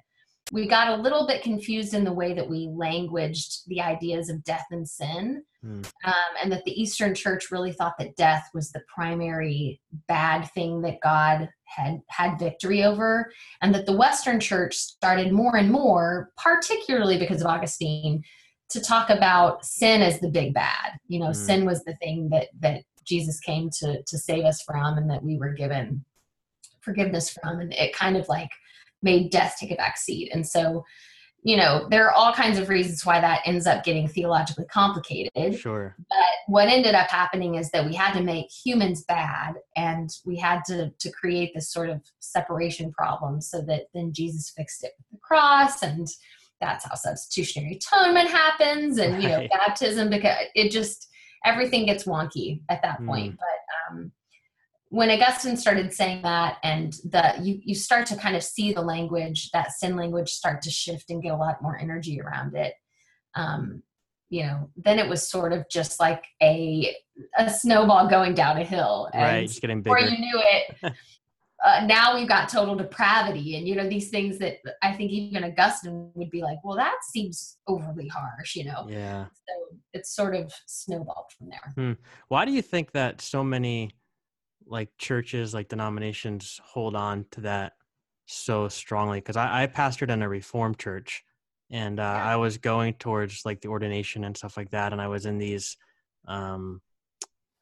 we 0.52 0.68
got 0.68 0.88
a 0.88 1.02
little 1.02 1.28
bit 1.28 1.44
confused 1.44 1.94
in 1.94 2.04
the 2.04 2.14
way 2.14 2.34
that 2.34 2.50
we 2.50 2.68
languaged 2.72 3.68
the 3.68 3.82
ideas 3.82 4.30
of 4.30 4.44
death 4.44 4.66
and 4.72 4.88
sin 4.88 5.44
mm. 5.64 5.86
um, 6.06 6.14
and 6.42 6.52
that 6.52 6.64
the 6.66 6.82
eastern 6.82 7.14
church 7.14 7.52
really 7.52 7.72
thought 7.72 7.98
that 7.98 8.16
death 8.16 8.50
was 8.54 8.72
the 8.72 8.82
primary 8.94 9.80
bad 10.08 10.44
thing 10.52 10.82
that 10.82 11.00
god 11.02 11.50
had 11.66 12.02
had 12.10 12.40
victory 12.40 12.84
over 12.84 13.32
and 13.62 13.74
that 13.74 13.86
the 13.86 13.96
western 13.96 14.40
church 14.40 14.76
started 14.76 15.32
more 15.32 15.58
and 15.58 15.72
more 15.72 16.32
particularly 16.38 17.18
because 17.18 17.42
of 17.42 17.48
augustine 17.48 18.24
to 18.70 18.80
talk 18.80 19.10
about 19.10 19.66
sin 19.66 20.02
as 20.02 20.20
the 20.20 20.30
big 20.30 20.54
bad 20.54 20.94
you 21.08 21.20
know 21.20 21.30
mm. 21.30 21.36
sin 21.36 21.66
was 21.66 21.84
the 21.84 21.96
thing 21.96 22.30
that 22.30 22.48
that 22.60 22.82
jesus 23.06 23.40
came 23.40 23.70
to 23.70 24.02
to 24.04 24.18
save 24.18 24.46
us 24.46 24.62
from 24.62 24.98
and 24.98 25.10
that 25.10 25.24
we 25.24 25.38
were 25.38 25.54
given 25.54 26.04
forgiveness 26.82 27.30
from 27.30 27.60
and 27.60 27.74
it 27.74 27.94
kind 27.94 28.16
of 28.16 28.28
like 28.30 28.50
made 29.02 29.32
death 29.32 29.58
take 29.60 29.72
a 29.72 29.76
back 29.76 29.98
seat. 29.98 30.32
And 30.34 30.46
so, 30.46 30.84
you 31.42 31.56
know, 31.56 31.88
there 31.90 32.06
are 32.06 32.12
all 32.12 32.34
kinds 32.34 32.60
of 32.60 32.68
reasons 32.68 33.06
why 33.06 33.22
that 33.22 33.42
ends 33.46 33.66
up 33.66 33.84
getting 33.84 34.08
theologically 34.08 34.66
complicated. 34.66 35.58
Sure. 35.58 35.96
But 36.10 36.18
what 36.48 36.68
ended 36.68 36.96
up 36.96 37.10
happening 37.10 37.56
is 37.56 37.72
that 37.72 37.86
we 37.86 37.96
had 37.96 38.14
to 38.14 38.22
make 38.22 38.48
humans 38.52 39.04
bad 39.04 39.54
and 39.78 40.10
we 40.26 40.38
had 40.38 40.66
to, 40.66 40.92
to 41.00 41.12
create 41.12 41.52
this 41.56 41.72
sort 41.72 41.90
of 41.90 42.02
separation 42.20 42.92
problem 42.92 43.40
so 43.40 43.62
that 43.62 43.84
then 43.94 44.12
Jesus 44.12 44.50
fixed 44.50 44.84
it 44.84 44.92
with 44.98 45.08
the 45.12 45.26
cross 45.26 45.82
and 45.82 46.08
that's 46.60 46.86
how 46.86 46.96
substitutionary 46.96 47.76
atonement 47.78 48.30
happens 48.30 48.98
and 48.98 49.22
you 49.22 49.30
know 49.30 49.48
baptism 49.50 50.10
because 50.10 50.36
it 50.56 50.72
just 50.72 51.08
everything 51.46 51.86
gets 51.86 52.04
wonky 52.04 52.62
at 52.70 52.82
that 52.82 53.04
point. 53.06 53.34
Mm. 53.34 53.38
But 53.38 53.96
um 53.96 54.12
when 54.90 55.12
Augustine 55.12 55.56
started 55.56 55.94
saying 55.94 56.24
that, 56.24 56.58
and 56.64 56.94
the 57.04 57.36
you 57.42 57.60
you 57.64 57.76
start 57.76 58.08
to 58.08 58.16
kind 58.16 58.36
of 58.36 58.44
see 58.44 58.74
the 58.74 58.82
language 58.82 59.52
that 59.52 59.72
sin 59.72 59.96
language 59.96 60.30
start 60.30 60.62
to 60.64 60.72
shift 60.72 61.12
and 61.12 61.22
get 61.22 61.32
a 61.32 61.38
lot 61.38 61.62
more 61.62 61.78
energy 61.78 62.20
around 62.20 62.56
it. 62.56 62.74
Um, 63.36 63.84
you 64.30 64.44
know, 64.44 64.70
then 64.76 65.00
it 65.00 65.08
was 65.08 65.28
sort 65.28 65.54
of 65.54 65.70
just 65.70 66.00
like 66.00 66.24
a 66.42 66.96
a 67.38 67.50
snowball 67.50 68.08
going 68.10 68.34
down 68.34 68.58
a 68.58 68.64
hill, 68.64 69.10
and 69.14 69.24
right, 69.24 69.48
just 69.48 69.62
getting 69.62 69.82
bigger. 69.82 69.96
Before 69.96 70.10
you 70.10 70.18
knew 70.18 70.42
it, 70.44 70.94
uh, 71.66 71.86
now 71.86 72.16
we've 72.16 72.28
got 72.28 72.50
total 72.50 72.76
depravity, 72.76 73.58
and 73.58 73.68
you 73.68 73.76
know 73.76 73.88
these 73.88 74.10
things 74.10 74.40
that 74.40 74.58
I 74.82 74.94
think 74.94 75.12
even 75.12 75.44
Augustine 75.44 76.12
would 76.16 76.32
be 76.32 76.42
like, 76.42 76.58
well, 76.64 76.78
that 76.78 76.98
seems 77.12 77.58
overly 77.68 78.08
harsh, 78.08 78.56
you 78.56 78.66
know. 78.66 78.88
Yeah. 78.90 79.26
So 79.26 79.78
it's 79.94 80.16
sort 80.16 80.36
of 80.36 80.52
snowballed 80.66 81.32
from 81.38 81.50
there. 81.50 81.74
Hmm. 81.76 81.94
Why 82.28 82.46
do 82.46 82.52
you 82.52 82.64
think 82.64 82.92
that 82.94 83.22
so 83.22 83.44
many 83.44 83.92
like 84.70 84.90
churches, 84.98 85.54
like 85.54 85.68
denominations 85.68 86.60
hold 86.64 86.96
on 86.96 87.26
to 87.32 87.42
that 87.42 87.74
so 88.26 88.68
strongly? 88.68 89.20
Because 89.20 89.38
I, 89.38 89.64
I 89.64 89.68
pastored 89.68 90.10
in 90.10 90.22
a 90.22 90.30
reformed 90.30 90.78
church 90.78 91.24
and 91.72 92.00
uh, 92.00 92.04
yeah. 92.04 92.32
I 92.32 92.36
was 92.36 92.58
going 92.58 92.96
towards 92.96 93.46
like 93.46 93.62
the 93.62 93.70
ordination 93.70 94.24
and 94.24 94.36
stuff 94.36 94.58
like 94.58 94.72
that. 94.72 94.92
And 94.92 95.02
I 95.02 95.08
was 95.08 95.26
in 95.26 95.38
these, 95.38 95.78
um, 96.28 96.82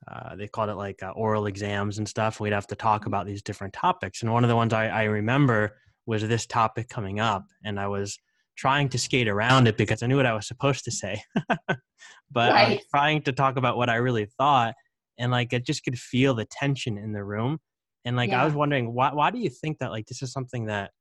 uh, 0.10 0.36
they 0.36 0.48
called 0.48 0.70
it 0.70 0.76
like 0.76 1.04
uh, 1.04 1.12
oral 1.12 1.48
exams 1.48 1.98
and 1.98 2.08
stuff. 2.08 2.40
We'd 2.40 2.54
have 2.54 2.68
to 2.68 2.76
talk 2.76 3.02
mm-hmm. 3.02 3.10
about 3.10 3.26
these 3.26 3.42
different 3.42 3.74
topics. 3.74 4.22
And 4.22 4.32
one 4.32 4.44
of 4.44 4.50
the 4.50 4.56
ones 4.56 4.74
I, 4.74 4.88
I 4.88 5.04
remember 5.04 5.76
was 6.06 6.26
this 6.26 6.46
topic 6.46 6.88
coming 6.88 7.20
up. 7.20 7.44
And 7.66 7.80
I 7.80 7.88
was 7.88 8.18
trying 8.56 8.90
to 8.90 8.98
skate 8.98 9.28
around 9.28 9.68
it 9.68 9.78
because 9.78 10.02
I 10.02 10.08
knew 10.08 10.18
what 10.18 10.26
I 10.26 10.34
was 10.34 10.48
supposed 10.48 10.86
to 10.86 10.92
say. 10.92 11.22
but 11.68 12.52
right. 12.52 12.52
I 12.52 12.70
was 12.72 12.86
trying 12.90 13.22
to 13.24 13.34
talk 13.34 13.58
about 13.58 13.78
what 13.78 13.90
I 13.90 13.96
really 13.96 14.26
thought 14.26 14.74
and 15.18 15.32
like 15.32 15.54
I 15.54 15.60
just 15.60 15.84
could 15.84 15.98
feel 15.98 16.34
the 16.34 16.46
tension 16.46 16.98
in 16.98 17.12
the 17.12 17.24
room. 17.24 17.60
And 18.06 18.16
like 18.16 18.30
yeah. 18.30 18.42
I 18.42 18.46
was 18.46 18.54
wondering, 18.54 18.94
why 18.94 19.14
why 19.14 19.32
do 19.32 19.40
you 19.40 19.50
think 19.50 19.80
that 19.80 19.92
like 19.92 20.06
this 20.08 20.22
is 20.22 20.32
something 20.32 20.66
that 20.66 20.92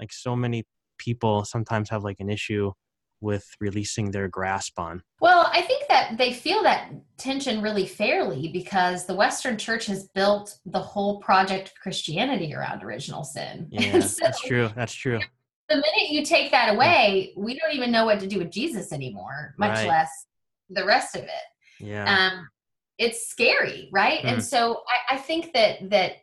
like 0.00 0.12
so 0.12 0.34
many 0.34 0.64
people 0.98 1.44
sometimes 1.44 1.90
have 1.90 2.04
like 2.04 2.20
an 2.20 2.30
issue 2.30 2.72
with 3.20 3.46
releasing 3.60 4.10
their 4.10 4.28
grasp 4.28 4.78
on? 4.78 5.02
Well, 5.20 5.50
I 5.52 5.62
think 5.62 5.88
that 5.88 6.18
they 6.18 6.32
feel 6.32 6.62
that 6.62 6.90
tension 7.18 7.62
really 7.62 7.86
fairly 7.86 8.48
because 8.48 9.06
the 9.06 9.14
Western 9.14 9.56
Church 9.58 9.86
has 9.86 10.08
built 10.14 10.58
the 10.66 10.80
whole 10.80 11.20
project 11.20 11.68
of 11.68 11.74
Christianity 11.76 12.54
around 12.54 12.82
original 12.82 13.24
sin. 13.24 13.68
Yeah, 13.76 14.00
so 14.00 14.24
that's 14.24 14.40
true. 14.40 14.70
That's 14.74 14.94
true. 14.94 15.20
The 15.68 15.76
minute 15.76 16.10
you 16.10 16.24
take 16.24 16.52
that 16.52 16.74
away, 16.74 17.32
we 17.36 17.58
don't 17.58 17.74
even 17.74 17.90
know 17.90 18.04
what 18.04 18.20
to 18.20 18.26
do 18.26 18.38
with 18.38 18.50
Jesus 18.50 18.92
anymore, 18.92 19.54
much 19.58 19.78
right. 19.78 19.88
less 19.88 20.26
the 20.70 20.84
rest 20.84 21.16
of 21.16 21.22
it. 21.22 21.30
Yeah. 21.80 22.04
Um, 22.04 22.48
it's 22.98 23.28
scary, 23.28 23.88
right? 23.92 24.20
Mm. 24.20 24.32
And 24.32 24.44
so 24.44 24.82
I, 24.88 25.14
I 25.14 25.18
think 25.18 25.52
that 25.52 25.90
that 25.90 26.16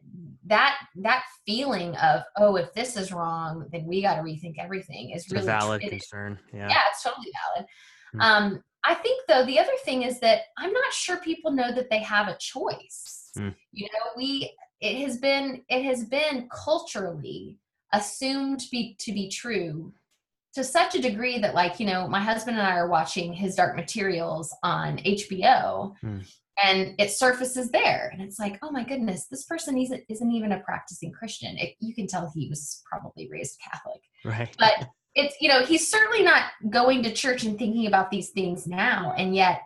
that 0.45 0.77
that 0.95 1.23
feeling 1.45 1.95
of 1.97 2.21
oh 2.37 2.55
if 2.55 2.73
this 2.73 2.97
is 2.97 3.11
wrong 3.11 3.65
then 3.71 3.85
we 3.85 4.01
got 4.01 4.15
to 4.15 4.21
rethink 4.21 4.55
everything 4.59 5.11
is 5.11 5.23
it's 5.23 5.31
really 5.31 5.43
a 5.43 5.47
valid 5.47 5.81
concern 5.81 6.37
yeah 6.53 6.67
yeah 6.67 6.81
it's 6.91 7.03
totally 7.03 7.31
valid 7.55 7.67
mm. 8.15 8.21
um 8.21 8.63
i 8.83 8.93
think 8.93 9.21
though 9.27 9.45
the 9.45 9.57
other 9.57 9.71
thing 9.85 10.03
is 10.03 10.19
that 10.19 10.41
i'm 10.57 10.73
not 10.73 10.93
sure 10.93 11.17
people 11.17 11.51
know 11.51 11.73
that 11.73 11.89
they 11.89 11.99
have 11.99 12.27
a 12.27 12.37
choice 12.37 13.31
mm. 13.37 13.53
you 13.71 13.87
know 13.93 14.11
we 14.17 14.51
it 14.81 14.97
has 15.05 15.17
been 15.17 15.63
it 15.69 15.83
has 15.83 16.03
been 16.05 16.47
culturally 16.53 17.57
assumed 17.93 18.59
to 18.59 18.69
be 18.69 18.95
to 18.99 19.13
be 19.13 19.29
true 19.29 19.93
to 20.53 20.63
such 20.63 20.93
a 20.93 21.01
degree 21.01 21.39
that 21.39 21.55
like 21.55 21.79
you 21.79 21.85
know 21.85 22.07
my 22.07 22.19
husband 22.19 22.57
and 22.57 22.67
i 22.67 22.75
are 22.75 22.89
watching 22.89 23.31
his 23.31 23.55
dark 23.55 23.75
materials 23.75 24.53
on 24.61 24.97
hbo 24.97 25.93
mm 26.03 26.25
and 26.61 26.93
it 26.99 27.11
surfaces 27.11 27.71
there. 27.71 28.09
And 28.11 28.21
it's 28.21 28.39
like 28.39 28.59
oh 28.61 28.71
my 28.71 28.83
goodness 28.83 29.25
this 29.25 29.43
person 29.45 29.77
isn't, 29.77 30.03
isn't 30.09 30.31
even 30.31 30.51
a 30.51 30.59
practicing 30.59 31.11
christian. 31.11 31.57
It, 31.57 31.75
you 31.79 31.93
can 31.93 32.07
tell 32.07 32.31
he 32.33 32.49
was 32.49 32.81
probably 32.89 33.29
raised 33.31 33.59
catholic. 33.59 34.01
Right. 34.23 34.55
But 34.57 34.89
it's 35.15 35.35
you 35.39 35.49
know 35.49 35.63
he's 35.63 35.89
certainly 35.89 36.23
not 36.23 36.43
going 36.69 37.03
to 37.03 37.13
church 37.13 37.43
and 37.43 37.57
thinking 37.57 37.87
about 37.87 38.11
these 38.11 38.29
things 38.29 38.67
now. 38.67 39.13
And 39.17 39.35
yet 39.35 39.61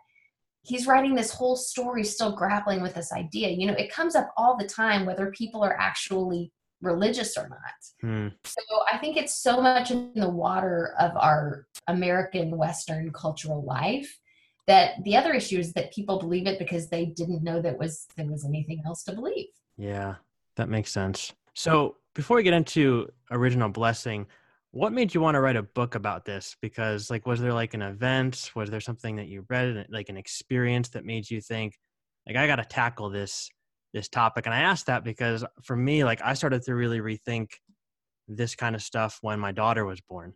he's 0.63 0.87
writing 0.87 1.15
this 1.15 1.31
whole 1.31 1.55
story 1.55 2.03
still 2.03 2.35
grappling 2.35 2.81
with 2.81 2.93
this 2.93 3.11
idea. 3.11 3.49
You 3.49 3.67
know 3.67 3.73
it 3.73 3.91
comes 3.91 4.15
up 4.15 4.31
all 4.37 4.57
the 4.57 4.67
time 4.67 5.05
whether 5.05 5.31
people 5.31 5.63
are 5.63 5.77
actually 5.79 6.51
religious 6.81 7.37
or 7.37 7.49
not. 7.49 7.57
Hmm. 8.01 8.27
so 8.43 8.61
i 8.91 8.97
think 8.97 9.17
it's 9.17 9.41
so 9.41 9.59
much 9.59 9.89
in 9.89 10.11
the 10.13 10.29
water 10.29 10.93
of 10.99 11.11
our 11.15 11.65
american 11.87 12.55
western 12.55 13.11
cultural 13.11 13.63
life 13.63 14.19
that 14.67 15.03
the 15.03 15.15
other 15.15 15.33
issue 15.33 15.57
is 15.57 15.73
that 15.73 15.93
people 15.93 16.19
believe 16.19 16.45
it 16.45 16.59
because 16.59 16.89
they 16.89 17.05
didn't 17.05 17.43
know 17.43 17.61
that 17.61 17.77
was 17.77 18.07
there 18.15 18.25
was 18.25 18.45
anything 18.45 18.81
else 18.85 19.03
to 19.03 19.13
believe. 19.13 19.47
Yeah 19.77 20.15
that 20.57 20.69
makes 20.69 20.91
sense. 20.91 21.33
So 21.53 21.97
before 22.15 22.37
we 22.37 22.43
get 22.43 22.53
into 22.53 23.07
original 23.31 23.69
blessing 23.69 24.27
what 24.71 24.91
made 24.91 25.13
you 25.13 25.21
want 25.21 25.33
to 25.33 25.39
write 25.39 25.55
a 25.55 25.63
book 25.63 25.95
about 25.95 26.25
this? 26.25 26.55
Because 26.61 27.09
like 27.09 27.25
was 27.25 27.39
there 27.39 27.53
like 27.53 27.73
an 27.73 27.81
event? 27.81 28.51
Was 28.53 28.69
there 28.69 28.81
something 28.81 29.15
that 29.15 29.27
you 29.27 29.45
read 29.49 29.87
like 29.89 30.09
an 30.09 30.17
experience 30.17 30.89
that 30.89 31.05
made 31.05 31.31
you 31.31 31.41
think 31.41 31.73
like 32.27 32.35
i 32.35 32.45
got 32.47 32.57
to 32.57 32.65
tackle 32.65 33.09
this 33.09 33.49
this 33.93 34.09
topic 34.09 34.45
and 34.45 34.53
i 34.53 34.59
asked 34.59 34.87
that 34.87 35.03
because 35.03 35.45
for 35.63 35.75
me 35.75 36.03
like 36.03 36.21
i 36.23 36.33
started 36.33 36.61
to 36.61 36.75
really 36.75 36.99
rethink 36.99 37.47
this 38.27 38.55
kind 38.55 38.75
of 38.75 38.81
stuff 38.81 39.17
when 39.21 39.39
my 39.39 39.51
daughter 39.51 39.85
was 39.85 40.01
born. 40.01 40.33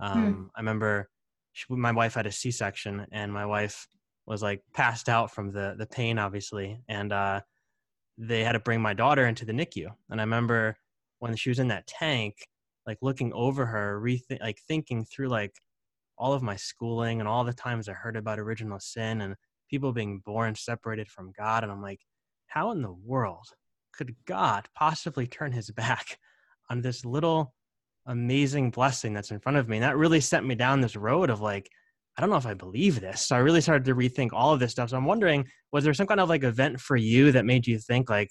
Hmm. 0.00 0.06
um, 0.06 0.34
hmm. 0.34 0.42
i 0.56 0.60
remember 0.60 1.08
she, 1.58 1.66
my 1.70 1.92
wife 1.92 2.14
had 2.14 2.26
a 2.26 2.32
C-section, 2.32 3.06
and 3.10 3.32
my 3.32 3.44
wife 3.44 3.88
was 4.26 4.42
like 4.42 4.62
passed 4.74 5.08
out 5.08 5.32
from 5.32 5.52
the 5.52 5.74
the 5.76 5.86
pain, 5.86 6.18
obviously, 6.18 6.78
and 6.88 7.12
uh, 7.12 7.40
they 8.16 8.44
had 8.44 8.52
to 8.52 8.60
bring 8.60 8.80
my 8.80 8.94
daughter 8.94 9.26
into 9.26 9.44
the 9.44 9.52
NICU. 9.52 9.88
And 10.10 10.20
I 10.20 10.24
remember 10.24 10.76
when 11.18 11.34
she 11.34 11.48
was 11.48 11.58
in 11.58 11.68
that 11.68 11.88
tank, 11.88 12.34
like 12.86 12.98
looking 13.02 13.32
over 13.32 13.66
her, 13.66 14.00
like 14.40 14.60
thinking 14.68 15.04
through 15.04 15.28
like 15.28 15.54
all 16.16 16.32
of 16.32 16.42
my 16.42 16.56
schooling 16.56 17.20
and 17.20 17.28
all 17.28 17.44
the 17.44 17.52
times 17.52 17.88
I 17.88 17.92
heard 17.92 18.16
about 18.16 18.38
original 18.38 18.78
sin 18.80 19.20
and 19.20 19.34
people 19.68 19.92
being 19.92 20.22
born 20.24 20.54
separated 20.54 21.08
from 21.08 21.32
God, 21.36 21.64
and 21.64 21.72
I'm 21.72 21.82
like, 21.82 22.00
how 22.46 22.70
in 22.70 22.82
the 22.82 22.92
world 22.92 23.48
could 23.92 24.14
God 24.26 24.68
possibly 24.76 25.26
turn 25.26 25.52
His 25.52 25.70
back 25.82 26.18
on 26.70 26.82
this 26.82 27.04
little 27.04 27.54
amazing 28.08 28.70
blessing 28.70 29.12
that's 29.12 29.30
in 29.30 29.38
front 29.38 29.58
of 29.58 29.68
me. 29.68 29.76
And 29.76 29.84
that 29.84 29.96
really 29.96 30.20
sent 30.20 30.46
me 30.46 30.54
down 30.54 30.80
this 30.80 30.96
road 30.96 31.30
of 31.30 31.40
like, 31.40 31.70
I 32.16 32.20
don't 32.20 32.30
know 32.30 32.36
if 32.36 32.46
I 32.46 32.54
believe 32.54 33.00
this. 33.00 33.26
So 33.26 33.36
I 33.36 33.38
really 33.38 33.60
started 33.60 33.84
to 33.84 33.94
rethink 33.94 34.30
all 34.32 34.52
of 34.52 34.58
this 34.58 34.72
stuff. 34.72 34.90
So 34.90 34.96
I'm 34.96 35.04
wondering, 35.04 35.46
was 35.72 35.84
there 35.84 35.94
some 35.94 36.08
kind 36.08 36.18
of 36.18 36.28
like 36.28 36.42
event 36.42 36.80
for 36.80 36.96
you 36.96 37.30
that 37.32 37.44
made 37.44 37.66
you 37.66 37.78
think 37.78 38.10
like, 38.10 38.30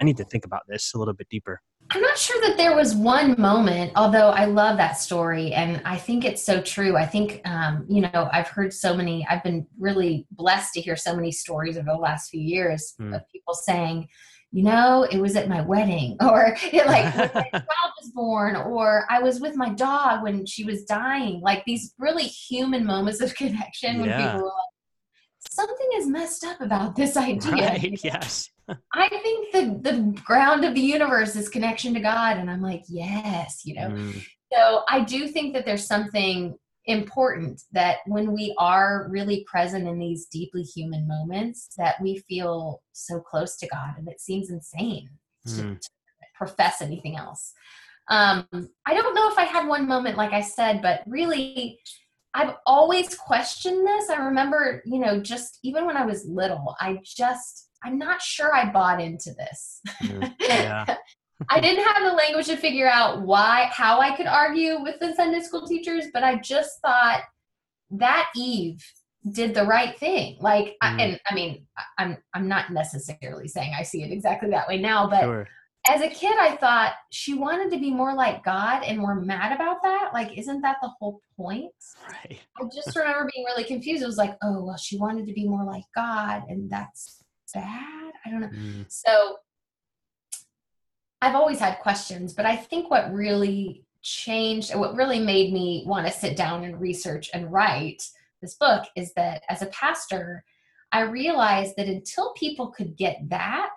I 0.00 0.04
need 0.04 0.16
to 0.18 0.24
think 0.24 0.44
about 0.44 0.62
this 0.68 0.92
a 0.94 0.98
little 0.98 1.14
bit 1.14 1.28
deeper? 1.30 1.60
I'm 1.90 2.00
not 2.00 2.16
sure 2.16 2.40
that 2.48 2.56
there 2.56 2.76
was 2.76 2.94
one 2.94 3.38
moment, 3.38 3.92
although 3.96 4.30
I 4.30 4.44
love 4.44 4.76
that 4.78 4.92
story 4.92 5.52
and 5.52 5.82
I 5.84 5.96
think 5.96 6.24
it's 6.24 6.42
so 6.42 6.62
true. 6.62 6.96
I 6.96 7.06
think, 7.06 7.40
um, 7.44 7.84
you 7.88 8.02
know, 8.02 8.28
I've 8.32 8.48
heard 8.48 8.72
so 8.72 8.96
many, 8.96 9.26
I've 9.28 9.42
been 9.42 9.66
really 9.78 10.26
blessed 10.30 10.72
to 10.74 10.80
hear 10.80 10.96
so 10.96 11.14
many 11.14 11.30
stories 11.30 11.76
over 11.76 11.90
the 11.90 11.98
last 11.98 12.30
few 12.30 12.40
years 12.40 12.94
mm. 13.00 13.14
of 13.14 13.22
people 13.30 13.54
saying, 13.54 14.08
you 14.54 14.62
know, 14.62 15.02
it 15.10 15.18
was 15.18 15.34
at 15.34 15.48
my 15.48 15.62
wedding, 15.62 16.16
or 16.22 16.56
it, 16.72 16.86
like 16.86 17.12
when 17.16 17.30
my 17.34 17.50
child 17.50 17.92
was 18.00 18.10
born, 18.14 18.54
or 18.54 19.04
I 19.10 19.20
was 19.20 19.40
with 19.40 19.56
my 19.56 19.70
dog 19.70 20.22
when 20.22 20.46
she 20.46 20.64
was 20.64 20.84
dying. 20.84 21.40
Like 21.40 21.64
these 21.64 21.92
really 21.98 22.22
human 22.22 22.86
moments 22.86 23.20
of 23.20 23.34
connection 23.34 24.00
when 24.00 24.10
yeah. 24.10 24.32
people 24.32 24.46
like, 24.46 25.50
something 25.50 25.88
is 25.96 26.06
messed 26.06 26.44
up 26.44 26.60
about 26.60 26.94
this 26.94 27.16
idea. 27.16 27.52
Right, 27.52 28.00
yes. 28.02 28.48
I 28.94 29.08
think 29.08 29.52
the 29.52 29.90
the 29.90 30.22
ground 30.24 30.64
of 30.64 30.74
the 30.74 30.80
universe 30.80 31.34
is 31.34 31.48
connection 31.48 31.92
to 31.94 32.00
God, 32.00 32.36
and 32.36 32.48
I'm 32.48 32.62
like, 32.62 32.84
yes, 32.88 33.62
you 33.64 33.74
know. 33.74 33.88
Mm. 33.88 34.24
So 34.52 34.84
I 34.88 35.00
do 35.00 35.26
think 35.26 35.52
that 35.54 35.66
there's 35.66 35.84
something 35.84 36.54
important 36.86 37.62
that 37.72 37.98
when 38.06 38.32
we 38.32 38.54
are 38.58 39.06
really 39.10 39.44
present 39.50 39.88
in 39.88 39.98
these 39.98 40.26
deeply 40.26 40.62
human 40.62 41.08
moments 41.08 41.70
that 41.78 42.00
we 42.00 42.18
feel 42.28 42.82
so 42.92 43.20
close 43.20 43.56
to 43.56 43.66
god 43.68 43.94
and 43.96 44.08
it 44.08 44.20
seems 44.20 44.50
insane 44.50 45.08
mm. 45.46 45.56
to, 45.56 45.62
hmm. 45.62 45.74
to, 45.74 45.88
profess 46.36 46.82
anything 46.82 47.16
else 47.16 47.52
um, 48.10 48.44
i 48.86 48.92
don't 48.92 49.14
know 49.14 49.30
if 49.30 49.38
i 49.38 49.44
had 49.44 49.68
one 49.68 49.86
moment 49.86 50.16
like 50.16 50.32
i 50.32 50.40
said 50.40 50.82
but 50.82 51.02
really 51.06 51.78
i've 52.34 52.56
always 52.66 53.14
questioned 53.14 53.86
this 53.86 54.10
i 54.10 54.16
remember 54.16 54.82
you 54.84 54.98
know 54.98 55.20
just 55.20 55.60
even 55.62 55.86
when 55.86 55.96
i 55.96 56.04
was 56.04 56.26
little 56.26 56.74
i 56.80 56.98
just 57.04 57.68
i'm 57.84 57.98
not 57.98 58.20
sure 58.20 58.52
i 58.52 58.70
bought 58.72 59.00
into 59.00 59.32
this 59.34 59.80
yeah. 60.40 60.84
I 61.48 61.60
didn't 61.60 61.84
have 61.84 62.02
the 62.02 62.12
language 62.12 62.46
to 62.46 62.56
figure 62.56 62.88
out 62.88 63.22
why, 63.22 63.68
how 63.72 64.00
I 64.00 64.16
could 64.16 64.26
argue 64.26 64.82
with 64.82 64.98
the 65.00 65.14
Sunday 65.14 65.40
school 65.40 65.66
teachers, 65.66 66.06
but 66.12 66.24
I 66.24 66.36
just 66.36 66.80
thought 66.80 67.22
that 67.90 68.28
Eve 68.36 68.84
did 69.32 69.54
the 69.54 69.64
right 69.64 69.98
thing. 69.98 70.36
Like, 70.40 70.66
mm. 70.66 70.76
I, 70.82 71.02
and 71.02 71.20
I 71.28 71.34
mean, 71.34 71.66
I'm 71.98 72.18
I'm 72.34 72.48
not 72.48 72.70
necessarily 72.72 73.48
saying 73.48 73.72
I 73.76 73.82
see 73.82 74.02
it 74.02 74.12
exactly 74.12 74.50
that 74.50 74.68
way 74.68 74.78
now, 74.78 75.08
but 75.08 75.22
sure. 75.22 75.48
as 75.88 76.02
a 76.02 76.08
kid, 76.08 76.36
I 76.38 76.56
thought 76.56 76.94
she 77.10 77.34
wanted 77.34 77.70
to 77.70 77.78
be 77.78 77.90
more 77.90 78.14
like 78.14 78.44
God, 78.44 78.82
and 78.82 79.02
we're 79.02 79.20
mad 79.20 79.52
about 79.52 79.82
that. 79.82 80.10
Like, 80.12 80.36
isn't 80.36 80.60
that 80.62 80.76
the 80.82 80.90
whole 80.98 81.20
point? 81.36 81.72
Right. 82.08 82.38
I 82.60 82.64
just 82.74 82.94
remember 82.96 83.30
being 83.34 83.46
really 83.46 83.64
confused. 83.64 84.02
It 84.02 84.06
was 84.06 84.18
like, 84.18 84.36
oh, 84.42 84.64
well, 84.64 84.76
she 84.76 84.98
wanted 84.98 85.26
to 85.26 85.32
be 85.32 85.48
more 85.48 85.64
like 85.64 85.84
God, 85.94 86.42
and 86.48 86.70
that's 86.70 87.22
bad. 87.54 88.12
I 88.26 88.30
don't 88.30 88.40
know. 88.40 88.48
Mm. 88.48 88.84
So 88.88 89.36
I've 91.24 91.34
always 91.34 91.58
had 91.58 91.78
questions, 91.78 92.34
but 92.34 92.44
I 92.44 92.54
think 92.54 92.90
what 92.90 93.10
really 93.10 93.82
changed, 94.02 94.74
what 94.74 94.94
really 94.94 95.18
made 95.18 95.54
me 95.54 95.82
want 95.86 96.06
to 96.06 96.12
sit 96.12 96.36
down 96.36 96.64
and 96.64 96.78
research 96.78 97.30
and 97.32 97.50
write 97.50 98.02
this 98.42 98.56
book 98.56 98.84
is 98.94 99.14
that 99.14 99.42
as 99.48 99.62
a 99.62 99.66
pastor, 99.66 100.44
I 100.92 101.00
realized 101.00 101.76
that 101.78 101.88
until 101.88 102.34
people 102.34 102.68
could 102.68 102.94
get 102.98 103.16
that, 103.30 103.74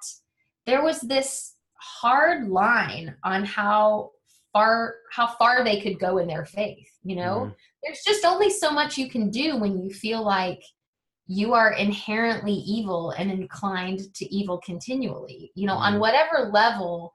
there 0.66 0.84
was 0.84 1.00
this 1.00 1.54
hard 1.76 2.50
line 2.50 3.16
on 3.24 3.46
how 3.46 4.12
far 4.52 4.96
how 5.14 5.28
far 5.28 5.64
they 5.64 5.80
could 5.80 6.00
go 6.00 6.18
in 6.18 6.28
their 6.28 6.46
faith 6.46 6.90
you 7.04 7.16
know 7.16 7.52
mm. 7.52 7.56
there's 7.84 8.02
just 8.06 8.26
only 8.26 8.50
so 8.50 8.72
much 8.72 8.98
you 8.98 9.10
can 9.10 9.30
do 9.30 9.58
when 9.58 9.78
you 9.78 9.94
feel 9.94 10.24
like 10.24 10.64
you 11.28 11.54
are 11.54 11.74
inherently 11.74 12.54
evil 12.54 13.12
and 13.12 13.30
inclined 13.30 14.00
to 14.16 14.26
evil 14.34 14.58
continually 14.66 15.52
you 15.54 15.68
know 15.68 15.76
mm. 15.76 15.82
on 15.82 16.00
whatever 16.00 16.50
level 16.52 17.14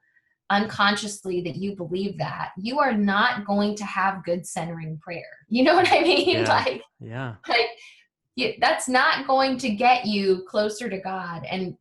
unconsciously 0.53 1.41
that 1.41 1.57
you 1.57 1.75
believe 1.75 2.19
that, 2.19 2.51
you 2.57 2.79
are 2.79 2.93
not 2.93 3.47
going 3.47 3.75
to 3.77 3.85
have 3.85 4.25
good 4.25 4.47
centering 4.47 4.99
prayer. 4.99 5.25
You 5.49 5.65
know 5.65 5.75
what 5.75 5.93
I 5.93 6.01
mean? 6.01 6.29
Yeah. 6.29 6.45
Like, 6.49 6.83
yeah, 6.99 7.35
like 7.47 7.67
you, 8.37 8.55
that's 8.59 8.89
not 8.89 9.27
going 9.27 9.59
to 9.59 9.69
get 9.69 10.07
you 10.07 10.45
closer 10.49 10.89
to 10.89 10.99
God, 10.99 11.45
and 11.51 11.77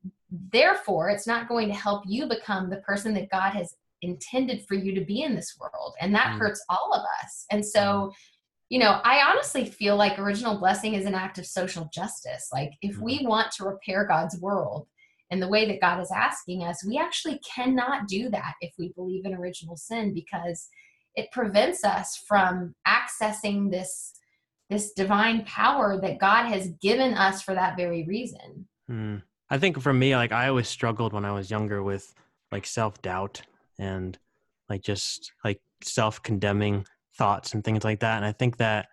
therefore, 0.52 1.10
it's 1.10 1.26
not 1.26 1.48
going 1.48 1.70
to 1.70 1.74
help 1.74 2.04
you 2.06 2.28
become 2.28 2.70
the 2.70 2.78
person 2.78 3.14
that 3.14 3.30
God 3.30 3.52
has 3.52 3.76
intended 4.02 4.66
for 4.68 4.76
you 4.76 4.94
to 4.96 5.06
be 5.06 5.24
in 5.24 5.36
this 5.36 5.56
world, 5.58 5.94
and 6.02 6.14
that 6.16 6.36
mm. 6.36 6.40
hurts 6.40 6.66
all 6.70 6.94
of 6.94 7.02
us. 7.24 7.46
And 7.52 7.66
so. 7.66 7.80
Mm. 7.80 8.14
You 8.70 8.80
know, 8.80 9.02
I 9.04 9.30
honestly 9.30 9.66
feel 9.66 9.98
like 9.98 10.18
original 10.18 10.58
blessing 10.58 10.94
is 10.94 11.06
an 11.06 11.14
act 11.14 11.38
of 11.38 11.46
social 11.46 11.90
justice. 11.94 12.48
Like, 12.54 12.72
if 12.82 12.96
mm. 12.96 13.02
we 13.02 13.26
want 13.28 13.52
to 13.58 13.66
repair 13.66 14.06
God's 14.06 14.40
world, 14.40 14.88
and 15.32 15.42
the 15.42 15.48
way 15.48 15.66
that 15.66 15.80
God 15.80 16.02
is 16.02 16.12
asking 16.12 16.64
us, 16.64 16.86
we 16.86 16.98
actually 16.98 17.40
cannot 17.40 18.08
do 18.08 18.30
that 18.30 18.54
if 18.60 18.74
we 18.78 18.92
believe 18.96 19.26
in 19.26 19.34
original 19.34 19.78
sin 19.78 20.14
because 20.14 20.68
it 21.16 21.32
prevents 21.32 21.84
us 21.84 22.22
from 22.28 22.76
accessing 22.88 23.72
this 23.72 24.14
this 24.70 24.94
divine 24.94 25.44
power 25.44 26.00
that 26.02 26.18
God 26.18 26.46
has 26.46 26.70
given 26.82 27.14
us 27.14 27.42
for 27.42 27.54
that 27.54 27.76
very 27.76 28.06
reason. 28.06 28.70
Mm. 28.90 29.22
I 29.50 29.58
think 29.58 29.82
for 29.82 29.92
me, 29.92 30.16
like 30.16 30.32
I 30.32 30.48
always 30.48 30.70
struggled 30.70 31.12
when 31.12 31.26
I 31.26 31.34
was 31.34 31.52
younger 31.52 31.84
with 31.84 32.14
like 32.54 32.66
self 32.66 33.02
doubt 33.02 33.42
and 33.80 34.18
like 34.70 34.82
just 34.82 35.32
like 35.44 35.60
self 35.84 36.24
condemning 36.24 36.86
thoughts 37.18 37.54
and 37.54 37.64
things 37.64 37.84
like 37.84 38.00
that. 38.00 38.18
And 38.18 38.26
I 38.26 38.32
think 38.32 38.58
that 38.58 38.88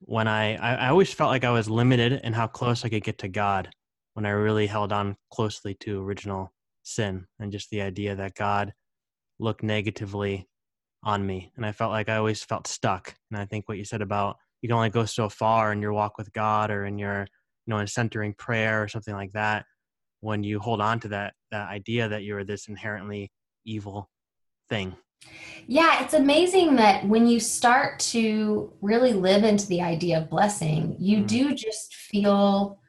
when 0.00 0.28
I, 0.28 0.56
I, 0.56 0.74
I 0.74 0.88
always 0.88 1.12
felt 1.12 1.30
like 1.30 1.44
I 1.44 1.50
was 1.50 1.70
limited 1.70 2.20
in 2.22 2.34
how 2.34 2.46
close 2.46 2.84
I 2.84 2.90
could 2.90 3.02
get 3.02 3.18
to 3.18 3.28
God 3.28 3.70
when 4.18 4.26
I 4.26 4.30
really 4.30 4.66
held 4.66 4.92
on 4.92 5.16
closely 5.32 5.74
to 5.74 6.02
original 6.02 6.52
sin 6.82 7.28
and 7.38 7.52
just 7.52 7.70
the 7.70 7.82
idea 7.82 8.16
that 8.16 8.34
God 8.34 8.72
looked 9.38 9.62
negatively 9.62 10.48
on 11.04 11.24
me. 11.24 11.52
And 11.54 11.64
I 11.64 11.70
felt 11.70 11.92
like 11.92 12.08
I 12.08 12.16
always 12.16 12.42
felt 12.42 12.66
stuck. 12.66 13.14
And 13.30 13.40
I 13.40 13.44
think 13.44 13.68
what 13.68 13.78
you 13.78 13.84
said 13.84 14.02
about 14.02 14.34
you 14.60 14.68
can 14.68 14.74
only 14.74 14.90
go 14.90 15.04
so 15.04 15.28
far 15.28 15.70
in 15.70 15.80
your 15.80 15.92
walk 15.92 16.18
with 16.18 16.32
God 16.32 16.72
or 16.72 16.84
in 16.84 16.98
your, 16.98 17.28
you 17.64 17.70
know, 17.72 17.78
in 17.78 17.86
centering 17.86 18.34
prayer 18.34 18.82
or 18.82 18.88
something 18.88 19.14
like 19.14 19.30
that 19.34 19.66
when 20.18 20.42
you 20.42 20.58
hold 20.58 20.80
on 20.80 20.98
to 20.98 21.08
that 21.10 21.34
that 21.52 21.68
idea 21.68 22.08
that 22.08 22.24
you're 22.24 22.42
this 22.42 22.66
inherently 22.66 23.30
evil 23.64 24.10
thing. 24.68 24.96
Yeah, 25.68 26.02
it's 26.02 26.14
amazing 26.14 26.74
that 26.74 27.06
when 27.06 27.28
you 27.28 27.38
start 27.38 28.00
to 28.00 28.72
really 28.80 29.12
live 29.12 29.44
into 29.44 29.68
the 29.68 29.80
idea 29.80 30.18
of 30.18 30.28
blessing, 30.28 30.96
you 30.98 31.18
mm. 31.18 31.28
do 31.28 31.54
just 31.54 31.94
feel 31.94 32.80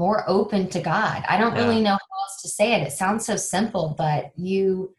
more 0.00 0.24
open 0.26 0.66
to 0.70 0.80
God. 0.80 1.22
I 1.28 1.36
don't 1.36 1.54
yeah. 1.54 1.62
really 1.62 1.82
know 1.82 1.90
how 1.90 2.22
else 2.22 2.40
to 2.40 2.48
say 2.48 2.72
it. 2.72 2.86
It 2.86 2.92
sounds 2.92 3.26
so 3.26 3.36
simple, 3.36 3.94
but 3.98 4.32
you 4.34 4.94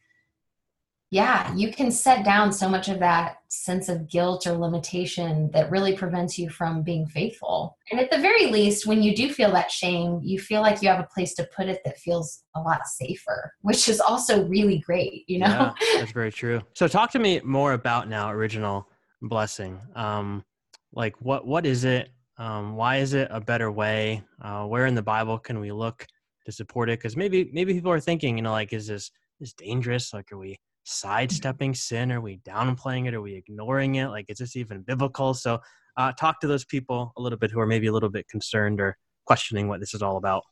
yeah, 1.13 1.53
you 1.55 1.73
can 1.73 1.91
set 1.91 2.23
down 2.23 2.53
so 2.53 2.69
much 2.69 2.87
of 2.87 2.99
that 2.99 3.39
sense 3.49 3.89
of 3.89 4.09
guilt 4.09 4.47
or 4.47 4.53
limitation 4.53 5.51
that 5.51 5.69
really 5.69 5.93
prevents 5.93 6.39
you 6.39 6.49
from 6.49 6.83
being 6.83 7.05
faithful. 7.05 7.77
And 7.91 7.99
at 7.99 8.09
the 8.09 8.17
very 8.17 8.45
least, 8.45 8.87
when 8.87 9.03
you 9.03 9.13
do 9.13 9.33
feel 9.33 9.51
that 9.51 9.69
shame, 9.69 10.21
you 10.23 10.39
feel 10.39 10.61
like 10.61 10.81
you 10.81 10.87
have 10.87 11.01
a 11.01 11.09
place 11.13 11.33
to 11.33 11.49
put 11.53 11.67
it 11.67 11.81
that 11.83 11.97
feels 11.97 12.43
a 12.55 12.61
lot 12.61 12.87
safer, 12.87 13.51
which 13.59 13.89
is 13.89 13.99
also 13.99 14.45
really 14.47 14.79
great, 14.79 15.25
you 15.27 15.39
know? 15.39 15.47
Yeah, 15.47 15.73
that's 15.95 16.13
very 16.13 16.31
true. 16.31 16.61
So 16.75 16.87
talk 16.87 17.11
to 17.11 17.19
me 17.19 17.41
more 17.43 17.73
about 17.73 18.07
now 18.07 18.31
original 18.31 18.87
blessing. 19.21 19.81
Um, 19.95 20.45
like 20.93 21.15
what 21.19 21.45
what 21.45 21.65
is 21.65 21.83
it? 21.83 22.09
Um, 22.41 22.75
why 22.75 22.97
is 22.97 23.13
it 23.13 23.27
a 23.29 23.39
better 23.39 23.71
way? 23.71 24.23
Uh, 24.41 24.65
where 24.65 24.87
in 24.87 24.95
the 24.95 25.03
Bible 25.03 25.37
can 25.37 25.59
we 25.59 25.71
look 25.71 26.07
to 26.45 26.51
support 26.51 26.89
it? 26.89 26.97
Because 26.97 27.15
maybe 27.15 27.49
maybe 27.53 27.73
people 27.73 27.91
are 27.91 27.99
thinking, 27.99 28.35
you 28.37 28.41
know, 28.43 28.51
like 28.51 28.73
is 28.73 28.87
this 28.87 29.11
is 29.39 29.53
dangerous? 29.53 30.11
Like 30.11 30.31
are 30.31 30.37
we 30.37 30.57
sidestepping 30.83 31.75
sin? 31.75 32.11
Are 32.11 32.21
we 32.21 32.39
downplaying 32.39 33.07
it? 33.07 33.13
Are 33.13 33.21
we 33.21 33.35
ignoring 33.35 33.95
it? 33.95 34.07
Like, 34.07 34.25
is 34.29 34.39
this 34.39 34.55
even 34.55 34.81
biblical? 34.81 35.33
So, 35.33 35.59
uh, 35.97 36.11
talk 36.13 36.39
to 36.39 36.47
those 36.47 36.65
people 36.65 37.13
a 37.17 37.21
little 37.21 37.37
bit 37.37 37.51
who 37.51 37.59
are 37.59 37.67
maybe 37.67 37.87
a 37.87 37.93
little 37.93 38.09
bit 38.09 38.27
concerned 38.27 38.79
or 38.79 38.97
questioning 39.25 39.67
what 39.67 39.79
this 39.79 39.93
is 39.93 40.01
all 40.01 40.17
about. 40.17 40.43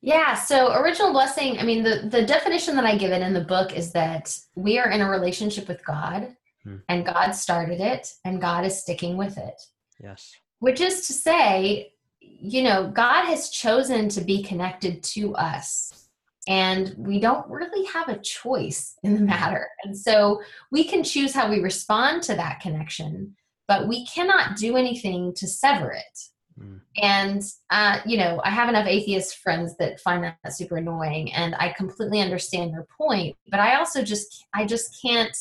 Yeah, 0.00 0.34
so 0.34 0.72
original 0.74 1.12
blessing, 1.12 1.58
I 1.58 1.64
mean, 1.64 1.82
the, 1.82 2.08
the 2.08 2.24
definition 2.24 2.76
that 2.76 2.84
I 2.84 2.96
give 2.96 3.10
it 3.10 3.20
in 3.20 3.34
the 3.34 3.40
book 3.40 3.72
is 3.76 3.90
that 3.92 4.38
we 4.54 4.78
are 4.78 4.90
in 4.90 5.00
a 5.00 5.10
relationship 5.10 5.66
with 5.66 5.84
God 5.84 6.36
hmm. 6.62 6.76
and 6.88 7.04
God 7.04 7.32
started 7.32 7.80
it 7.80 8.06
and 8.24 8.40
God 8.40 8.64
is 8.64 8.80
sticking 8.80 9.16
with 9.16 9.36
it. 9.38 9.60
Yes. 10.00 10.36
Which 10.60 10.80
is 10.80 11.06
to 11.06 11.12
say, 11.12 11.92
you 12.20 12.62
know, 12.62 12.88
God 12.88 13.24
has 13.26 13.50
chosen 13.50 14.08
to 14.10 14.20
be 14.20 14.42
connected 14.42 15.02
to 15.04 15.34
us 15.34 16.08
and 16.48 16.94
we 16.96 17.20
don't 17.20 17.48
really 17.48 17.84
have 17.86 18.08
a 18.08 18.18
choice 18.18 18.96
in 19.02 19.14
the 19.14 19.20
matter. 19.20 19.68
And 19.84 19.96
so 19.96 20.40
we 20.72 20.84
can 20.84 21.04
choose 21.04 21.34
how 21.34 21.50
we 21.50 21.60
respond 21.60 22.22
to 22.24 22.34
that 22.36 22.60
connection, 22.60 23.36
but 23.68 23.86
we 23.86 24.06
cannot 24.06 24.56
do 24.56 24.76
anything 24.76 25.34
to 25.34 25.46
sever 25.46 25.92
it. 25.92 26.18
Mm. 26.58 26.80
And, 27.02 27.42
uh, 27.68 28.00
you 28.06 28.16
know, 28.16 28.40
I 28.44 28.50
have 28.50 28.70
enough 28.70 28.86
atheist 28.86 29.36
friends 29.38 29.76
that 29.76 30.00
find 30.00 30.24
that 30.24 30.52
super 30.52 30.78
annoying, 30.78 31.32
and 31.34 31.54
I 31.56 31.74
completely 31.76 32.20
understand 32.20 32.72
their 32.72 32.86
point, 32.96 33.36
but 33.50 33.60
I 33.60 33.76
also 33.76 34.02
just, 34.02 34.46
I 34.54 34.64
just 34.64 34.98
can't 35.02 35.36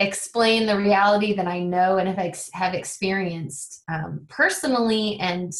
explain 0.00 0.66
the 0.66 0.76
reality 0.76 1.32
that 1.34 1.46
I 1.46 1.60
know 1.60 1.98
and 1.98 2.08
have, 2.08 2.18
ex- 2.18 2.50
have 2.52 2.74
experienced 2.74 3.82
um, 3.88 4.26
personally 4.28 5.18
and 5.20 5.52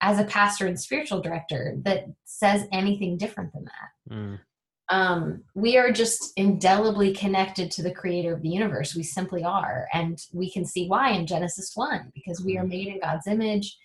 as 0.00 0.18
a 0.18 0.24
pastor 0.24 0.66
and 0.66 0.78
spiritual 0.78 1.20
director 1.20 1.76
that 1.82 2.06
says 2.24 2.66
anything 2.72 3.16
different 3.16 3.52
than 3.52 3.64
that. 3.64 4.14
Mm. 4.14 4.40
Um, 4.88 5.44
we 5.54 5.78
are 5.78 5.92
just 5.92 6.32
indelibly 6.36 7.14
connected 7.14 7.70
to 7.70 7.82
the 7.82 7.94
creator 7.94 8.34
of 8.34 8.42
the 8.42 8.48
universe. 8.48 8.94
We 8.94 9.04
simply 9.04 9.44
are. 9.44 9.86
And 9.92 10.20
we 10.32 10.50
can 10.50 10.66
see 10.66 10.88
why 10.88 11.10
in 11.10 11.26
Genesis 11.26 11.72
1, 11.74 12.12
because 12.14 12.44
we 12.44 12.58
are 12.58 12.64
mm. 12.64 12.70
made 12.70 12.88
in 12.88 13.00
God's 13.00 13.26
image. 13.26 13.78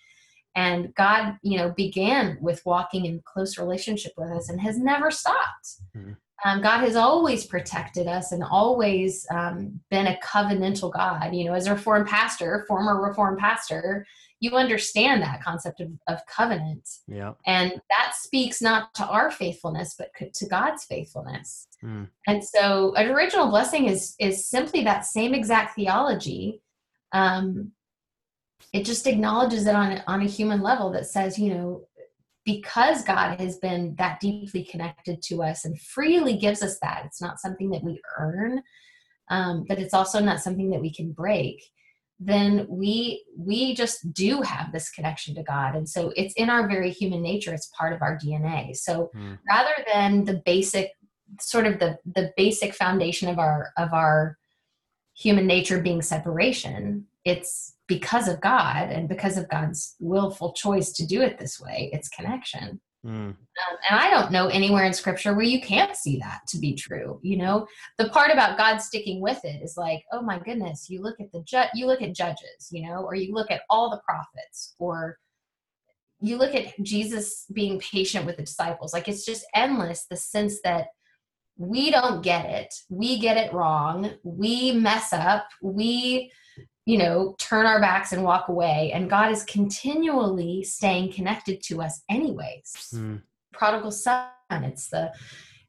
And 0.56 0.92
God, 0.96 1.38
you 1.42 1.56
know, 1.56 1.70
began 1.70 2.36
with 2.40 2.66
walking 2.66 3.06
in 3.06 3.22
close 3.24 3.58
relationship 3.58 4.12
with 4.16 4.30
us 4.30 4.48
and 4.48 4.60
has 4.60 4.76
never 4.76 5.10
stopped. 5.10 5.76
Mm. 5.96 6.16
Um, 6.44 6.62
God 6.62 6.80
has 6.80 6.94
always 6.94 7.46
protected 7.46 8.06
us 8.06 8.32
and 8.32 8.44
always 8.44 9.26
um, 9.30 9.80
been 9.90 10.06
a 10.06 10.18
covenantal 10.22 10.92
God. 10.92 11.34
You 11.34 11.46
know, 11.46 11.54
as 11.54 11.66
a 11.66 11.74
reformed 11.74 12.06
pastor, 12.06 12.64
former 12.68 13.02
reformed 13.02 13.38
pastor, 13.38 14.06
you 14.40 14.52
understand 14.52 15.20
that 15.22 15.42
concept 15.42 15.80
of, 15.80 15.90
of 16.06 16.24
covenant. 16.26 16.88
Yeah. 17.08 17.32
And 17.46 17.72
that 17.72 18.12
speaks 18.14 18.62
not 18.62 18.94
to 18.94 19.06
our 19.06 19.30
faithfulness, 19.32 19.96
but 19.98 20.10
to 20.34 20.46
God's 20.46 20.84
faithfulness. 20.84 21.66
Mm. 21.82 22.08
And 22.28 22.44
so 22.44 22.94
an 22.94 23.10
original 23.10 23.48
blessing 23.48 23.86
is 23.86 24.14
is 24.20 24.48
simply 24.48 24.84
that 24.84 25.04
same 25.04 25.34
exact 25.34 25.74
theology. 25.74 26.60
Um, 27.12 27.72
it 28.72 28.84
just 28.84 29.06
acknowledges 29.06 29.66
it 29.66 29.74
on, 29.74 30.02
on 30.06 30.22
a 30.22 30.26
human 30.26 30.60
level 30.60 30.90
that 30.90 31.06
says, 31.06 31.38
you 31.38 31.54
know, 31.54 31.88
because 32.48 33.04
God 33.04 33.38
has 33.40 33.58
been 33.58 33.94
that 33.98 34.20
deeply 34.20 34.64
connected 34.64 35.20
to 35.24 35.42
us 35.42 35.66
and 35.66 35.78
freely 35.78 36.38
gives 36.38 36.62
us 36.62 36.78
that, 36.80 37.02
it's 37.04 37.20
not 37.20 37.40
something 37.40 37.68
that 37.70 37.84
we 37.84 38.00
earn, 38.18 38.62
um, 39.28 39.66
but 39.68 39.78
it's 39.78 39.92
also 39.92 40.18
not 40.18 40.40
something 40.40 40.70
that 40.70 40.80
we 40.80 40.90
can 40.92 41.12
break 41.12 41.62
then 42.20 42.66
we 42.68 43.24
we 43.36 43.74
just 43.74 44.12
do 44.12 44.42
have 44.42 44.72
this 44.72 44.90
connection 44.90 45.36
to 45.36 45.42
god 45.44 45.76
and 45.76 45.88
so 45.88 46.12
it's 46.16 46.34
in 46.34 46.50
our 46.50 46.66
very 46.66 46.90
human 46.90 47.22
nature 47.22 47.54
it's 47.54 47.70
part 47.78 47.92
of 47.92 48.02
our 48.02 48.18
dna 48.18 48.74
so 48.74 49.08
mm. 49.14 49.38
rather 49.48 49.84
than 49.92 50.24
the 50.24 50.42
basic 50.44 50.90
sort 51.40 51.66
of 51.66 51.78
the 51.78 51.96
the 52.16 52.32
basic 52.36 52.74
foundation 52.74 53.28
of 53.28 53.38
our 53.38 53.70
of 53.76 53.92
our 53.92 54.36
human 55.18 55.46
nature 55.46 55.80
being 55.80 56.02
separation 56.02 57.04
it's 57.24 57.74
because 57.86 58.28
of 58.28 58.40
god 58.40 58.90
and 58.90 59.08
because 59.08 59.36
of 59.36 59.48
god's 59.48 59.96
willful 59.98 60.52
choice 60.52 60.92
to 60.92 61.06
do 61.06 61.20
it 61.20 61.38
this 61.38 61.60
way 61.60 61.90
it's 61.92 62.08
connection 62.08 62.80
Mm. 63.06 63.10
Um, 63.10 63.36
and 63.90 64.00
I 64.00 64.10
don't 64.10 64.32
know 64.32 64.48
anywhere 64.48 64.84
in 64.84 64.92
scripture 64.92 65.34
where 65.34 65.44
you 65.44 65.60
can't 65.60 65.96
see 65.96 66.18
that 66.18 66.40
to 66.48 66.58
be 66.58 66.74
true. 66.74 67.20
You 67.22 67.36
know, 67.36 67.66
the 67.96 68.08
part 68.08 68.32
about 68.32 68.58
God 68.58 68.78
sticking 68.78 69.20
with 69.20 69.44
it 69.44 69.62
is 69.62 69.76
like, 69.76 70.04
oh 70.12 70.20
my 70.20 70.38
goodness, 70.38 70.90
you 70.90 71.00
look 71.00 71.20
at 71.20 71.30
the 71.32 71.42
ju- 71.42 71.70
you 71.74 71.86
look 71.86 72.02
at 72.02 72.14
judges, 72.14 72.68
you 72.70 72.88
know, 72.88 73.04
or 73.04 73.14
you 73.14 73.32
look 73.32 73.50
at 73.50 73.62
all 73.70 73.90
the 73.90 74.00
prophets, 74.04 74.74
or 74.78 75.16
you 76.20 76.36
look 76.36 76.54
at 76.54 76.74
Jesus 76.82 77.46
being 77.52 77.78
patient 77.78 78.26
with 78.26 78.36
the 78.36 78.42
disciples. 78.42 78.92
Like 78.92 79.08
it's 79.08 79.24
just 79.24 79.46
endless. 79.54 80.06
The 80.10 80.16
sense 80.16 80.58
that 80.64 80.88
we 81.58 81.90
don't 81.90 82.22
get 82.22 82.46
it, 82.46 82.74
we 82.88 83.18
get 83.18 83.36
it 83.36 83.52
wrong, 83.52 84.12
we 84.22 84.72
mess 84.72 85.12
up, 85.12 85.48
we 85.60 86.32
you 86.88 86.96
know, 86.96 87.36
turn 87.38 87.66
our 87.66 87.82
backs 87.82 88.12
and 88.12 88.24
walk 88.24 88.48
away. 88.48 88.92
And 88.94 89.10
God 89.10 89.30
is 89.30 89.44
continually 89.44 90.64
staying 90.64 91.12
connected 91.12 91.62
to 91.64 91.82
us, 91.82 92.00
anyways. 92.08 92.72
Mm. 92.94 93.20
Prodigal 93.52 93.90
son, 93.90 94.30
it's 94.50 94.88
the, 94.88 95.12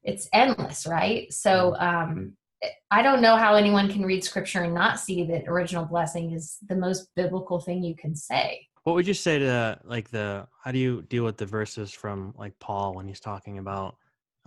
it's 0.02 0.30
endless, 0.32 0.88
right? 0.88 1.32
So, 1.34 1.76
hmm. 1.78 1.86
um, 1.86 2.34
I 2.90 3.02
don't 3.02 3.22
know 3.22 3.36
how 3.36 3.56
anyone 3.56 3.90
can 3.90 4.06
read 4.06 4.24
scripture 4.24 4.64
and 4.64 4.74
not 4.74 4.98
see 4.98 5.26
that 5.26 5.44
original 5.50 5.84
blessing 5.84 6.32
is 6.32 6.58
the 6.68 6.76
most 6.76 7.10
biblical 7.18 7.60
thing 7.60 7.84
you 7.84 7.96
can 7.98 8.16
say. 8.16 8.68
What 8.84 8.96
would 8.96 9.08
you 9.08 9.14
say 9.14 9.40
to 9.40 9.78
like 9.84 10.10
the 10.10 10.48
how 10.64 10.72
do 10.72 10.80
you 10.80 11.02
deal 11.04 11.26
with 11.26 11.38
the 11.38 11.46
verses 11.46 11.92
from 11.92 12.34
like 12.38 12.58
Paul 12.60 12.94
when 12.94 13.08
he's 13.08 13.20
talking 13.20 13.58
about 13.58 13.96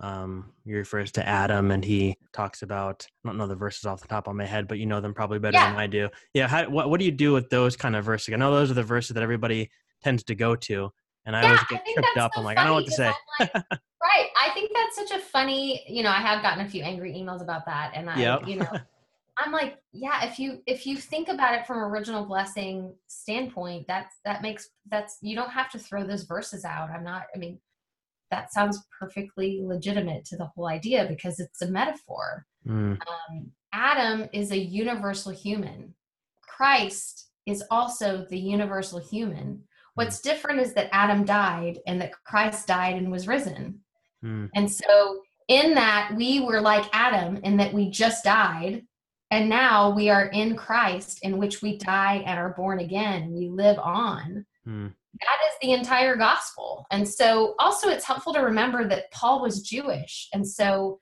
um, 0.03 0.51
he 0.65 0.73
refers 0.73 1.13
to 1.13 1.25
Adam 1.25 1.71
and 1.71 1.83
he 1.83 2.17
talks 2.33 2.61
about, 2.61 3.07
I 3.23 3.29
don't 3.29 3.37
know 3.37 3.47
the 3.47 3.55
verses 3.55 3.85
off 3.85 4.01
the 4.01 4.07
top 4.09 4.27
of 4.27 4.35
my 4.35 4.45
head, 4.45 4.67
but 4.67 4.77
you 4.77 4.85
know 4.85 4.99
them 4.99 5.13
probably 5.13 5.39
better 5.39 5.57
yeah. 5.57 5.71
than 5.71 5.79
I 5.79 5.87
do. 5.87 6.09
Yeah. 6.33 6.49
How, 6.49 6.69
what, 6.69 6.89
what 6.89 6.99
do 6.99 7.05
you 7.05 7.11
do 7.11 7.31
with 7.31 7.49
those 7.49 7.77
kind 7.77 7.95
of 7.95 8.03
verses? 8.03 8.33
I 8.33 8.37
know 8.37 8.53
those 8.53 8.69
are 8.69 8.73
the 8.73 8.83
verses 8.83 9.13
that 9.13 9.23
everybody 9.23 9.69
tends 10.03 10.25
to 10.25 10.35
go 10.35 10.57
to. 10.57 10.89
And 11.25 11.37
I 11.37 11.41
yeah, 11.41 11.47
always 11.47 11.63
get 11.69 11.85
tripped 11.93 12.17
up. 12.17 12.33
So 12.35 12.41
I'm 12.41 12.45
like, 12.45 12.57
I 12.57 12.65
don't 12.65 12.71
know 12.71 12.75
what 12.75 12.85
to 12.85 12.91
say. 12.91 13.13
Like, 13.39 13.53
right. 13.53 14.27
I 14.41 14.49
think 14.53 14.71
that's 14.75 15.09
such 15.09 15.17
a 15.17 15.23
funny, 15.23 15.85
you 15.87 16.03
know, 16.03 16.09
I 16.09 16.19
have 16.19 16.41
gotten 16.41 16.65
a 16.65 16.69
few 16.69 16.83
angry 16.83 17.13
emails 17.13 17.41
about 17.41 17.65
that. 17.67 17.93
And 17.95 18.09
I, 18.09 18.19
yep. 18.19 18.45
you 18.45 18.57
know, 18.57 18.67
I'm 19.37 19.53
like, 19.53 19.77
yeah, 19.93 20.25
if 20.25 20.37
you 20.37 20.61
if 20.67 20.85
you 20.85 20.95
think 20.95 21.27
about 21.27 21.55
it 21.55 21.65
from 21.65 21.79
original 21.79 22.25
blessing 22.25 22.93
standpoint, 23.07 23.87
that's 23.87 24.17
that 24.25 24.43
makes 24.43 24.69
that's 24.91 25.17
you 25.21 25.35
don't 25.35 25.49
have 25.49 25.71
to 25.71 25.79
throw 25.79 26.03
those 26.03 26.23
verses 26.23 26.65
out. 26.65 26.91
I'm 26.91 27.03
not 27.03 27.23
I 27.33 27.39
mean, 27.39 27.57
that 28.33 28.51
sounds 28.51 28.83
perfectly 28.99 29.61
legitimate 29.61 30.25
to 30.25 30.37
the 30.37 30.45
whole 30.45 30.67
idea 30.67 31.05
because 31.07 31.39
it's 31.39 31.61
a 31.61 31.67
metaphor. 31.67 32.47
Mm. 32.67 32.99
Um, 32.99 33.51
Adam 33.71 34.27
is 34.33 34.51
a 34.51 34.57
universal 34.57 35.31
human. 35.31 35.93
Christ 36.41 37.29
is 37.45 37.63
also 37.69 38.25
the 38.31 38.39
universal 38.39 38.99
human. 38.99 39.61
What's 39.93 40.19
different 40.19 40.61
is 40.61 40.73
that 40.73 40.89
Adam 40.91 41.25
died 41.25 41.77
and 41.85 42.01
that 42.01 42.13
Christ 42.23 42.67
died 42.67 42.95
and 42.95 43.11
was 43.11 43.27
risen. 43.27 43.79
Mm. 44.25 44.49
And 44.55 44.71
so, 44.71 45.21
in 45.47 45.75
that, 45.75 46.13
we 46.15 46.39
were 46.39 46.61
like 46.61 46.85
Adam 46.91 47.37
in 47.43 47.57
that 47.57 47.73
we 47.73 47.91
just 47.91 48.23
died. 48.23 48.83
And 49.29 49.47
now 49.49 49.91
we 49.91 50.09
are 50.09 50.27
in 50.27 50.55
Christ, 50.55 51.19
in 51.21 51.37
which 51.37 51.61
we 51.61 51.77
die 51.77 52.23
and 52.25 52.39
are 52.39 52.53
born 52.55 52.79
again. 52.79 53.31
We 53.33 53.49
live 53.49 53.77
on. 53.77 54.45
Mm. 54.67 54.93
That 55.19 55.37
is 55.47 55.53
the 55.61 55.71
entire 55.73 56.15
gospel. 56.15 56.85
And 56.91 57.07
so, 57.07 57.55
also, 57.59 57.89
it's 57.89 58.05
helpful 58.05 58.33
to 58.33 58.39
remember 58.39 58.87
that 58.87 59.11
Paul 59.11 59.41
was 59.41 59.61
Jewish. 59.61 60.27
And 60.33 60.47
so, 60.47 60.99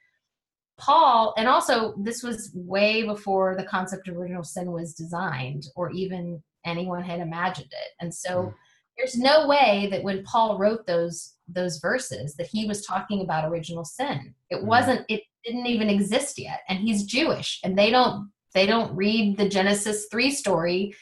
Paul, 0.78 1.34
and 1.38 1.48
also 1.48 1.94
this 1.98 2.24
was 2.24 2.52
way 2.56 3.04
before 3.04 3.56
the 3.56 3.64
concept 3.64 4.08
of 4.08 4.18
original 4.18 4.44
sin 4.44 4.72
was 4.72 4.96
designed 4.96 5.68
or 5.76 5.92
even 5.92 6.42
anyone 6.66 7.04
had 7.04 7.20
imagined 7.20 7.72
it. 7.72 7.90
And 8.00 8.14
so 8.14 8.30
mm. 8.30 8.54
there's 8.98 9.16
no 9.16 9.48
way 9.48 9.88
that 9.92 10.02
when 10.02 10.24
Paul 10.24 10.58
wrote 10.58 10.88
those 10.88 11.36
those 11.48 11.78
verses 11.80 12.36
that 12.36 12.48
he 12.48 12.66
was 12.66 12.86
talking 12.86 13.22
about 13.22 13.50
original 13.50 13.86
sin. 13.86 14.34
It 14.50 14.64
mm. 14.64 14.66
wasn't 14.66 15.06
it 15.08 15.22
didn't 15.46 15.68
even 15.68 15.90
exist 15.90 16.40
yet. 16.40 16.62
And 16.68 16.80
he's 16.80 17.04
Jewish 17.04 17.60
and 17.64 17.78
they 17.78 17.92
don't 17.92 18.32
they 18.54 18.66
don't 18.66 18.96
read 18.96 19.38
the 19.38 19.48
Genesis 19.48 20.08
3 20.12 20.32
story 20.32 20.94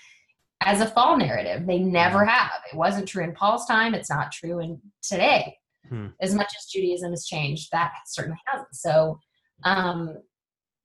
as 0.61 0.81
a 0.81 0.87
fall 0.87 1.17
narrative. 1.17 1.65
They 1.65 1.79
never 1.79 2.23
hmm. 2.23 2.29
have. 2.29 2.61
It 2.71 2.75
wasn't 2.75 3.07
true 3.07 3.23
in 3.23 3.33
Paul's 3.33 3.65
time, 3.65 3.93
it's 3.93 4.09
not 4.09 4.31
true 4.31 4.59
in 4.59 4.79
today. 5.01 5.55
Hmm. 5.87 6.07
As 6.21 6.35
much 6.35 6.53
as 6.57 6.65
Judaism 6.65 7.11
has 7.11 7.25
changed, 7.25 7.69
that 7.71 7.91
certainly 8.05 8.39
hasn't. 8.45 8.73
So 8.73 9.19
um, 9.63 10.17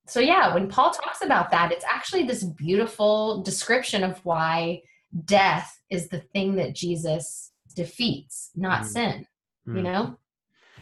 so 0.07 0.19
yeah, 0.19 0.53
when 0.53 0.67
Paul 0.67 0.91
talks 0.91 1.23
about 1.23 1.51
that, 1.51 1.71
it's 1.71 1.85
actually 1.89 2.23
this 2.23 2.43
beautiful 2.43 3.41
description 3.41 4.03
of 4.03 4.19
why 4.23 4.81
death 5.25 5.79
is 5.89 6.09
the 6.09 6.19
thing 6.33 6.55
that 6.55 6.75
Jesus 6.75 7.51
defeats, 7.75 8.51
not 8.55 8.83
mm. 8.83 8.85
sin. 8.85 9.27
Mm. 9.67 9.77
You 9.77 9.83
know? 9.83 10.17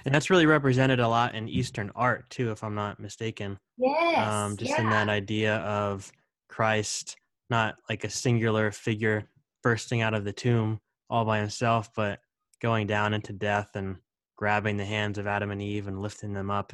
And 0.06 0.14
that's 0.14 0.30
really 0.30 0.46
represented 0.46 1.00
a 1.00 1.08
lot 1.08 1.36
in 1.36 1.48
Eastern 1.48 1.90
art 1.96 2.30
too, 2.30 2.52
if 2.52 2.64
I'm 2.64 2.76
not 2.76 3.00
mistaken. 3.00 3.58
Yes. 3.78 4.28
Um, 4.28 4.58
just 4.58 4.72
yeah. 4.72 4.82
in 4.82 4.90
that 4.90 5.08
idea 5.08 5.58
of 5.58 6.12
Christ, 6.50 7.16
not 7.54 7.76
like 7.88 8.04
a 8.04 8.10
singular 8.10 8.72
figure 8.72 9.30
bursting 9.62 10.02
out 10.02 10.16
of 10.16 10.26
the 10.26 10.34
tomb 10.34 10.80
all 11.08 11.24
by 11.24 11.38
himself, 11.38 11.92
but 11.96 12.20
going 12.64 12.88
down 12.88 13.14
into 13.14 13.32
death 13.32 13.70
and 13.76 13.96
grabbing 14.36 14.76
the 14.76 14.84
hands 14.86 15.20
of 15.20 15.28
Adam 15.28 15.52
and 15.52 15.62
Eve 15.62 15.88
and 15.88 16.02
lifting 16.02 16.34
them 16.34 16.50
up 16.50 16.74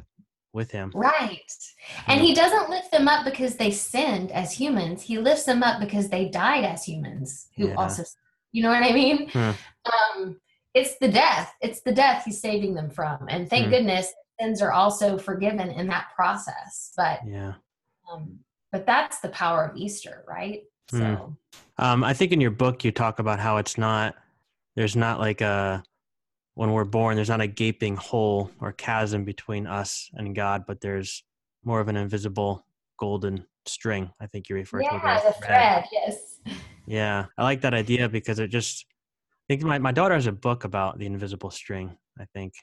with 0.53 0.71
him. 0.71 0.89
Right. 0.95 1.51
And 2.07 2.21
he 2.21 2.33
doesn't 2.33 2.69
lift 2.69 2.91
them 2.91 3.09
up 3.09 3.25
because 3.25 3.57
they 3.57 3.71
sinned 3.71 4.31
as 4.31 4.53
humans. 4.53 5.01
He 5.01 5.17
lifts 5.17 5.43
them 5.43 5.63
up 5.63 5.81
because 5.81 6.07
they 6.07 6.29
died 6.29 6.63
as 6.63 6.85
humans 6.85 7.47
who 7.57 7.67
yeah. 7.67 7.75
also 7.75 8.03
you 8.51 8.63
know 8.63 8.69
what 8.69 8.81
I 8.81 8.93
mean? 8.93 9.29
Hmm. 9.29 9.51
Um 9.85 10.39
it's 10.73 10.97
the 10.99 11.09
death. 11.09 11.53
It's 11.61 11.81
the 11.81 11.91
death 11.91 12.23
he's 12.23 12.39
saving 12.39 12.73
them 12.73 12.89
from. 12.89 13.27
And 13.27 13.49
thank 13.49 13.65
hmm. 13.65 13.71
goodness 13.71 14.13
sins 14.39 14.61
are 14.61 14.71
also 14.71 15.17
forgiven 15.17 15.69
in 15.71 15.87
that 15.87 16.07
process. 16.15 16.93
But 16.95 17.19
yeah. 17.27 17.55
Um 18.09 18.39
but 18.71 18.85
that's 18.85 19.19
the 19.19 19.29
power 19.29 19.65
of 19.65 19.75
Easter, 19.75 20.23
right? 20.27 20.61
Hmm. 20.91 20.97
So 20.97 21.37
um 21.77 22.03
I 22.03 22.13
think 22.13 22.31
in 22.31 22.41
your 22.41 22.51
book 22.51 22.83
you 22.83 22.91
talk 22.91 23.19
about 23.19 23.39
how 23.39 23.57
it's 23.57 23.77
not 23.77 24.15
there's 24.75 24.95
not 24.95 25.19
like 25.19 25.41
a 25.41 25.83
when 26.59 26.73
we're 26.73 26.83
born, 26.83 27.15
there's 27.15 27.29
not 27.29 27.39
a 27.39 27.47
gaping 27.47 27.95
hole 27.95 28.51
or 28.59 28.73
chasm 28.73 29.23
between 29.23 29.65
us 29.65 30.09
and 30.15 30.35
God, 30.35 30.65
but 30.67 30.81
there's 30.81 31.23
more 31.63 31.79
of 31.79 31.87
an 31.87 31.95
invisible 31.95 32.65
golden 32.97 33.45
string. 33.65 34.11
I 34.19 34.27
think 34.27 34.49
you 34.49 34.55
refer 34.55 34.81
yeah, 34.81 34.99
to 34.99 35.07
as 35.07 35.23
the 35.23 35.31
thread. 35.41 35.85
Yes. 35.89 36.39
Yeah, 36.85 37.27
I 37.37 37.43
like 37.43 37.61
that 37.61 37.73
idea 37.73 38.09
because 38.09 38.39
it 38.39 38.49
just. 38.49 38.85
I 38.89 39.53
think 39.53 39.63
my 39.63 39.79
my 39.79 39.93
daughter 39.93 40.15
has 40.15 40.27
a 40.27 40.33
book 40.33 40.65
about 40.65 40.99
the 40.99 41.05
invisible 41.05 41.49
string. 41.49 41.97
I 42.19 42.25
think. 42.33 42.53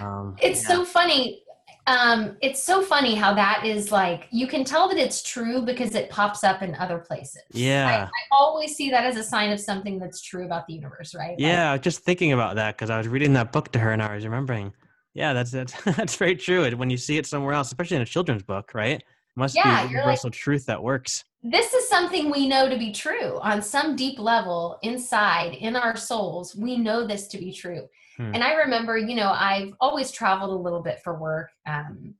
Um, 0.00 0.34
it's 0.42 0.62
yeah. 0.62 0.68
so 0.68 0.84
funny 0.84 1.44
um, 1.86 2.36
it's 2.42 2.62
so 2.62 2.82
funny 2.82 3.14
how 3.14 3.34
that 3.34 3.64
is 3.64 3.90
like 3.90 4.28
you 4.30 4.46
can 4.46 4.64
tell 4.64 4.88
that 4.88 4.98
it's 4.98 5.22
true 5.22 5.62
because 5.62 5.94
it 5.94 6.10
pops 6.10 6.44
up 6.44 6.62
in 6.62 6.74
other 6.76 6.98
places. 6.98 7.42
Yeah, 7.52 7.86
I, 7.88 8.02
I 8.02 8.08
always 8.30 8.76
see 8.76 8.90
that 8.90 9.04
as 9.04 9.16
a 9.16 9.22
sign 9.22 9.50
of 9.50 9.60
something 9.60 9.98
that's 9.98 10.20
true 10.20 10.44
about 10.44 10.66
the 10.66 10.74
universe, 10.74 11.14
right? 11.14 11.34
Yeah, 11.38 11.72
like, 11.72 11.82
just 11.82 12.00
thinking 12.00 12.32
about 12.32 12.56
that 12.56 12.76
because 12.76 12.90
I 12.90 12.98
was 12.98 13.08
reading 13.08 13.32
that 13.34 13.52
book 13.52 13.72
to 13.72 13.78
her 13.78 13.92
and 13.92 14.02
I 14.02 14.14
was 14.14 14.24
remembering. 14.24 14.72
Yeah, 15.14 15.32
that's 15.32 15.50
that's 15.50 15.74
that's 15.96 16.16
very 16.16 16.36
true. 16.36 16.68
When 16.70 16.90
you 16.90 16.96
see 16.96 17.18
it 17.18 17.26
somewhere 17.26 17.54
else, 17.54 17.68
especially 17.68 17.96
in 17.96 18.02
a 18.02 18.06
children's 18.06 18.42
book, 18.42 18.72
right? 18.74 19.02
Must 19.36 19.56
yeah, 19.56 19.86
be 19.86 19.92
universal 19.92 20.28
like, 20.28 20.34
truth 20.34 20.66
that 20.66 20.82
works. 20.82 21.24
This 21.42 21.72
is 21.72 21.88
something 21.88 22.30
we 22.30 22.46
know 22.48 22.68
to 22.68 22.76
be 22.76 22.92
true 22.92 23.38
on 23.40 23.62
some 23.62 23.96
deep 23.96 24.18
level 24.18 24.78
inside 24.82 25.54
in 25.54 25.76
our 25.76 25.96
souls. 25.96 26.54
We 26.54 26.76
know 26.76 27.06
this 27.06 27.26
to 27.28 27.38
be 27.38 27.52
true. 27.52 27.88
Hmm. 28.20 28.34
And 28.34 28.44
I 28.44 28.52
remember, 28.52 28.98
you 28.98 29.14
know, 29.14 29.30
I've 29.30 29.72
always 29.80 30.10
traveled 30.10 30.50
a 30.50 30.62
little 30.62 30.82
bit 30.82 31.00
for 31.02 31.18
work. 31.18 31.48
Um, 31.66 32.14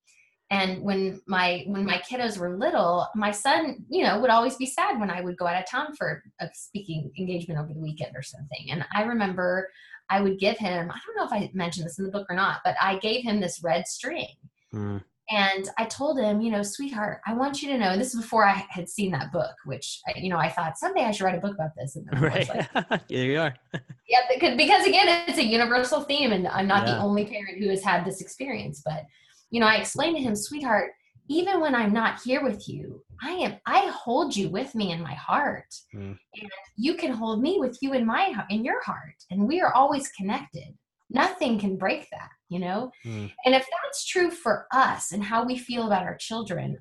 and 0.50 0.82
when 0.82 1.20
my 1.26 1.64
when 1.66 1.84
my 1.84 1.98
kiddos 1.98 2.38
were 2.38 2.56
little, 2.56 3.06
my 3.14 3.30
son, 3.30 3.84
you 3.90 4.02
know, 4.02 4.18
would 4.18 4.30
always 4.30 4.56
be 4.56 4.64
sad 4.64 4.98
when 4.98 5.10
I 5.10 5.20
would 5.20 5.36
go 5.36 5.46
out 5.46 5.62
of 5.62 5.68
town 5.68 5.94
for 5.94 6.22
a 6.40 6.48
speaking 6.54 7.12
engagement 7.18 7.60
over 7.60 7.74
the 7.74 7.80
weekend 7.80 8.16
or 8.16 8.22
something. 8.22 8.70
And 8.70 8.84
I 8.94 9.02
remember 9.02 9.68
I 10.08 10.22
would 10.22 10.38
give 10.38 10.56
him, 10.56 10.90
I 10.90 10.98
don't 11.06 11.16
know 11.16 11.24
if 11.26 11.32
I 11.32 11.50
mentioned 11.52 11.84
this 11.84 11.98
in 11.98 12.06
the 12.06 12.10
book 12.10 12.26
or 12.30 12.34
not, 12.34 12.62
but 12.64 12.76
I 12.80 12.96
gave 12.98 13.22
him 13.22 13.38
this 13.38 13.62
red 13.62 13.86
string. 13.86 14.34
Hmm. 14.72 14.98
And 15.30 15.68
I 15.78 15.84
told 15.84 16.18
him, 16.18 16.40
you 16.40 16.50
know, 16.50 16.62
sweetheart, 16.62 17.20
I 17.24 17.34
want 17.34 17.62
you 17.62 17.68
to 17.68 17.78
know. 17.78 17.96
This 17.96 18.14
is 18.14 18.20
before 18.20 18.44
I 18.44 18.64
had 18.68 18.88
seen 18.88 19.12
that 19.12 19.30
book, 19.30 19.54
which 19.64 20.00
you 20.16 20.28
know 20.28 20.38
I 20.38 20.48
thought 20.48 20.76
someday 20.76 21.04
I 21.04 21.12
should 21.12 21.24
write 21.24 21.38
a 21.38 21.40
book 21.40 21.54
about 21.54 21.70
this. 21.76 21.94
And 21.94 22.06
then 22.10 22.20
right. 22.22 22.48
like, 22.74 23.00
here 23.08 23.24
you 23.24 23.40
are. 23.40 23.54
yeah, 24.08 24.20
because, 24.32 24.56
because 24.56 24.86
again, 24.86 25.24
it's 25.28 25.38
a 25.38 25.44
universal 25.44 26.00
theme, 26.00 26.32
and 26.32 26.48
I'm 26.48 26.66
not 26.66 26.86
yeah. 26.86 26.94
the 26.94 27.00
only 27.00 27.24
parent 27.26 27.58
who 27.58 27.68
has 27.68 27.82
had 27.82 28.04
this 28.04 28.20
experience. 28.20 28.82
But 28.84 29.04
you 29.50 29.60
know, 29.60 29.66
I 29.66 29.76
explained 29.76 30.16
to 30.16 30.22
him, 30.22 30.34
sweetheart, 30.34 30.90
even 31.28 31.60
when 31.60 31.76
I'm 31.76 31.92
not 31.92 32.20
here 32.22 32.42
with 32.42 32.68
you, 32.68 33.00
I 33.22 33.30
am. 33.30 33.56
I 33.66 33.86
hold 33.86 34.34
you 34.34 34.48
with 34.48 34.74
me 34.74 34.90
in 34.90 35.00
my 35.00 35.14
heart, 35.14 35.72
mm. 35.94 36.18
and 36.40 36.50
you 36.76 36.94
can 36.94 37.12
hold 37.12 37.40
me 37.40 37.58
with 37.60 37.78
you 37.80 37.92
in 37.92 38.04
my 38.04 38.34
in 38.50 38.64
your 38.64 38.82
heart, 38.82 39.14
and 39.30 39.46
we 39.46 39.60
are 39.60 39.72
always 39.74 40.08
connected. 40.08 40.76
Nothing 41.08 41.60
can 41.60 41.76
break 41.76 42.08
that 42.10 42.30
you 42.50 42.58
know? 42.58 42.90
Mm. 43.06 43.32
And 43.46 43.54
if 43.54 43.66
that's 43.82 44.04
true 44.04 44.30
for 44.30 44.66
us 44.72 45.12
and 45.12 45.24
how 45.24 45.46
we 45.46 45.56
feel 45.56 45.86
about 45.86 46.02
our 46.02 46.16
children, 46.16 46.76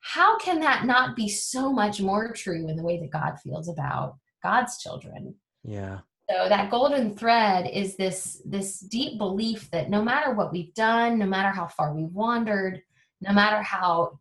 how 0.00 0.38
can 0.38 0.60
that 0.60 0.86
not 0.86 1.14
be 1.14 1.28
so 1.28 1.70
much 1.70 2.00
more 2.00 2.32
true 2.32 2.68
in 2.68 2.76
the 2.76 2.82
way 2.82 2.98
that 2.98 3.10
God 3.10 3.38
feels 3.42 3.68
about 3.68 4.16
God's 4.42 4.78
children? 4.78 5.34
Yeah. 5.62 5.98
So 6.30 6.48
that 6.48 6.70
golden 6.70 7.14
thread 7.14 7.68
is 7.70 7.96
this 7.96 8.40
this 8.44 8.80
deep 8.80 9.18
belief 9.18 9.70
that 9.70 9.90
no 9.90 10.02
matter 10.02 10.32
what 10.32 10.52
we've 10.52 10.72
done, 10.74 11.18
no 11.18 11.26
matter 11.26 11.50
how 11.50 11.66
far 11.66 11.94
we've 11.94 12.12
wandered, 12.12 12.80
no 13.20 13.32
matter 13.32 13.60
how 13.60 14.18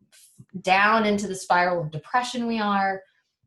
down 0.62 1.06
into 1.06 1.28
the 1.28 1.36
spiral 1.36 1.82
of 1.82 1.91
depression 1.91 2.48
we 2.48 2.60
are, 2.60 3.02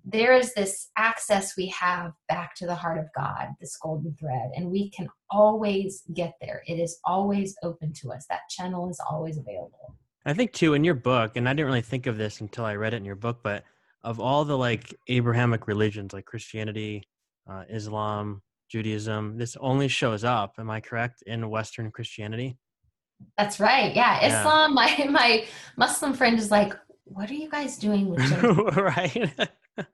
there 0.04 0.34
is 0.34 0.52
this 0.52 0.90
access 0.98 1.56
we 1.56 1.66
have 1.68 2.12
back 2.28 2.54
to 2.56 2.66
the 2.66 2.74
heart 2.74 2.98
of 2.98 3.06
God, 3.16 3.48
this 3.60 3.76
golden 3.78 4.14
thread, 4.14 4.50
and 4.54 4.70
we 4.70 4.90
can 4.90 5.08
always 5.30 6.02
get 6.14 6.34
there. 6.40 6.62
It 6.66 6.78
is 6.78 6.98
always 7.04 7.56
open 7.62 7.92
to 8.02 8.12
us. 8.12 8.26
That 8.28 8.48
channel 8.50 8.90
is 8.90 9.00
always 9.10 9.38
available. 9.38 9.96
I 10.26 10.34
think 10.34 10.52
too 10.52 10.74
in 10.74 10.84
your 10.84 10.94
book, 10.94 11.36
and 11.36 11.48
I 11.48 11.52
didn't 11.52 11.66
really 11.66 11.80
think 11.82 12.06
of 12.06 12.18
this 12.18 12.40
until 12.40 12.64
I 12.64 12.76
read 12.76 12.94
it 12.94 12.98
in 12.98 13.04
your 13.04 13.16
book, 13.16 13.40
but 13.42 13.64
of 14.02 14.20
all 14.20 14.44
the 14.44 14.56
like 14.56 14.94
Abrahamic 15.08 15.66
religions 15.66 16.12
like 16.12 16.26
Christianity, 16.26 17.02
uh, 17.50 17.64
Islam, 17.70 18.42
Judaism, 18.70 19.38
this 19.38 19.56
only 19.60 19.88
shows 19.88 20.24
up, 20.24 20.54
am 20.58 20.70
I 20.70 20.80
correct, 20.80 21.22
in 21.26 21.48
Western 21.48 21.90
Christianity? 21.90 22.58
That's 23.38 23.60
right. 23.60 23.94
Yeah. 23.94 24.24
Islam, 24.24 24.74
my 24.74 25.08
my 25.10 25.46
Muslim 25.76 26.12
friend 26.12 26.38
is 26.38 26.50
like, 26.50 26.74
what 27.04 27.30
are 27.30 27.34
you 27.34 27.50
guys 27.50 27.76
doing 27.78 28.08
with 28.08 28.30
right 28.76 29.30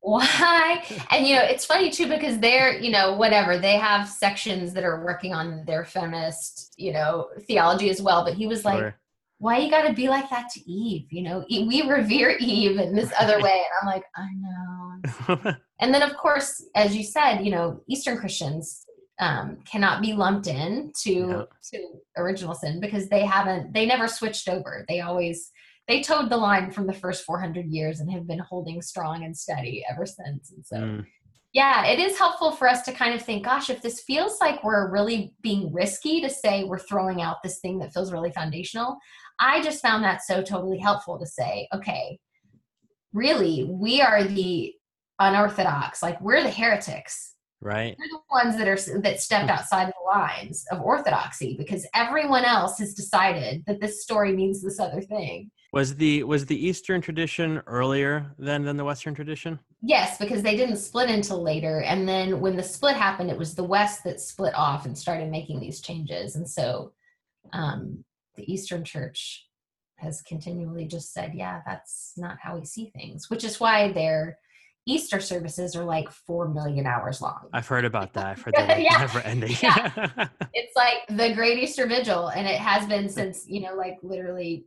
why? 0.00 0.84
And 1.10 1.26
you 1.26 1.36
know 1.36 1.42
it's 1.42 1.64
funny 1.64 1.90
too 1.90 2.08
because 2.08 2.38
they're 2.38 2.78
you 2.78 2.90
know 2.90 3.14
whatever 3.14 3.58
they 3.58 3.76
have 3.76 4.08
sections 4.08 4.72
that 4.74 4.84
are 4.84 5.04
working 5.04 5.34
on 5.34 5.64
their 5.66 5.84
feminist 5.84 6.74
you 6.76 6.92
know 6.92 7.28
theology 7.46 7.90
as 7.90 8.00
well 8.00 8.24
but 8.24 8.34
he 8.34 8.46
was 8.46 8.64
like 8.64 8.78
sure. 8.78 8.94
why 9.38 9.58
you 9.58 9.70
got 9.70 9.86
to 9.86 9.92
be 9.92 10.08
like 10.08 10.30
that 10.30 10.48
to 10.50 10.70
eve 10.70 11.06
you 11.10 11.22
know? 11.22 11.44
We 11.50 11.82
revere 11.88 12.36
eve 12.40 12.78
in 12.78 12.94
this 12.94 13.12
other 13.18 13.40
way. 13.40 13.62
And 13.64 13.72
i'm 13.82 13.86
like 13.86 14.04
i 14.16 14.28
know. 14.34 15.54
And 15.80 15.94
then 15.94 16.02
of 16.02 16.16
course 16.16 16.64
as 16.74 16.96
you 16.96 17.04
said 17.04 17.40
you 17.42 17.50
know 17.50 17.80
eastern 17.88 18.18
christians 18.18 18.84
um, 19.20 19.58
cannot 19.64 20.00
be 20.00 20.12
lumped 20.12 20.46
in 20.46 20.92
to 21.02 21.10
yeah. 21.10 21.42
to 21.72 22.00
original 22.16 22.54
sin 22.54 22.80
because 22.80 23.08
they 23.08 23.24
haven't 23.24 23.72
they 23.72 23.84
never 23.84 24.06
switched 24.06 24.48
over. 24.48 24.84
They 24.88 25.00
always 25.00 25.50
they 25.88 26.02
toed 26.02 26.28
the 26.28 26.36
line 26.36 26.70
from 26.70 26.86
the 26.86 26.92
first 26.92 27.24
400 27.24 27.66
years 27.66 28.00
and 28.00 28.12
have 28.12 28.26
been 28.26 28.38
holding 28.38 28.82
strong 28.82 29.24
and 29.24 29.36
steady 29.36 29.84
ever 29.90 30.04
since. 30.04 30.52
And 30.52 30.64
so, 30.64 30.76
mm. 30.76 31.06
yeah, 31.54 31.86
it 31.86 31.98
is 31.98 32.18
helpful 32.18 32.52
for 32.52 32.68
us 32.68 32.82
to 32.82 32.92
kind 32.92 33.14
of 33.14 33.22
think, 33.22 33.46
gosh, 33.46 33.70
if 33.70 33.80
this 33.80 34.02
feels 34.02 34.38
like 34.38 34.62
we're 34.62 34.90
really 34.90 35.32
being 35.42 35.72
risky 35.72 36.20
to 36.20 36.28
say 36.28 36.64
we're 36.64 36.78
throwing 36.78 37.22
out 37.22 37.42
this 37.42 37.58
thing 37.60 37.78
that 37.78 37.94
feels 37.94 38.12
really 38.12 38.30
foundational, 38.30 38.98
I 39.40 39.62
just 39.62 39.80
found 39.80 40.04
that 40.04 40.22
so 40.22 40.42
totally 40.42 40.78
helpful 40.78 41.18
to 41.18 41.26
say, 41.26 41.66
okay, 41.74 42.18
really, 43.14 43.64
we 43.64 44.02
are 44.02 44.24
the 44.24 44.74
unorthodox. 45.18 46.02
Like 46.02 46.20
we're 46.20 46.42
the 46.42 46.50
heretics. 46.50 47.34
Right. 47.60 47.96
We're 47.98 48.18
the 48.18 48.20
ones 48.30 48.56
that 48.58 48.68
are 48.68 49.00
that 49.00 49.20
stepped 49.20 49.50
outside 49.50 49.88
the 49.88 50.06
lines 50.06 50.64
of 50.70 50.80
orthodoxy 50.80 51.56
because 51.56 51.86
everyone 51.94 52.44
else 52.44 52.78
has 52.78 52.94
decided 52.94 53.64
that 53.66 53.80
this 53.80 54.02
story 54.02 54.32
means 54.32 54.62
this 54.62 54.78
other 54.78 55.00
thing. 55.00 55.50
Was 55.72 55.96
the 55.96 56.24
was 56.24 56.46
the 56.46 56.66
Eastern 56.66 57.02
tradition 57.02 57.62
earlier 57.66 58.34
than 58.38 58.64
than 58.64 58.78
the 58.78 58.84
Western 58.84 59.14
tradition? 59.14 59.58
Yes, 59.82 60.16
because 60.16 60.42
they 60.42 60.56
didn't 60.56 60.78
split 60.78 61.10
until 61.10 61.42
later, 61.42 61.82
and 61.82 62.08
then 62.08 62.40
when 62.40 62.56
the 62.56 62.62
split 62.62 62.96
happened, 62.96 63.30
it 63.30 63.36
was 63.36 63.54
the 63.54 63.64
West 63.64 64.02
that 64.04 64.20
split 64.20 64.54
off 64.54 64.86
and 64.86 64.96
started 64.96 65.30
making 65.30 65.60
these 65.60 65.80
changes, 65.80 66.36
and 66.36 66.48
so 66.48 66.92
um, 67.52 68.02
the 68.36 68.50
Eastern 68.50 68.82
Church 68.82 69.46
has 69.96 70.22
continually 70.22 70.86
just 70.86 71.12
said, 71.12 71.32
"Yeah, 71.34 71.60
that's 71.66 72.14
not 72.16 72.38
how 72.40 72.56
we 72.56 72.64
see 72.64 72.90
things," 72.96 73.28
which 73.28 73.44
is 73.44 73.60
why 73.60 73.92
their 73.92 74.38
Easter 74.86 75.20
services 75.20 75.76
are 75.76 75.84
like 75.84 76.10
four 76.10 76.48
million 76.48 76.86
hours 76.86 77.20
long. 77.20 77.50
I've 77.52 77.66
heard 77.66 77.84
about 77.84 78.14
that. 78.14 78.26
I've 78.26 78.42
heard 78.42 78.54
that 78.56 78.80
yeah. 78.80 78.96
never 78.96 79.20
ending. 79.20 79.54
yeah. 79.62 80.28
It's 80.54 80.74
like 80.74 81.06
the 81.10 81.34
Great 81.34 81.58
Easter 81.58 81.86
Vigil, 81.86 82.28
and 82.28 82.46
it 82.46 82.58
has 82.58 82.86
been 82.86 83.10
since 83.10 83.46
you 83.46 83.60
know, 83.60 83.74
like 83.74 83.98
literally 84.02 84.64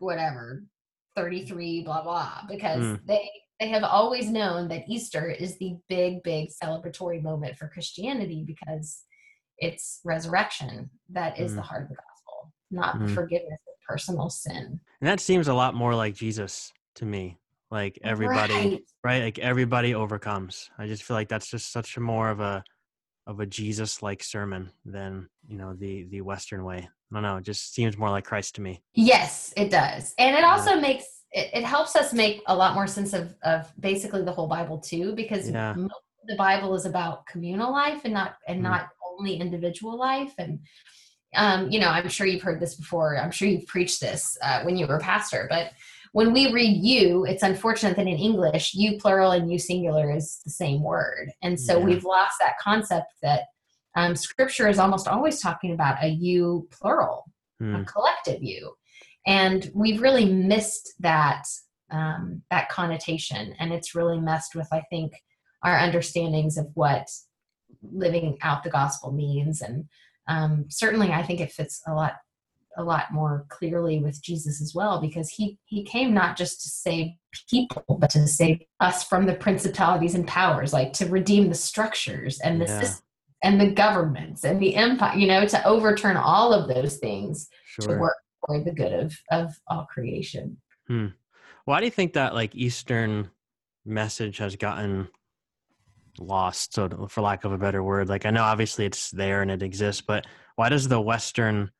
whatever 0.00 0.64
33 1.16 1.82
blah 1.82 2.02
blah 2.02 2.42
because 2.48 2.82
mm. 2.82 3.00
they 3.06 3.30
they 3.58 3.68
have 3.68 3.84
always 3.84 4.28
known 4.28 4.68
that 4.68 4.84
easter 4.88 5.30
is 5.30 5.58
the 5.58 5.76
big 5.88 6.22
big 6.22 6.50
celebratory 6.50 7.22
moment 7.22 7.56
for 7.56 7.68
christianity 7.68 8.44
because 8.46 9.04
it's 9.58 10.00
resurrection 10.04 10.88
that 11.10 11.38
is 11.38 11.52
mm. 11.52 11.56
the 11.56 11.62
heart 11.62 11.82
of 11.82 11.88
the 11.88 11.94
gospel 11.94 12.52
not 12.70 12.96
mm. 12.96 13.14
forgiveness 13.14 13.60
of 13.68 13.74
personal 13.86 14.30
sin 14.30 14.80
and 15.00 15.08
that 15.08 15.20
seems 15.20 15.48
a 15.48 15.54
lot 15.54 15.74
more 15.74 15.94
like 15.94 16.14
jesus 16.14 16.72
to 16.94 17.04
me 17.04 17.38
like 17.70 17.98
everybody 18.02 18.52
right. 18.54 18.82
right 19.04 19.22
like 19.24 19.38
everybody 19.38 19.94
overcomes 19.94 20.70
i 20.78 20.86
just 20.86 21.02
feel 21.02 21.16
like 21.16 21.28
that's 21.28 21.50
just 21.50 21.72
such 21.72 21.96
a 21.96 22.00
more 22.00 22.30
of 22.30 22.40
a 22.40 22.64
of 23.26 23.40
a 23.40 23.46
jesus 23.46 24.02
like 24.02 24.22
sermon 24.22 24.70
than 24.84 25.28
you 25.46 25.56
know 25.56 25.74
the 25.74 26.04
the 26.04 26.20
western 26.20 26.64
way 26.64 26.88
I 27.10 27.16
don't 27.16 27.22
know. 27.22 27.36
It 27.36 27.44
just 27.44 27.74
seems 27.74 27.98
more 27.98 28.10
like 28.10 28.24
Christ 28.24 28.54
to 28.56 28.60
me. 28.60 28.82
Yes, 28.94 29.52
it 29.56 29.70
does. 29.70 30.14
And 30.18 30.36
it 30.36 30.44
also 30.44 30.74
yeah. 30.74 30.80
makes 30.80 31.04
it, 31.32 31.50
it, 31.54 31.64
helps 31.64 31.96
us 31.96 32.12
make 32.12 32.42
a 32.46 32.54
lot 32.54 32.74
more 32.74 32.86
sense 32.86 33.12
of 33.12 33.34
of 33.42 33.72
basically 33.80 34.22
the 34.22 34.32
whole 34.32 34.48
Bible 34.48 34.78
too, 34.78 35.14
because 35.14 35.48
yeah. 35.48 35.74
the 36.26 36.36
Bible 36.36 36.74
is 36.74 36.86
about 36.86 37.26
communal 37.26 37.72
life 37.72 38.02
and 38.04 38.14
not 38.14 38.36
and 38.46 38.60
mm. 38.60 38.64
not 38.64 38.88
only 39.18 39.36
individual 39.36 39.98
life. 39.98 40.32
And 40.38 40.60
um, 41.34 41.70
you 41.70 41.80
know, 41.80 41.88
I'm 41.88 42.08
sure 42.08 42.26
you've 42.26 42.42
heard 42.42 42.60
this 42.60 42.74
before. 42.74 43.16
I'm 43.16 43.30
sure 43.30 43.48
you've 43.48 43.66
preached 43.66 44.00
this 44.00 44.36
uh, 44.42 44.62
when 44.62 44.76
you 44.76 44.86
were 44.86 44.96
a 44.96 45.00
pastor, 45.00 45.46
but 45.48 45.72
when 46.12 46.32
we 46.32 46.52
read 46.52 46.84
you, 46.84 47.24
it's 47.24 47.42
unfortunate 47.42 47.96
that 47.96 48.06
in 48.06 48.18
English, 48.18 48.74
you 48.74 48.98
plural 48.98 49.30
and 49.30 49.50
you 49.50 49.58
singular 49.58 50.10
is 50.10 50.40
the 50.44 50.50
same 50.50 50.82
word. 50.82 51.30
And 51.42 51.58
so 51.58 51.78
yeah. 51.78 51.84
we've 51.84 52.04
lost 52.04 52.34
that 52.40 52.58
concept 52.58 53.12
that 53.22 53.44
um, 53.96 54.14
scripture 54.14 54.68
is 54.68 54.78
almost 54.78 55.08
always 55.08 55.40
talking 55.40 55.72
about 55.72 56.02
a 56.02 56.08
you 56.08 56.68
plural, 56.70 57.24
mm. 57.60 57.74
a 57.74 57.78
hmm. 57.78 57.84
collective 57.84 58.42
you. 58.42 58.74
And 59.26 59.70
we've 59.74 60.00
really 60.00 60.24
missed 60.24 60.94
that 61.00 61.44
um, 61.90 62.42
that 62.50 62.68
connotation, 62.68 63.54
and 63.58 63.72
it's 63.72 63.94
really 63.96 64.20
messed 64.20 64.54
with, 64.54 64.68
I 64.72 64.82
think, 64.90 65.12
our 65.64 65.76
understandings 65.76 66.56
of 66.56 66.68
what 66.74 67.08
living 67.82 68.38
out 68.42 68.62
the 68.62 68.70
gospel 68.70 69.12
means. 69.12 69.60
And 69.60 69.86
um, 70.28 70.66
certainly, 70.68 71.10
I 71.10 71.24
think 71.24 71.40
it 71.40 71.52
fits 71.52 71.82
a 71.86 71.92
lot 71.92 72.14
a 72.76 72.84
lot 72.84 73.12
more 73.12 73.46
clearly 73.48 73.98
with 73.98 74.22
Jesus 74.22 74.62
as 74.62 74.74
well 74.74 75.00
because 75.00 75.28
he 75.28 75.58
he 75.64 75.82
came 75.82 76.14
not 76.14 76.36
just 76.36 76.62
to 76.62 76.68
save 76.68 77.08
people 77.48 77.98
but 78.00 78.10
to 78.10 78.26
save 78.28 78.60
us 78.78 79.02
from 79.02 79.26
the 79.26 79.34
principalities 79.34 80.14
and 80.14 80.26
powers 80.26 80.72
like 80.72 80.92
to 80.92 81.06
redeem 81.06 81.48
the 81.48 81.54
structures 81.54 82.38
and 82.40 82.60
the 82.60 82.66
yeah. 82.66 82.80
system 82.80 83.04
and 83.42 83.60
the 83.60 83.70
governments 83.70 84.44
and 84.44 84.60
the 84.60 84.76
empire, 84.76 85.16
you 85.16 85.26
know, 85.26 85.46
to 85.46 85.66
overturn 85.66 86.16
all 86.16 86.52
of 86.52 86.68
those 86.68 86.96
things 86.96 87.48
sure. 87.64 87.94
to 87.94 88.00
work 88.00 88.16
for 88.46 88.62
the 88.62 88.72
good 88.72 88.92
of, 88.92 89.16
of 89.30 89.58
all 89.68 89.86
creation. 89.86 90.56
Hmm. 90.86 91.06
Why 91.64 91.80
do 91.80 91.86
you 91.86 91.90
think 91.90 92.14
that 92.14 92.34
like 92.34 92.54
Eastern 92.54 93.30
message 93.84 94.38
has 94.38 94.56
gotten 94.56 95.08
lost? 96.18 96.74
So 96.74 97.06
for 97.08 97.20
lack 97.20 97.44
of 97.44 97.52
a 97.52 97.58
better 97.58 97.82
word, 97.82 98.08
like 98.08 98.26
I 98.26 98.30
know 98.30 98.42
obviously 98.42 98.84
it's 98.84 99.10
there 99.10 99.42
and 99.42 99.50
it 99.50 99.62
exists, 99.62 100.02
but 100.02 100.26
why 100.56 100.68
does 100.68 100.88
the 100.88 101.00
Western 101.00 101.70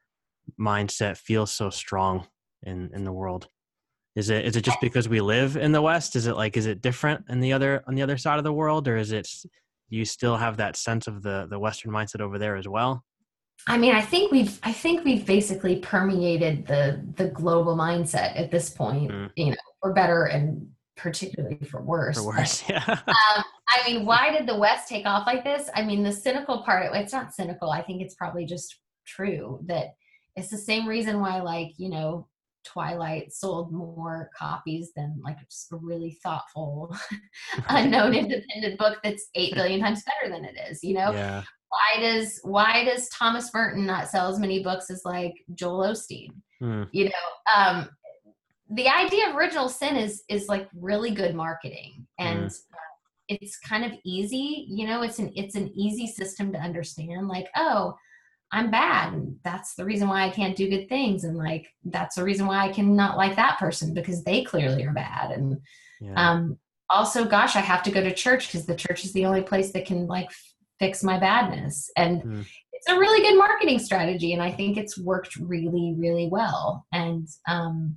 mindset 0.59 1.17
feel 1.17 1.47
so 1.47 1.71
strong 1.71 2.27
in, 2.63 2.91
in 2.95 3.05
the 3.05 3.13
world? 3.13 3.49
Is 4.17 4.29
it 4.29 4.45
is 4.45 4.57
it 4.57 4.63
just 4.63 4.81
because 4.81 5.09
we 5.09 5.21
live 5.21 5.57
in 5.57 5.71
the 5.73 5.83
West? 5.83 6.17
Is 6.17 6.27
it 6.27 6.37
like 6.37 6.57
is 6.57 6.67
it 6.67 6.83
different 6.83 7.27
in 7.29 7.41
the 7.41 7.53
other 7.53 7.85
on 7.87 7.95
the 7.95 8.03
other 8.03 8.19
side 8.19 8.39
of 8.39 8.45
the 8.45 8.53
world, 8.53 8.89
or 8.89 8.97
is 8.97 9.13
it 9.13 9.29
you 9.91 10.05
still 10.05 10.37
have 10.37 10.57
that 10.57 10.77
sense 10.77 11.07
of 11.07 11.23
the 11.23 11.47
the 11.51 11.59
western 11.59 11.93
mindset 11.93 12.21
over 12.21 12.39
there 12.39 12.57
as 12.57 12.67
well? 12.67 13.05
I 13.67 13.77
mean 13.77 13.95
i 13.95 14.01
think 14.01 14.33
we've 14.33 14.59
i 14.63 14.73
think 14.73 15.05
we've 15.05 15.27
basically 15.27 15.77
permeated 15.77 16.67
the 16.67 17.05
the 17.17 17.29
global 17.29 17.77
mindset 17.77 18.39
at 18.39 18.51
this 18.51 18.71
point 18.71 19.11
mm. 19.11 19.31
you 19.37 19.51
know 19.51 19.57
for 19.83 19.93
better 19.93 20.25
and 20.25 20.67
particularly 20.97 21.59
for 21.71 21.83
worse. 21.83 22.17
For 22.17 22.27
worse 22.27 22.65
yeah. 22.69 22.85
Um, 22.89 23.45
i 23.69 23.83
mean 23.87 24.07
why 24.07 24.31
did 24.31 24.49
the 24.49 24.57
west 24.57 24.89
take 24.89 25.07
off 25.07 25.27
like 25.27 25.45
this? 25.45 25.69
I 25.75 25.83
mean 25.83 26.03
the 26.03 26.13
cynical 26.13 26.63
part 26.63 26.95
it's 26.95 27.13
not 27.13 27.35
cynical 27.35 27.71
i 27.71 27.83
think 27.83 28.01
it's 28.01 28.15
probably 28.15 28.47
just 28.47 28.79
true 29.07 29.61
that 29.67 29.95
it's 30.37 30.49
the 30.49 30.59
same 30.59 30.87
reason 30.87 31.21
why 31.21 31.41
like 31.41 31.73
you 31.77 31.91
know 31.91 32.29
Twilight 32.65 33.33
sold 33.33 33.73
more 33.73 34.31
copies 34.37 34.93
than 34.95 35.21
like 35.25 35.39
just 35.49 35.73
a 35.73 35.77
really 35.77 36.19
thoughtful, 36.23 36.95
unknown 37.69 38.15
independent 38.15 38.79
book 38.79 38.99
that's 39.03 39.29
eight 39.35 39.55
billion 39.55 39.81
times 39.83 40.03
better 40.05 40.33
than 40.33 40.45
it 40.45 40.57
is. 40.71 40.83
You 40.83 40.95
know, 40.95 41.13
yeah. 41.13 41.43
why 41.69 42.01
does 42.01 42.41
why 42.43 42.85
does 42.85 43.09
Thomas 43.11 43.51
Merton 43.53 43.87
not 43.87 44.09
sell 44.09 44.31
as 44.31 44.39
many 44.39 44.63
books 44.63 44.91
as 44.91 45.03
like 45.05 45.35
Joel 45.55 45.89
Osteen? 45.89 46.31
Hmm. 46.59 46.85
You 46.93 47.07
know, 47.07 47.57
um, 47.57 47.89
the 48.71 48.89
idea 48.89 49.29
of 49.29 49.37
original 49.37 49.69
sin 49.69 49.97
is 49.97 50.23
is 50.29 50.49
like 50.49 50.69
really 50.75 51.11
good 51.11 51.35
marketing 51.35 52.07
and. 52.19 52.43
Hmm. 52.43 52.57
It's 53.33 53.61
kind 53.61 53.85
of 53.85 53.93
easy, 54.05 54.67
you 54.69 54.89
know. 54.89 55.03
It's 55.03 55.21
an 55.21 55.31
it's 55.37 55.55
an 55.55 55.69
easy 55.79 56.09
system 56.09 56.51
to 56.53 56.59
understand. 56.59 57.29
Like, 57.29 57.47
oh, 57.55 57.95
I'm 58.53 58.71
bad. 58.71 59.13
And 59.13 59.37
that's 59.45 59.75
the 59.75 59.85
reason 59.85 60.09
why 60.09 60.25
I 60.25 60.31
can't 60.31 60.57
do 60.57 60.69
good 60.69 60.89
things. 60.89 61.25
And 61.25 61.37
like, 61.37 61.69
that's 61.85 62.17
the 62.17 62.25
reason 62.25 62.47
why 62.47 62.65
I 62.65 62.73
cannot 62.73 63.17
like 63.17 63.37
that 63.37 63.59
person 63.59 63.95
because 63.95 64.25
they 64.25 64.43
clearly 64.43 64.85
are 64.85 64.93
bad. 64.93 65.31
And 65.31 65.61
yeah. 66.01 66.15
um, 66.17 66.59
also, 66.89 67.25
gosh, 67.25 67.55
I 67.55 67.61
have 67.61 67.83
to 67.85 67.93
go 67.93 68.03
to 68.03 68.13
church 68.13 68.49
because 68.49 68.67
the 68.67 68.75
church 68.75 69.05
is 69.05 69.13
the 69.13 69.25
only 69.25 69.43
place 69.43 69.73
that 69.73 69.87
can 69.87 70.07
like 70.07 70.31
fix 70.81 71.05
my 71.05 71.19
badness. 71.19 71.91
And 71.97 72.23
mm. 72.23 72.47
it's 72.73 72.89
a 72.89 72.99
really 72.99 73.23
good 73.23 73.39
marketing 73.39 73.79
strategy. 73.79 74.33
And 74.33 74.43
I 74.43 74.51
think 74.51 74.77
it's 74.77 74.99
worked 74.99 75.37
really, 75.37 75.95
really 75.97 76.27
well. 76.27 76.87
And 76.93 77.29
um, 77.47 77.97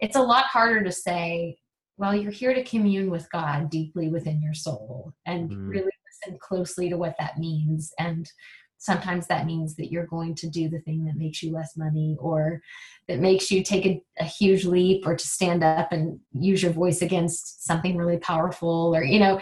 it's 0.00 0.16
a 0.16 0.22
lot 0.22 0.44
harder 0.44 0.84
to 0.84 0.92
say, 0.92 1.56
well, 1.96 2.14
you're 2.14 2.30
here 2.30 2.54
to 2.54 2.62
commune 2.62 3.10
with 3.10 3.28
God 3.32 3.70
deeply 3.70 4.08
within 4.08 4.40
your 4.40 4.54
soul 4.54 5.12
and 5.26 5.50
mm. 5.50 5.68
really 5.68 5.90
listen 6.22 6.38
closely 6.40 6.88
to 6.88 6.96
what 6.96 7.16
that 7.18 7.38
means. 7.38 7.92
And 7.98 8.30
sometimes 8.78 9.26
that 9.26 9.46
means 9.46 9.74
that 9.76 9.90
you're 9.90 10.06
going 10.06 10.34
to 10.36 10.48
do 10.48 10.68
the 10.68 10.80
thing 10.80 11.04
that 11.04 11.16
makes 11.16 11.42
you 11.42 11.52
less 11.52 11.76
money 11.76 12.16
or 12.20 12.62
that 13.08 13.18
makes 13.18 13.50
you 13.50 13.62
take 13.62 13.86
a, 13.86 14.02
a, 14.20 14.24
huge 14.24 14.64
leap 14.64 15.06
or 15.06 15.16
to 15.16 15.26
stand 15.26 15.64
up 15.64 15.92
and 15.92 16.20
use 16.32 16.62
your 16.62 16.72
voice 16.72 17.02
against 17.02 17.66
something 17.66 17.96
really 17.96 18.18
powerful 18.18 18.94
or 18.94 19.02
you 19.02 19.18
know 19.18 19.40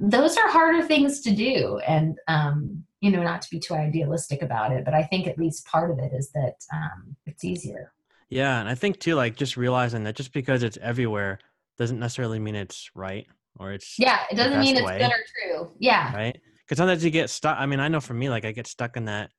those 0.00 0.36
are 0.36 0.48
harder 0.48 0.86
things 0.86 1.22
to 1.22 1.32
do. 1.32 1.78
And 1.78 2.18
um, 2.28 2.84
you 3.00 3.10
know 3.10 3.22
not 3.22 3.42
to 3.42 3.50
be 3.50 3.58
too 3.58 3.74
idealistic 3.74 4.42
about 4.42 4.72
it 4.72 4.84
but 4.84 4.94
i 4.94 5.02
think 5.02 5.26
at 5.26 5.38
least 5.38 5.66
part 5.66 5.90
of 5.90 5.98
it 5.98 6.12
is 6.12 6.30
that 6.32 6.56
um, 6.72 7.16
it's 7.26 7.44
easier. 7.44 7.92
Yeah 8.28 8.60
and 8.60 8.68
i 8.68 8.74
think 8.74 9.00
too 9.00 9.14
like 9.14 9.36
just 9.36 9.56
realizing 9.56 10.04
that 10.04 10.16
just 10.16 10.32
because 10.32 10.62
it's 10.62 10.78
everywhere 10.82 11.38
doesn't 11.78 11.98
necessarily 11.98 12.38
mean 12.38 12.54
it's 12.54 12.90
right 12.94 13.26
or 13.58 13.72
it's 13.72 13.98
yeah 13.98 14.20
it 14.30 14.34
doesn't 14.34 14.60
mean 14.60 14.76
it's 14.76 14.86
way, 14.86 14.98
good 14.98 15.10
or 15.10 15.62
true. 15.62 15.72
Yeah. 15.78 16.14
Right 16.14 16.40
because 16.68 16.78
sometimes 16.78 17.02
you 17.02 17.10
get 17.10 17.30
stuck. 17.30 17.56
I 17.58 17.64
mean, 17.64 17.80
I 17.80 17.88
know 17.88 18.00
for 18.00 18.14
me, 18.14 18.28
like 18.28 18.44
I 18.44 18.52
get 18.52 18.66
stuck 18.66 18.96
in 18.96 19.06
that 19.06 19.30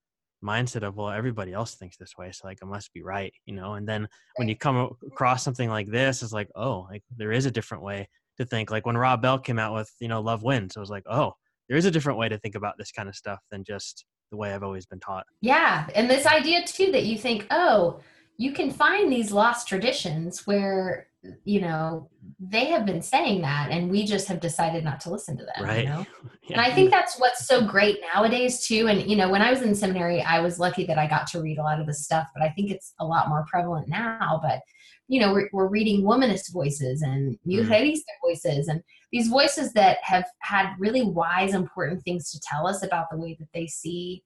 mindset 0.43 0.83
of 0.83 0.95
well, 0.95 1.09
everybody 1.09 1.53
else 1.53 1.75
thinks 1.75 1.95
this 1.95 2.17
way, 2.17 2.31
so 2.31 2.47
like 2.47 2.57
I 2.63 2.65
must 2.65 2.91
be 2.93 3.03
right, 3.03 3.31
you 3.45 3.53
know. 3.53 3.73
And 3.75 3.87
then 3.87 4.07
when 4.37 4.47
you 4.47 4.55
come 4.55 4.95
across 5.05 5.43
something 5.43 5.69
like 5.69 5.87
this, 5.87 6.23
it's 6.23 6.33
like 6.33 6.49
oh, 6.55 6.87
like 6.89 7.03
there 7.15 7.31
is 7.31 7.45
a 7.45 7.51
different 7.51 7.83
way 7.83 8.07
to 8.37 8.45
think. 8.45 8.71
Like 8.71 8.85
when 8.85 8.97
Rob 8.97 9.21
Bell 9.21 9.37
came 9.37 9.59
out 9.59 9.75
with 9.75 9.91
you 9.99 10.07
know 10.07 10.21
Love 10.21 10.41
Wins, 10.41 10.75
it 10.75 10.79
was 10.79 10.89
like 10.89 11.03
oh, 11.07 11.33
there 11.67 11.77
is 11.77 11.85
a 11.85 11.91
different 11.91 12.17
way 12.17 12.29
to 12.29 12.39
think 12.39 12.55
about 12.55 12.75
this 12.77 12.91
kind 12.91 13.07
of 13.07 13.15
stuff 13.15 13.39
than 13.51 13.63
just 13.63 14.05
the 14.31 14.37
way 14.37 14.53
I've 14.53 14.63
always 14.63 14.87
been 14.87 14.99
taught. 14.99 15.25
Yeah, 15.41 15.87
and 15.93 16.09
this 16.09 16.25
idea 16.25 16.65
too 16.65 16.91
that 16.93 17.05
you 17.05 17.17
think 17.17 17.45
oh, 17.51 17.99
you 18.37 18.53
can 18.53 18.71
find 18.71 19.11
these 19.11 19.31
lost 19.31 19.67
traditions 19.67 20.47
where 20.47 21.08
you 21.43 21.59
know 21.59 22.09
they 22.39 22.65
have 22.65 22.85
been 22.85 23.01
saying 23.01 23.41
that 23.41 23.69
and 23.71 23.91
we 23.91 24.05
just 24.05 24.27
have 24.27 24.39
decided 24.39 24.83
not 24.83 25.01
to 25.01 25.09
listen 25.09 25.37
to 25.37 25.43
them 25.43 25.65
right 25.65 25.83
you 25.83 25.89
know? 25.89 26.05
yeah. 26.43 26.53
and 26.53 26.61
i 26.61 26.73
think 26.73 26.89
that's 26.89 27.19
what's 27.19 27.45
so 27.45 27.65
great 27.65 27.99
nowadays 28.13 28.65
too 28.65 28.87
and 28.87 29.09
you 29.09 29.17
know 29.17 29.29
when 29.29 29.41
i 29.41 29.51
was 29.51 29.61
in 29.61 29.75
seminary 29.75 30.21
i 30.21 30.39
was 30.39 30.59
lucky 30.59 30.85
that 30.85 30.97
i 30.97 31.05
got 31.07 31.27
to 31.27 31.41
read 31.41 31.57
a 31.57 31.63
lot 31.63 31.79
of 31.79 31.85
this 31.85 32.03
stuff 32.03 32.27
but 32.33 32.41
i 32.41 32.49
think 32.49 32.71
it's 32.71 32.93
a 32.99 33.05
lot 33.05 33.27
more 33.27 33.45
prevalent 33.49 33.87
now 33.89 34.39
but 34.41 34.61
you 35.09 35.19
know 35.19 35.33
we're, 35.33 35.49
we're 35.51 35.67
reading 35.67 36.03
womanist 36.03 36.53
voices 36.53 37.01
and 37.01 37.37
mujerista 37.45 37.97
mm. 37.97 38.29
voices 38.29 38.69
and 38.69 38.81
these 39.11 39.27
voices 39.27 39.73
that 39.73 39.97
have 40.01 40.25
had 40.39 40.73
really 40.79 41.01
wise 41.01 41.53
important 41.53 42.01
things 42.03 42.31
to 42.31 42.39
tell 42.39 42.65
us 42.65 42.83
about 42.83 43.07
the 43.11 43.17
way 43.17 43.35
that 43.39 43.49
they 43.53 43.67
see 43.67 44.23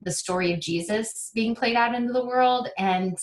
the 0.00 0.12
story 0.12 0.52
of 0.54 0.60
jesus 0.60 1.30
being 1.34 1.54
played 1.54 1.76
out 1.76 1.94
into 1.94 2.12
the 2.12 2.24
world 2.24 2.68
and 2.78 3.18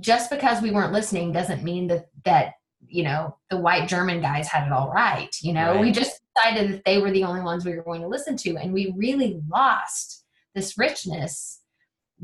just 0.00 0.30
because 0.30 0.62
we 0.62 0.70
weren't 0.70 0.92
listening 0.92 1.32
doesn't 1.32 1.64
mean 1.64 1.86
that 1.86 2.08
that 2.24 2.54
you 2.86 3.02
know 3.02 3.36
the 3.50 3.56
white 3.56 3.88
german 3.88 4.20
guys 4.20 4.48
had 4.48 4.66
it 4.66 4.72
all 4.72 4.90
right 4.90 5.34
you 5.42 5.52
know 5.52 5.72
right. 5.72 5.80
we 5.80 5.90
just 5.90 6.20
decided 6.36 6.72
that 6.72 6.84
they 6.84 6.98
were 6.98 7.10
the 7.10 7.24
only 7.24 7.40
ones 7.40 7.64
we 7.64 7.74
were 7.74 7.82
going 7.82 8.00
to 8.00 8.08
listen 8.08 8.36
to 8.36 8.56
and 8.56 8.72
we 8.72 8.92
really 8.96 9.40
lost 9.50 10.24
this 10.54 10.78
richness 10.78 11.60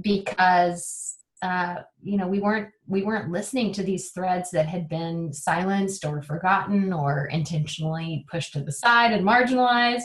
because 0.00 1.16
uh, 1.42 1.76
you 2.02 2.16
know 2.16 2.26
we 2.26 2.40
weren't 2.40 2.68
we 2.86 3.02
weren't 3.02 3.30
listening 3.30 3.72
to 3.72 3.82
these 3.82 4.10
threads 4.10 4.50
that 4.50 4.66
had 4.66 4.88
been 4.88 5.32
silenced 5.32 6.04
or 6.04 6.22
forgotten 6.22 6.92
or 6.92 7.26
intentionally 7.26 8.24
pushed 8.30 8.54
to 8.54 8.60
the 8.60 8.72
side 8.72 9.12
and 9.12 9.26
marginalized 9.26 10.04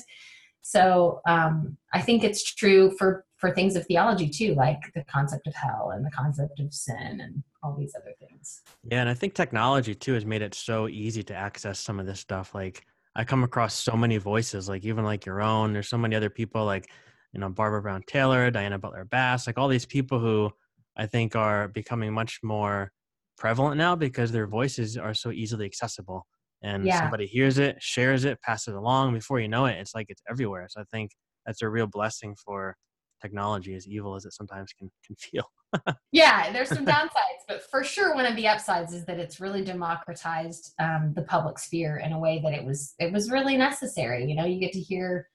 so 0.62 1.22
um, 1.28 1.78
i 1.94 2.02
think 2.02 2.24
it's 2.24 2.54
true 2.56 2.92
for 2.98 3.26
for 3.40 3.52
things 3.52 3.76
of 3.76 3.86
theology 3.86 4.30
too, 4.30 4.54
like 4.56 4.80
the 4.94 5.04
concept 5.06 5.48
of 5.48 5.56
hell 5.56 5.92
and 5.96 6.06
the 6.06 6.12
concept 6.12 6.60
of 6.60 6.74
sin 6.74 7.22
and 7.22 7.42
all 7.64 7.76
these 7.78 7.94
other 7.96 8.14
things. 8.20 8.62
Yeah, 8.84 9.00
and 9.00 9.10
I 9.10 9.14
think 9.14 9.34
technology 9.34 9.96
too 9.96 10.14
has 10.14 10.26
made 10.26 10.42
it 10.42 10.54
so 10.54 10.88
easy 10.90 11.24
to 11.24 11.34
access 11.34 11.80
some 11.80 12.00
of 12.00 12.06
this 12.06 12.20
stuff. 12.20 12.54
Like 12.54 12.86
I 13.16 13.24
come 13.24 13.44
across 13.44 13.74
so 13.74 13.94
many 13.94 14.18
voices, 14.18 14.68
like 14.68 14.84
even 14.84 15.06
like 15.06 15.26
your 15.26 15.42
own. 15.42 15.72
There's 15.72 15.88
so 15.88 15.98
many 15.98 16.16
other 16.16 16.30
people, 16.30 16.66
like 16.66 16.90
you 17.34 17.40
know 17.40 17.50
Barbara 17.50 17.82
Brown 17.82 18.04
Taylor, 18.08 18.52
Diana 18.52 18.78
Butler 18.78 19.06
Bass, 19.06 19.48
like 19.48 19.58
all 19.58 19.70
these 19.70 19.86
people 19.86 20.20
who 20.20 20.52
I 20.98 21.06
think 21.06 21.36
are 21.36 21.70
becoming 21.70 22.14
much 22.14 22.40
more 22.44 22.92
prevalent 23.38 23.78
now 23.78 23.96
because 23.96 24.34
their 24.34 24.48
voices 24.48 24.98
are 24.98 25.14
so 25.14 25.32
easily 25.32 25.66
accessible. 25.66 26.28
And 26.62 26.86
yeah. 26.86 27.00
somebody 27.00 27.26
hears 27.26 27.58
it, 27.58 27.78
shares 27.80 28.26
it, 28.26 28.42
passes 28.42 28.74
it 28.74 28.78
along. 28.78 29.14
Before 29.14 29.40
you 29.40 29.48
know 29.48 29.66
it, 29.66 29.78
it's 29.80 29.96
like 29.96 30.08
it's 30.10 30.22
everywhere. 30.30 30.68
So 30.70 30.82
I 30.82 30.84
think 30.92 31.12
that's 31.46 31.62
a 31.62 31.70
real 31.70 31.88
blessing 31.88 32.36
for 32.36 32.76
technology, 33.22 33.76
as 33.76 33.88
evil 33.88 34.16
as 34.16 34.26
it 34.26 34.34
sometimes 34.34 34.74
can 34.74 34.90
can 35.06 35.16
feel. 35.16 35.44
yeah, 36.12 36.52
there's 36.52 36.70
some 36.70 36.86
downsides, 36.86 37.44
but 37.48 37.64
for 37.70 37.84
sure, 37.84 38.16
one 38.16 38.26
of 38.26 38.36
the 38.36 38.48
upsides 38.48 38.94
is 38.94 39.06
that 39.06 39.20
it's 39.20 39.40
really 39.40 39.64
democratized 39.64 40.74
um, 40.80 41.14
the 41.16 41.22
public 41.24 41.60
sphere 41.60 41.98
in 41.98 42.14
a 42.14 42.20
way 42.20 42.40
that 42.44 42.54
it 42.54 42.64
was 42.64 42.94
it 43.00 43.12
was 43.12 43.30
really 43.30 43.58
necessary. 43.58 44.26
You 44.26 44.36
know, 44.36 44.46
you 44.46 44.60
get 44.60 44.74
to 44.74 44.80
hear 44.80 45.28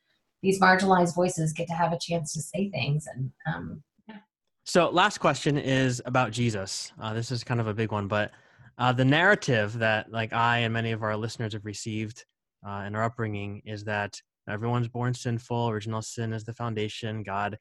these 0.43 0.61
marginalized 0.61 1.15
voices 1.15 1.53
get 1.53 1.69
to 1.69 1.75
have 1.75 1.93
a 1.93 1.99
chance 2.01 2.33
to 2.35 2.43
say 2.43 2.71
things, 2.71 3.07
and 3.13 3.31
um, 3.47 3.83
yeah. 4.09 4.17
So, 4.65 4.91
last 4.91 5.19
question 5.19 5.57
is 5.57 6.03
about 6.07 6.33
Jesus. 6.33 6.93
Uh, 7.01 7.15
this 7.15 7.31
is 7.31 7.45
kind 7.45 7.61
of 7.61 7.67
a 7.67 7.75
big 7.75 7.93
one, 7.93 8.09
but 8.09 8.33
uh, 8.79 8.93
the 8.93 9.05
narrative 9.05 9.79
that 9.79 10.11
like 10.11 10.33
I 10.33 10.59
and 10.59 10.73
many 10.73 10.93
of 10.93 11.03
our 11.03 11.17
listeners 11.17 11.53
have 11.53 11.65
received 11.65 12.25
uh, 12.67 12.85
in 12.87 12.97
our 12.97 13.05
upbringing 13.05 13.63
is 13.65 13.85
that 13.85 14.21
everyone's 14.49 14.89
born 14.89 15.15
sinful. 15.15 15.69
Original 15.69 16.03
sin 16.03 16.33
is 16.33 16.45
the 16.45 16.53
foundation. 16.53 17.23
God 17.23 17.59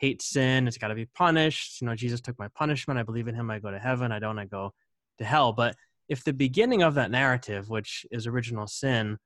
hate 0.00 0.22
sin. 0.22 0.66
It's 0.66 0.78
got 0.78 0.88
to 0.88 0.94
be 0.94 1.06
punished. 1.06 1.80
You 1.80 1.86
know, 1.86 1.94
Jesus 1.94 2.20
took 2.20 2.38
my 2.38 2.48
punishment. 2.48 2.98
I 2.98 3.02
believe 3.02 3.28
in 3.28 3.34
him. 3.34 3.50
I 3.50 3.58
go 3.58 3.70
to 3.70 3.78
heaven. 3.78 4.10
I 4.10 4.18
don't. 4.18 4.38
I 4.38 4.46
go 4.46 4.72
to 5.18 5.24
hell. 5.24 5.52
But 5.52 5.76
if 6.08 6.24
the 6.24 6.32
beginning 6.32 6.82
of 6.82 6.94
that 6.94 7.10
narrative, 7.10 7.68
which 7.68 8.06
is 8.10 8.26
original 8.26 8.66
sin, 8.66 9.18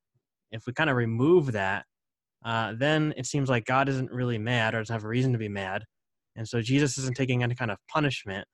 if 0.51 0.66
we 0.66 0.72
kind 0.72 0.91
of 0.91 0.97
remove 0.97 1.53
that, 1.53 1.85
uh, 2.45 2.75
then 2.77 3.14
it 3.16 3.27
seems 3.27 3.49
like 3.49 3.64
God 3.64 3.89
isn't 3.89 4.11
really 4.11 4.37
mad 4.37 4.75
or 4.75 4.81
doesn't 4.81 4.93
have 4.93 5.05
a 5.05 5.09
reason 5.09 5.33
to 5.33 5.39
be 5.39 5.49
mad. 5.49 5.85
And 6.37 6.47
so 6.47 6.61
Jesus 6.61 6.99
isn't 6.99 7.16
taking 7.16 7.43
any 7.43 7.55
kind 7.55 7.70
of 7.70 7.79
punishment. 7.89 8.47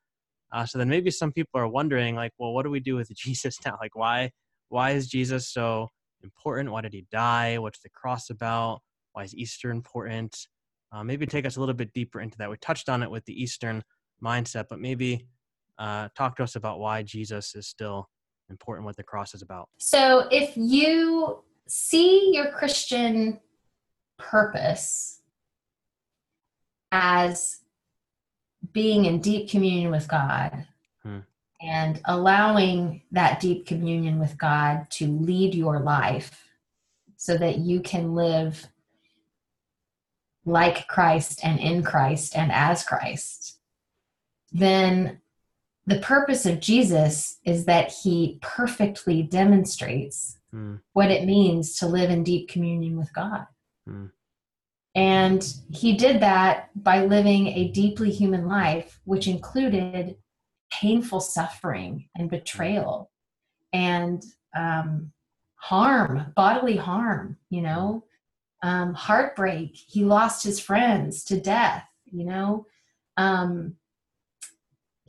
Uh, 0.53 0.67
so 0.67 0.79
then 0.79 0.89
maybe 0.89 1.11
some 1.11 1.33
people 1.33 1.59
are 1.61 1.69
wondering, 1.69 2.15
like, 2.15 2.33
well, 2.39 2.53
what 2.53 2.65
do 2.65 2.71
we 2.71 2.81
do 2.81 2.97
with 2.97 3.11
Jesus 3.17 3.59
now? 3.65 3.79
Like, 3.81 3.97
why, 3.97 4.31
why 4.69 4.91
is 4.91 5.09
Jesus 5.09 5.49
so 5.49 5.89
important? 6.23 6.71
Why 6.71 6.83
did 6.83 6.93
he 6.93 7.07
die? 7.11 7.59
What's 7.59 7.81
the 7.81 7.89
cross 7.89 8.29
about? 8.29 8.81
Why 9.13 9.25
is 9.25 9.35
Easter 9.35 9.71
important? 9.71 10.37
Uh, 10.93 11.05
maybe 11.05 11.27
take 11.27 11.47
us 11.47 11.57
a 11.57 11.61
little 11.61 11.75
bit 11.75 11.93
deeper 11.93 12.21
into 12.21 12.37
that. 12.39 12.51
We 12.51 12.57
touched 12.57 12.89
on 12.89 13.03
it 13.03 13.11
with 13.11 13.25
the 13.25 13.41
Eastern 13.41 13.83
mindset, 14.23 14.67
but 14.69 14.81
maybe 14.81 15.27
uh, 15.79 16.09
talk 16.17 16.37
to 16.37 16.43
us 16.43 16.57
about 16.57 16.81
why 16.81 17.03
Jesus 17.03 17.55
is 17.55 17.67
still 17.67 18.09
important, 18.51 18.85
what 18.85 18.97
the 18.97 19.03
cross 19.03 19.35
is 19.35 19.43
about. 19.43 19.69
So, 19.79 20.29
if 20.31 20.57
you 20.57 21.45
see 21.69 22.33
your 22.35 22.51
Christian 22.51 23.39
purpose 24.19 25.21
as 26.93 27.61
being 28.73 29.05
in 29.05 29.21
deep 29.21 29.49
communion 29.49 29.91
with 29.91 30.09
God 30.09 30.67
hmm. 31.03 31.21
and 31.63 32.01
allowing 32.05 33.03
that 33.13 33.41
deep 33.41 33.67
communion 33.67 34.19
with 34.19 34.37
God 34.37 34.91
to 34.91 35.07
lead 35.07 35.55
your 35.55 35.81
life 35.81 36.45
so 37.17 37.37
that 37.39 37.59
you 37.59 37.81
can 37.81 38.15
live 38.15 38.67
like 40.45 40.89
Christ 40.89 41.41
and 41.43 41.59
in 41.59 41.83
Christ 41.83 42.37
and 42.37 42.51
as 42.53 42.85
Christ, 42.85 43.59
then 44.53 45.21
the 45.87 45.99
purpose 46.01 46.47
of 46.47 46.61
Jesus 46.61 47.39
is 47.45 47.65
that 47.65 47.93
he 47.93 48.39
perfectly 48.43 49.23
demonstrates 49.23 50.39
mm. 50.55 50.81
what 50.93 51.11
it 51.11 51.27
means 51.27 51.77
to 51.79 51.87
live 51.87 52.11
in 52.11 52.23
deep 52.23 52.49
communion 52.49 52.97
with 52.97 53.13
God. 53.13 53.47
Mm. 53.89 54.11
And 54.95 55.55
he 55.73 55.97
did 55.97 56.21
that 56.21 56.71
by 56.75 57.05
living 57.05 57.49
a 57.49 57.69
deeply 57.69 58.11
human 58.11 58.49
life, 58.49 59.01
which 59.05 59.29
included 59.29 60.17
painful 60.73 61.21
suffering 61.21 62.09
and 62.17 62.31
betrayal 62.31 63.11
and 63.73 64.25
um, 64.57 65.13
harm, 65.55 66.33
bodily 66.35 66.77
harm, 66.77 67.37
you 67.51 67.63
know, 67.63 68.05
um, 68.63 68.95
heartbreak. 68.95 69.75
He 69.75 70.05
lost 70.05 70.45
his 70.45 70.61
friends 70.61 71.25
to 71.25 71.41
death, 71.41 71.87
you 72.05 72.25
know. 72.25 72.67
Um, 73.17 73.77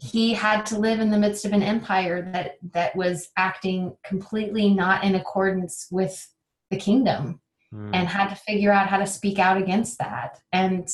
he 0.01 0.33
had 0.33 0.65
to 0.65 0.79
live 0.79 0.99
in 0.99 1.11
the 1.11 1.19
midst 1.19 1.45
of 1.45 1.53
an 1.53 1.61
empire 1.61 2.31
that 2.33 2.57
that 2.73 2.95
was 2.95 3.29
acting 3.37 3.95
completely 4.03 4.73
not 4.73 5.03
in 5.03 5.13
accordance 5.13 5.87
with 5.91 6.27
the 6.71 6.77
kingdom 6.77 7.39
mm. 7.73 7.89
and 7.93 8.07
had 8.07 8.29
to 8.29 8.35
figure 8.35 8.71
out 8.71 8.87
how 8.87 8.97
to 8.97 9.05
speak 9.05 9.37
out 9.37 9.57
against 9.57 9.99
that 9.99 10.39
and 10.51 10.89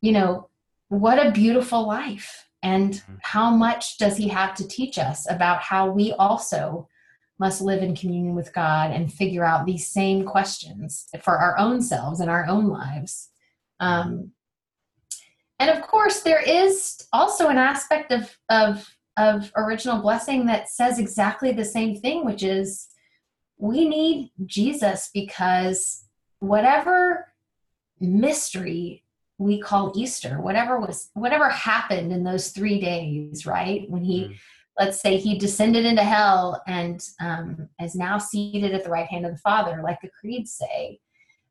you 0.00 0.10
know 0.10 0.48
what 0.88 1.24
a 1.24 1.30
beautiful 1.30 1.86
life 1.86 2.48
and 2.62 2.94
mm. 2.94 3.18
how 3.22 3.50
much 3.50 3.98
does 3.98 4.16
he 4.16 4.26
have 4.26 4.52
to 4.54 4.66
teach 4.66 4.98
us 4.98 5.30
about 5.30 5.60
how 5.60 5.88
we 5.88 6.12
also 6.14 6.88
must 7.38 7.60
live 7.60 7.82
in 7.82 7.94
communion 7.94 8.34
with 8.34 8.52
God 8.52 8.90
and 8.90 9.12
figure 9.12 9.44
out 9.44 9.64
these 9.64 9.86
same 9.86 10.24
questions 10.24 11.08
for 11.22 11.38
our 11.38 11.56
own 11.58 11.80
selves 11.80 12.20
and 12.20 12.28
our 12.28 12.46
own 12.46 12.68
lives. 12.68 13.28
Um, 13.80 14.32
and 15.60 15.70
of 15.70 15.82
course, 15.82 16.20
there 16.20 16.42
is 16.42 17.06
also 17.12 17.48
an 17.48 17.58
aspect 17.58 18.12
of, 18.12 18.36
of, 18.48 18.88
of 19.16 19.52
original 19.56 20.00
blessing 20.00 20.46
that 20.46 20.68
says 20.68 20.98
exactly 20.98 21.52
the 21.52 21.64
same 21.64 21.96
thing, 21.96 22.24
which 22.24 22.42
is 22.42 22.88
we 23.56 23.88
need 23.88 24.30
Jesus 24.46 25.10
because 25.12 26.04
whatever 26.38 27.32
mystery 28.00 29.04
we 29.38 29.60
call 29.60 29.92
Easter, 29.96 30.40
whatever 30.40 30.80
was 30.80 31.10
whatever 31.14 31.48
happened 31.48 32.12
in 32.12 32.24
those 32.24 32.50
three 32.50 32.80
days, 32.80 33.46
right? 33.46 33.88
When 33.88 34.02
he 34.04 34.24
mm 34.24 34.36
let's 34.78 35.00
say 35.00 35.16
he 35.16 35.38
descended 35.38 35.84
into 35.84 36.02
hell 36.02 36.62
and 36.66 37.02
um, 37.20 37.68
is 37.82 37.94
now 37.94 38.18
seated 38.18 38.72
at 38.72 38.84
the 38.84 38.90
right 38.90 39.08
hand 39.08 39.26
of 39.26 39.32
the 39.32 39.38
Father, 39.38 39.80
like 39.82 40.00
the 40.00 40.10
creeds 40.20 40.52
say, 40.52 41.00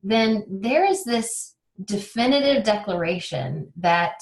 then 0.02 0.46
there 0.50 0.86
is 0.86 1.04
this 1.04 1.56
definitive 1.84 2.64
declaration 2.64 3.72
that 3.76 4.20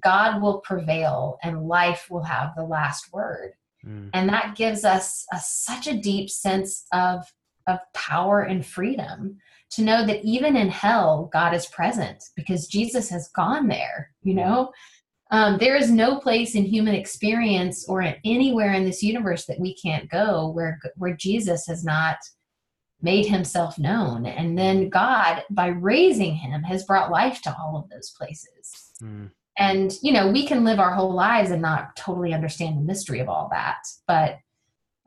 God 0.00 0.40
will 0.40 0.60
prevail 0.60 1.38
and 1.42 1.66
life 1.66 2.06
will 2.10 2.22
have 2.22 2.54
the 2.56 2.64
last 2.64 3.12
word. 3.12 3.52
Mm. 3.84 4.10
And 4.14 4.28
that 4.28 4.56
gives 4.56 4.84
us 4.84 5.26
a, 5.32 5.38
such 5.38 5.86
a 5.86 5.98
deep 5.98 6.30
sense 6.30 6.86
of, 6.92 7.24
of 7.66 7.78
power 7.92 8.42
and 8.42 8.64
freedom 8.64 9.38
to 9.70 9.82
know 9.82 10.04
that 10.06 10.24
even 10.24 10.56
in 10.56 10.68
hell, 10.68 11.28
God 11.32 11.54
is 11.54 11.66
present 11.66 12.24
because 12.34 12.66
Jesus 12.66 13.08
has 13.10 13.28
gone 13.28 13.68
there, 13.68 14.10
you 14.22 14.34
know? 14.34 14.72
Um, 15.32 15.58
there 15.58 15.76
is 15.76 15.90
no 15.90 16.18
place 16.18 16.54
in 16.54 16.64
human 16.64 16.94
experience 16.94 17.88
or 17.88 18.02
anywhere 18.24 18.72
in 18.72 18.84
this 18.84 19.02
universe 19.02 19.46
that 19.46 19.60
we 19.60 19.74
can't 19.74 20.10
go 20.10 20.48
where 20.48 20.78
where 20.96 21.14
Jesus 21.14 21.66
has 21.66 21.84
not 21.84 22.16
made 23.02 23.26
himself 23.26 23.78
known. 23.78 24.26
And 24.26 24.58
then 24.58 24.88
god 24.88 25.44
by 25.50 25.68
raising 25.68 26.34
him 26.34 26.62
has 26.64 26.84
brought 26.84 27.10
life 27.10 27.40
to 27.42 27.56
all 27.58 27.76
of 27.76 27.88
those 27.88 28.10
places. 28.10 28.92
Mm. 29.02 29.30
and 29.56 29.94
you 30.02 30.12
know 30.12 30.30
we 30.30 30.46
can 30.46 30.62
live 30.64 30.78
our 30.78 30.94
whole 30.94 31.14
lives 31.14 31.50
and 31.50 31.62
not 31.62 31.96
totally 31.96 32.34
understand 32.34 32.76
the 32.76 32.82
mystery 32.82 33.20
of 33.20 33.28
all 33.28 33.48
that. 33.50 33.78
But 34.06 34.38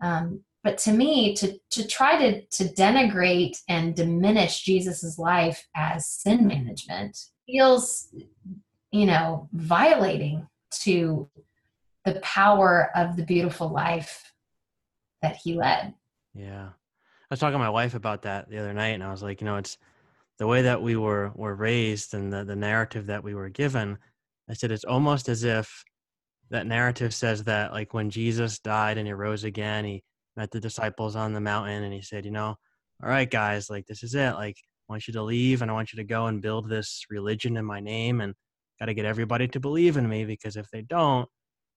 Um, 0.02 0.44
but 0.64 0.78
to 0.80 0.92
me, 0.92 1.36
to 1.36 1.60
to 1.72 1.88
try 1.88 2.18
to 2.18 2.42
to 2.58 2.74
denigrate 2.74 3.58
and 3.68 3.96
diminish 3.96 4.64
Jesus's 4.64 5.20
life 5.20 5.68
as 5.76 6.08
sin 6.08 6.48
management 6.48 7.18
feels, 7.46 8.08
you 8.94 9.08
know, 9.08 9.50
violating 9.54 10.48
to 10.70 11.28
the 12.06 12.20
power 12.22 12.92
of 12.96 13.18
the 13.18 13.26
beautiful 13.26 13.68
life 13.70 14.32
that 15.24 15.36
he 15.36 15.56
led. 15.56 15.96
Yeah. 16.36 16.68
I 16.68 17.28
was 17.32 17.40
talking 17.40 17.54
to 17.54 17.60
my 17.60 17.72
wife 17.72 17.96
about 17.96 18.22
that 18.22 18.50
the 18.50 18.60
other 18.60 18.74
night 18.74 18.94
and 18.94 19.04
I 19.04 19.10
was 19.10 19.24
like, 19.24 19.42
you 19.42 19.46
know, 19.46 19.58
it's 19.58 19.80
the 20.38 20.46
way 20.46 20.62
that 20.62 20.82
we 20.82 20.96
were 20.96 21.32
were 21.34 21.56
raised 21.56 22.14
and 22.14 22.32
the, 22.32 22.44
the 22.44 22.56
narrative 22.56 23.08
that 23.08 23.24
we 23.24 23.34
were 23.34 23.50
given. 23.50 23.98
I 24.48 24.54
said 24.54 24.72
it's 24.72 24.84
almost 24.84 25.28
as 25.28 25.44
if 25.44 25.84
that 26.52 26.68
narrative 26.68 27.16
says 27.16 27.44
that 27.46 27.72
like 27.74 27.96
when 27.96 28.12
Jesus 28.12 28.60
died 28.60 29.00
and 29.00 29.08
he 29.08 29.14
rose 29.14 29.44
again, 29.44 29.86
he 29.86 30.04
met 30.36 30.52
the 30.52 30.60
disciples 30.60 31.16
on 31.16 31.34
the 31.34 31.42
mountain 31.42 31.84
and 31.84 31.94
he 31.94 32.02
said, 32.04 32.26
you 32.26 32.32
know, 32.32 32.56
all 33.02 33.10
right 33.10 33.30
guys, 33.30 33.72
like 33.72 33.88
this 33.88 34.04
is 34.04 34.14
it. 34.14 34.34
Like 34.34 34.58
I 34.88 34.94
want 34.94 35.08
you 35.08 35.14
to 35.14 35.24
leave 35.24 35.64
and 35.64 35.72
I 35.72 35.74
want 35.74 35.94
you 35.94 35.98
to 35.98 36.04
go 36.04 36.28
and 36.28 36.44
build 36.44 36.70
this 36.70 37.06
religion 37.10 37.58
in 37.58 37.66
my 37.66 37.80
name 37.80 38.22
and 38.22 38.36
got 38.84 38.88
to 38.88 38.94
get 38.94 39.06
everybody 39.06 39.48
to 39.48 39.62
believe 39.62 39.96
in 39.96 40.10
me 40.10 40.26
because 40.26 40.58
if 40.58 40.70
they 40.70 40.82
don't, 40.82 41.30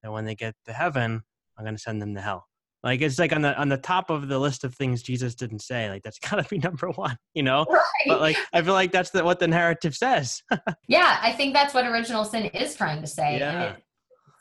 then 0.03 0.11
when 0.11 0.25
they 0.25 0.35
get 0.35 0.57
to 0.65 0.73
heaven, 0.73 1.23
I'm 1.57 1.65
going 1.65 1.77
to 1.77 1.81
send 1.81 2.03
them 2.03 2.17
to 2.17 2.21
hell. 2.21 2.45
Like 2.83 3.01
it's 3.01 3.19
like 3.19 3.33
on 3.33 3.43
the 3.43 3.57
on 3.57 3.69
the 3.69 3.77
top 3.77 4.11
of 4.11 4.27
the 4.27 4.39
list 4.39 4.65
of 4.65 4.75
things 4.75 5.03
Jesus 5.03 5.37
didn't 5.37 5.61
say. 5.61 5.89
Like 5.89 6.03
that's 6.03 6.19
got 6.31 6.43
to 6.43 6.49
be 6.49 6.59
number 6.59 6.89
one, 6.91 7.17
you 7.33 7.45
know. 7.45 7.65
Right. 7.69 7.81
But 8.09 8.21
like 8.21 8.37
I 8.53 8.61
feel 8.63 8.75
like 8.75 8.91
that's 8.91 9.11
the, 9.11 9.25
what 9.25 9.39
the 9.39 9.47
narrative 9.47 9.95
says. 9.95 10.43
yeah, 10.89 11.19
I 11.23 11.33
think 11.33 11.55
that's 11.55 11.75
what 11.75 11.87
original 11.87 12.25
sin 12.25 12.47
is 12.47 12.75
trying 12.75 13.01
to 13.03 13.07
say, 13.07 13.39
yeah. 13.39 13.51
and 13.51 13.77
it 13.77 13.83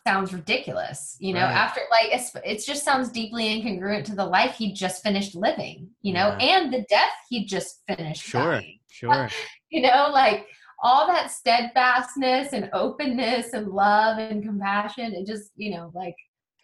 sounds 0.07 0.34
ridiculous. 0.34 1.18
You 1.20 1.34
know, 1.36 1.41
right. 1.41 1.53
after 1.53 1.82
like 1.91 2.09
it's, 2.11 2.36
it 2.43 2.66
just 2.66 2.84
sounds 2.84 3.09
deeply 3.09 3.45
incongruent 3.45 4.05
to 4.05 4.16
the 4.16 4.26
life 4.26 4.55
he 4.55 4.74
just 4.74 5.03
finished 5.03 5.36
living. 5.36 5.89
You 6.01 6.13
know, 6.13 6.36
yeah. 6.39 6.57
and 6.57 6.74
the 6.74 6.84
death 6.89 7.13
he 7.30 7.45
just 7.45 7.82
finished. 7.88 8.24
Sure, 8.24 8.59
dying. 8.59 8.80
sure. 8.89 9.30
you 9.70 9.82
know, 9.82 10.09
like 10.11 10.47
all 10.84 11.07
that 11.07 11.32
steadfastness 11.32 12.53
and 12.53 12.69
openness 12.73 13.53
and 13.53 13.67
love 13.67 14.17
and 14.17 14.43
compassion 14.43 15.13
and 15.13 15.26
just 15.26 15.51
you 15.55 15.71
know 15.71 15.91
like 15.93 16.15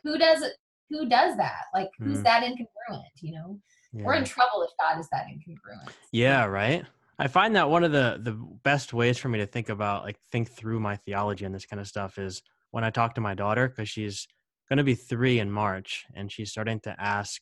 who 0.03 0.17
does 0.17 0.41
it 0.41 0.53
who 0.89 1.07
does 1.07 1.37
that? 1.37 1.63
Like 1.73 1.89
who's 1.99 2.19
mm. 2.19 2.23
that 2.23 2.43
incongruent 2.43 3.03
you 3.21 3.33
know? 3.33 3.59
Yeah. 3.93 4.05
we're 4.05 4.13
in 4.13 4.23
trouble 4.23 4.63
if 4.63 4.69
god 4.79 4.99
is 4.99 5.07
that 5.11 5.25
incongruent. 5.25 5.91
Yeah 6.11 6.45
right? 6.45 6.85
I 7.19 7.27
find 7.27 7.55
that 7.55 7.69
one 7.69 7.83
of 7.83 7.91
the 7.91 8.19
the 8.21 8.33
best 8.63 8.93
ways 8.93 9.17
for 9.17 9.29
me 9.29 9.39
to 9.39 9.45
think 9.45 9.69
about 9.69 10.03
like 10.03 10.17
think 10.31 10.49
through 10.49 10.79
my 10.79 10.95
theology 10.95 11.45
and 11.45 11.53
this 11.53 11.65
kind 11.65 11.79
of 11.79 11.87
stuff 11.87 12.17
is 12.17 12.41
when 12.71 12.83
i 12.83 12.89
talk 12.89 13.15
to 13.15 13.21
my 13.21 13.33
daughter 13.33 13.67
because 13.67 13.89
she's 13.89 14.27
going 14.69 14.77
to 14.77 14.83
be 14.83 14.95
three 14.95 15.39
in 15.39 15.51
march 15.51 16.05
and 16.13 16.31
she's 16.31 16.49
starting 16.49 16.79
to 16.79 16.95
ask 16.97 17.41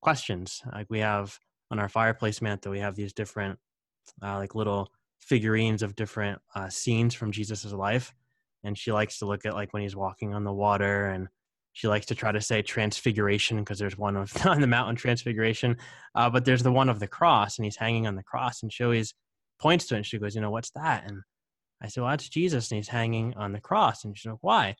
questions. 0.00 0.62
Like 0.72 0.86
we 0.90 1.00
have 1.00 1.38
on 1.70 1.78
our 1.78 1.88
fireplace 1.88 2.40
mantle 2.40 2.72
we 2.72 2.80
have 2.80 2.94
these 2.94 3.12
different 3.12 3.58
uh, 4.22 4.36
like 4.36 4.54
little 4.54 4.90
figurines 5.18 5.82
of 5.82 5.96
different 5.96 6.40
uh, 6.54 6.68
scenes 6.68 7.14
from 7.14 7.32
Jesus's 7.32 7.72
life, 7.72 8.14
and 8.64 8.76
she 8.76 8.92
likes 8.92 9.18
to 9.18 9.26
look 9.26 9.46
at 9.46 9.54
like 9.54 9.72
when 9.72 9.82
he's 9.82 9.96
walking 9.96 10.34
on 10.34 10.44
the 10.44 10.52
water, 10.52 11.06
and 11.06 11.28
she 11.72 11.88
likes 11.88 12.06
to 12.06 12.14
try 12.14 12.32
to 12.32 12.40
say 12.40 12.62
transfiguration 12.62 13.58
because 13.58 13.78
there's 13.78 13.98
one 13.98 14.16
of 14.16 14.32
on 14.46 14.60
the 14.60 14.66
mountain 14.66 14.96
transfiguration, 14.96 15.76
uh, 16.14 16.28
but 16.30 16.44
there's 16.44 16.62
the 16.62 16.72
one 16.72 16.88
of 16.88 17.00
the 17.00 17.08
cross, 17.08 17.58
and 17.58 17.64
he's 17.64 17.76
hanging 17.76 18.06
on 18.06 18.16
the 18.16 18.22
cross, 18.22 18.62
and 18.62 18.72
she 18.72 18.84
always 18.84 19.14
points 19.60 19.86
to 19.86 19.94
it, 19.94 19.98
and 19.98 20.06
she 20.06 20.18
goes, 20.18 20.34
you 20.34 20.40
know, 20.40 20.50
what's 20.50 20.70
that? 20.70 21.04
And 21.06 21.22
I 21.82 21.88
said, 21.88 22.02
well, 22.02 22.10
that's 22.10 22.28
Jesus, 22.28 22.70
and 22.70 22.76
he's 22.76 22.88
hanging 22.88 23.34
on 23.34 23.52
the 23.52 23.60
cross, 23.60 24.04
and 24.04 24.16
she's 24.16 24.30
like, 24.30 24.38
why? 24.42 24.76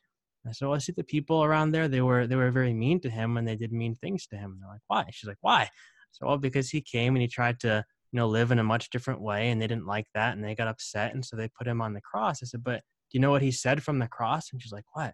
I 0.47 0.51
said, 0.51 0.65
well, 0.65 0.75
I 0.75 0.79
see 0.79 0.93
the 0.95 1.03
people 1.03 1.43
around 1.43 1.71
there. 1.71 1.87
They 1.87 2.01
were 2.01 2.25
they 2.25 2.35
were 2.35 2.51
very 2.51 2.73
mean 2.73 2.99
to 3.01 3.09
him, 3.09 3.37
and 3.37 3.47
they 3.47 3.55
did 3.55 3.71
mean 3.71 3.95
things 3.95 4.25
to 4.27 4.37
him. 4.37 4.53
And 4.53 4.61
they're 4.61 4.69
like, 4.69 4.81
why? 4.87 5.05
She's 5.11 5.27
like, 5.27 5.37
why? 5.41 5.69
So, 6.11 6.27
well, 6.27 6.37
because 6.37 6.69
he 6.69 6.81
came 6.81 7.15
and 7.15 7.21
he 7.21 7.27
tried 7.27 7.59
to 7.61 7.83
you 8.11 8.17
know, 8.17 8.27
live 8.27 8.51
in 8.51 8.59
a 8.59 8.63
much 8.63 8.89
different 8.89 9.21
way. 9.21 9.49
And 9.49 9.61
they 9.61 9.67
didn't 9.67 9.85
like 9.85 10.07
that 10.13 10.35
and 10.35 10.43
they 10.43 10.55
got 10.55 10.67
upset. 10.67 11.13
And 11.13 11.23
so 11.23 11.35
they 11.35 11.47
put 11.47 11.67
him 11.67 11.81
on 11.81 11.93
the 11.93 12.01
cross. 12.01 12.39
I 12.41 12.45
said, 12.45 12.63
But 12.63 12.81
do 13.11 13.17
you 13.17 13.19
know 13.19 13.31
what 13.31 13.41
he 13.41 13.51
said 13.51 13.83
from 13.83 13.99
the 13.99 14.07
cross? 14.07 14.49
And 14.51 14.61
she's 14.61 14.71
like, 14.71 14.85
What? 14.93 15.13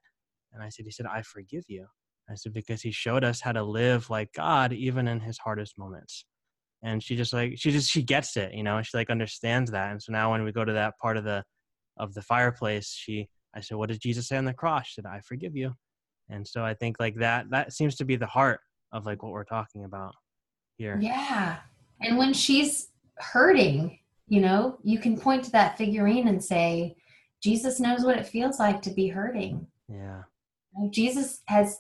And 0.54 0.64
I 0.64 0.70
said, 0.70 0.86
He 0.86 0.92
said, 0.92 1.06
I 1.06 1.22
forgive 1.22 1.66
you. 1.68 1.88
I 2.30 2.36
said, 2.36 2.54
Because 2.54 2.82
he 2.82 2.92
showed 2.92 3.24
us 3.24 3.42
how 3.42 3.52
to 3.52 3.64
live 3.64 4.10
like 4.10 4.32
God, 4.34 4.74
even 4.74 5.08
in 5.08 5.20
his 5.20 5.38
hardest 5.38 5.78
moments. 5.78 6.26
And 6.84 7.02
she 7.02 7.16
just 7.16 7.34
like, 7.34 7.54
she 7.58 7.72
just, 7.72 7.90
she 7.90 8.04
gets 8.04 8.38
it, 8.38 8.54
you 8.54 8.64
know, 8.64 8.82
she 8.82 8.96
like 8.96 9.10
understands 9.10 9.72
that. 9.72 9.92
And 9.92 10.02
so 10.02 10.12
now 10.12 10.32
when 10.32 10.44
we 10.44 10.52
go 10.52 10.64
to 10.64 10.74
that 10.74 10.94
part 11.02 11.18
of 11.18 11.24
the, 11.24 11.44
of 11.98 12.14
the 12.14 12.22
fireplace, 12.22 12.94
she, 12.96 13.28
I 13.56 13.62
said, 13.62 13.78
What 13.78 13.90
did 13.90 14.02
Jesus 14.02 14.28
say 14.28 14.38
on 14.38 14.46
the 14.46 14.54
cross? 14.54 14.88
She 14.88 14.94
said, 14.96 15.06
I 15.06 15.20
forgive 15.22 15.56
you. 15.56 15.74
And 16.30 16.48
so 16.48 16.64
I 16.64 16.74
think 16.74 16.98
like 17.00 17.16
that, 17.16 17.50
that 17.52 17.74
seems 17.74 17.96
to 17.98 18.06
be 18.06 18.16
the 18.16 18.26
heart 18.26 18.60
of 18.92 19.06
like 19.06 19.22
what 19.22 19.32
we're 19.32 19.44
talking 19.44 19.84
about 19.84 20.14
here. 20.78 20.98
Yeah. 21.02 21.58
And 22.02 22.18
when 22.18 22.34
she's 22.34 22.90
hurting, 23.18 24.00
you 24.28 24.42
know, 24.42 24.78
you 24.84 25.00
can 25.00 25.20
point 25.20 25.44
to 25.46 25.52
that 25.52 25.78
figurine 25.78 26.28
and 26.28 26.44
say, 26.44 26.96
Jesus 27.42 27.80
knows 27.80 28.04
what 28.04 28.18
it 28.18 28.28
feels 28.28 28.60
like 28.60 28.82
to 28.84 28.90
be 28.90 29.08
hurting. 29.08 29.68
Yeah. 29.88 30.24
Jesus 30.90 31.42
has, 31.46 31.80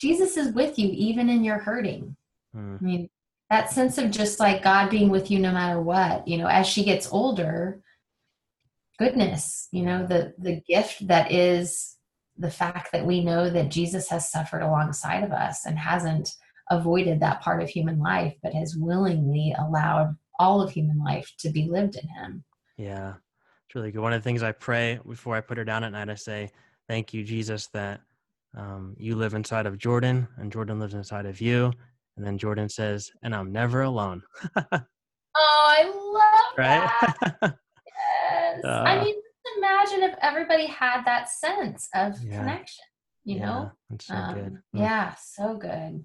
Jesus 0.00 0.36
is 0.36 0.54
with 0.54 0.78
you 0.78 0.88
even 0.92 1.28
in 1.28 1.44
your 1.44 1.58
hurting. 1.58 2.16
Hmm. 2.54 2.76
I 2.80 2.84
mean, 2.84 3.10
that 3.50 3.70
sense 3.70 3.98
of 3.98 4.10
just 4.10 4.38
like 4.38 4.62
God 4.62 4.90
being 4.90 5.10
with 5.10 5.30
you 5.30 5.40
no 5.40 5.52
matter 5.52 5.80
what, 5.80 6.26
you 6.26 6.38
know, 6.38 6.46
as 6.46 6.66
she 6.66 6.84
gets 6.84 7.10
older, 7.10 7.82
goodness, 8.98 9.68
you 9.72 9.82
know, 9.82 10.06
the 10.06 10.34
the 10.38 10.60
gift 10.68 11.06
that 11.08 11.32
is 11.32 11.96
the 12.38 12.50
fact 12.50 12.92
that 12.92 13.04
we 13.04 13.24
know 13.24 13.50
that 13.50 13.70
Jesus 13.70 14.08
has 14.08 14.30
suffered 14.30 14.62
alongside 14.62 15.24
of 15.24 15.32
us 15.32 15.66
and 15.66 15.78
hasn't 15.78 16.34
avoided 16.70 17.20
that 17.20 17.40
part 17.40 17.62
of 17.62 17.68
human 17.68 17.98
life, 17.98 18.34
but 18.42 18.54
has 18.54 18.76
willingly 18.76 19.54
allowed 19.58 20.16
all 20.38 20.62
of 20.62 20.70
human 20.70 20.98
life 20.98 21.30
to 21.38 21.50
be 21.50 21.68
lived 21.68 21.96
in 21.96 22.08
him. 22.08 22.44
Yeah, 22.76 23.14
it's 23.66 23.74
really 23.74 23.90
good. 23.90 24.00
One 24.00 24.12
of 24.12 24.22
the 24.22 24.24
things 24.24 24.42
I 24.42 24.52
pray 24.52 24.98
before 25.06 25.36
I 25.36 25.40
put 25.40 25.58
her 25.58 25.64
down 25.64 25.84
at 25.84 25.92
night, 25.92 26.08
I 26.08 26.14
say, 26.14 26.50
Thank 26.88 27.14
you, 27.14 27.22
Jesus, 27.22 27.68
that 27.68 28.00
um, 28.56 28.96
you 28.98 29.14
live 29.14 29.34
inside 29.34 29.66
of 29.66 29.78
Jordan 29.78 30.26
and 30.38 30.50
Jordan 30.50 30.80
lives 30.80 30.94
inside 30.94 31.26
of 31.26 31.40
you. 31.40 31.72
And 32.16 32.26
then 32.26 32.36
Jordan 32.36 32.68
says, 32.68 33.10
And 33.22 33.34
I'm 33.34 33.52
never 33.52 33.82
alone. 33.82 34.22
oh, 34.56 34.82
I 35.36 35.84
love 35.84 36.58
right? 36.58 36.90
that. 37.40 37.40
yes. 38.32 38.64
Uh, 38.64 38.68
I 38.68 39.04
mean, 39.04 39.14
imagine 39.56 40.02
if 40.02 40.16
everybody 40.22 40.66
had 40.66 41.04
that 41.04 41.28
sense 41.30 41.88
of 41.94 42.14
yeah. 42.22 42.38
connection, 42.38 42.84
you 43.24 43.36
yeah, 43.36 43.46
know? 43.46 43.72
That's 43.88 44.06
so 44.06 44.14
um, 44.14 44.34
good. 44.34 44.52
Mm. 44.74 44.80
Yeah, 44.80 45.14
so 45.14 45.56
good. 45.56 46.04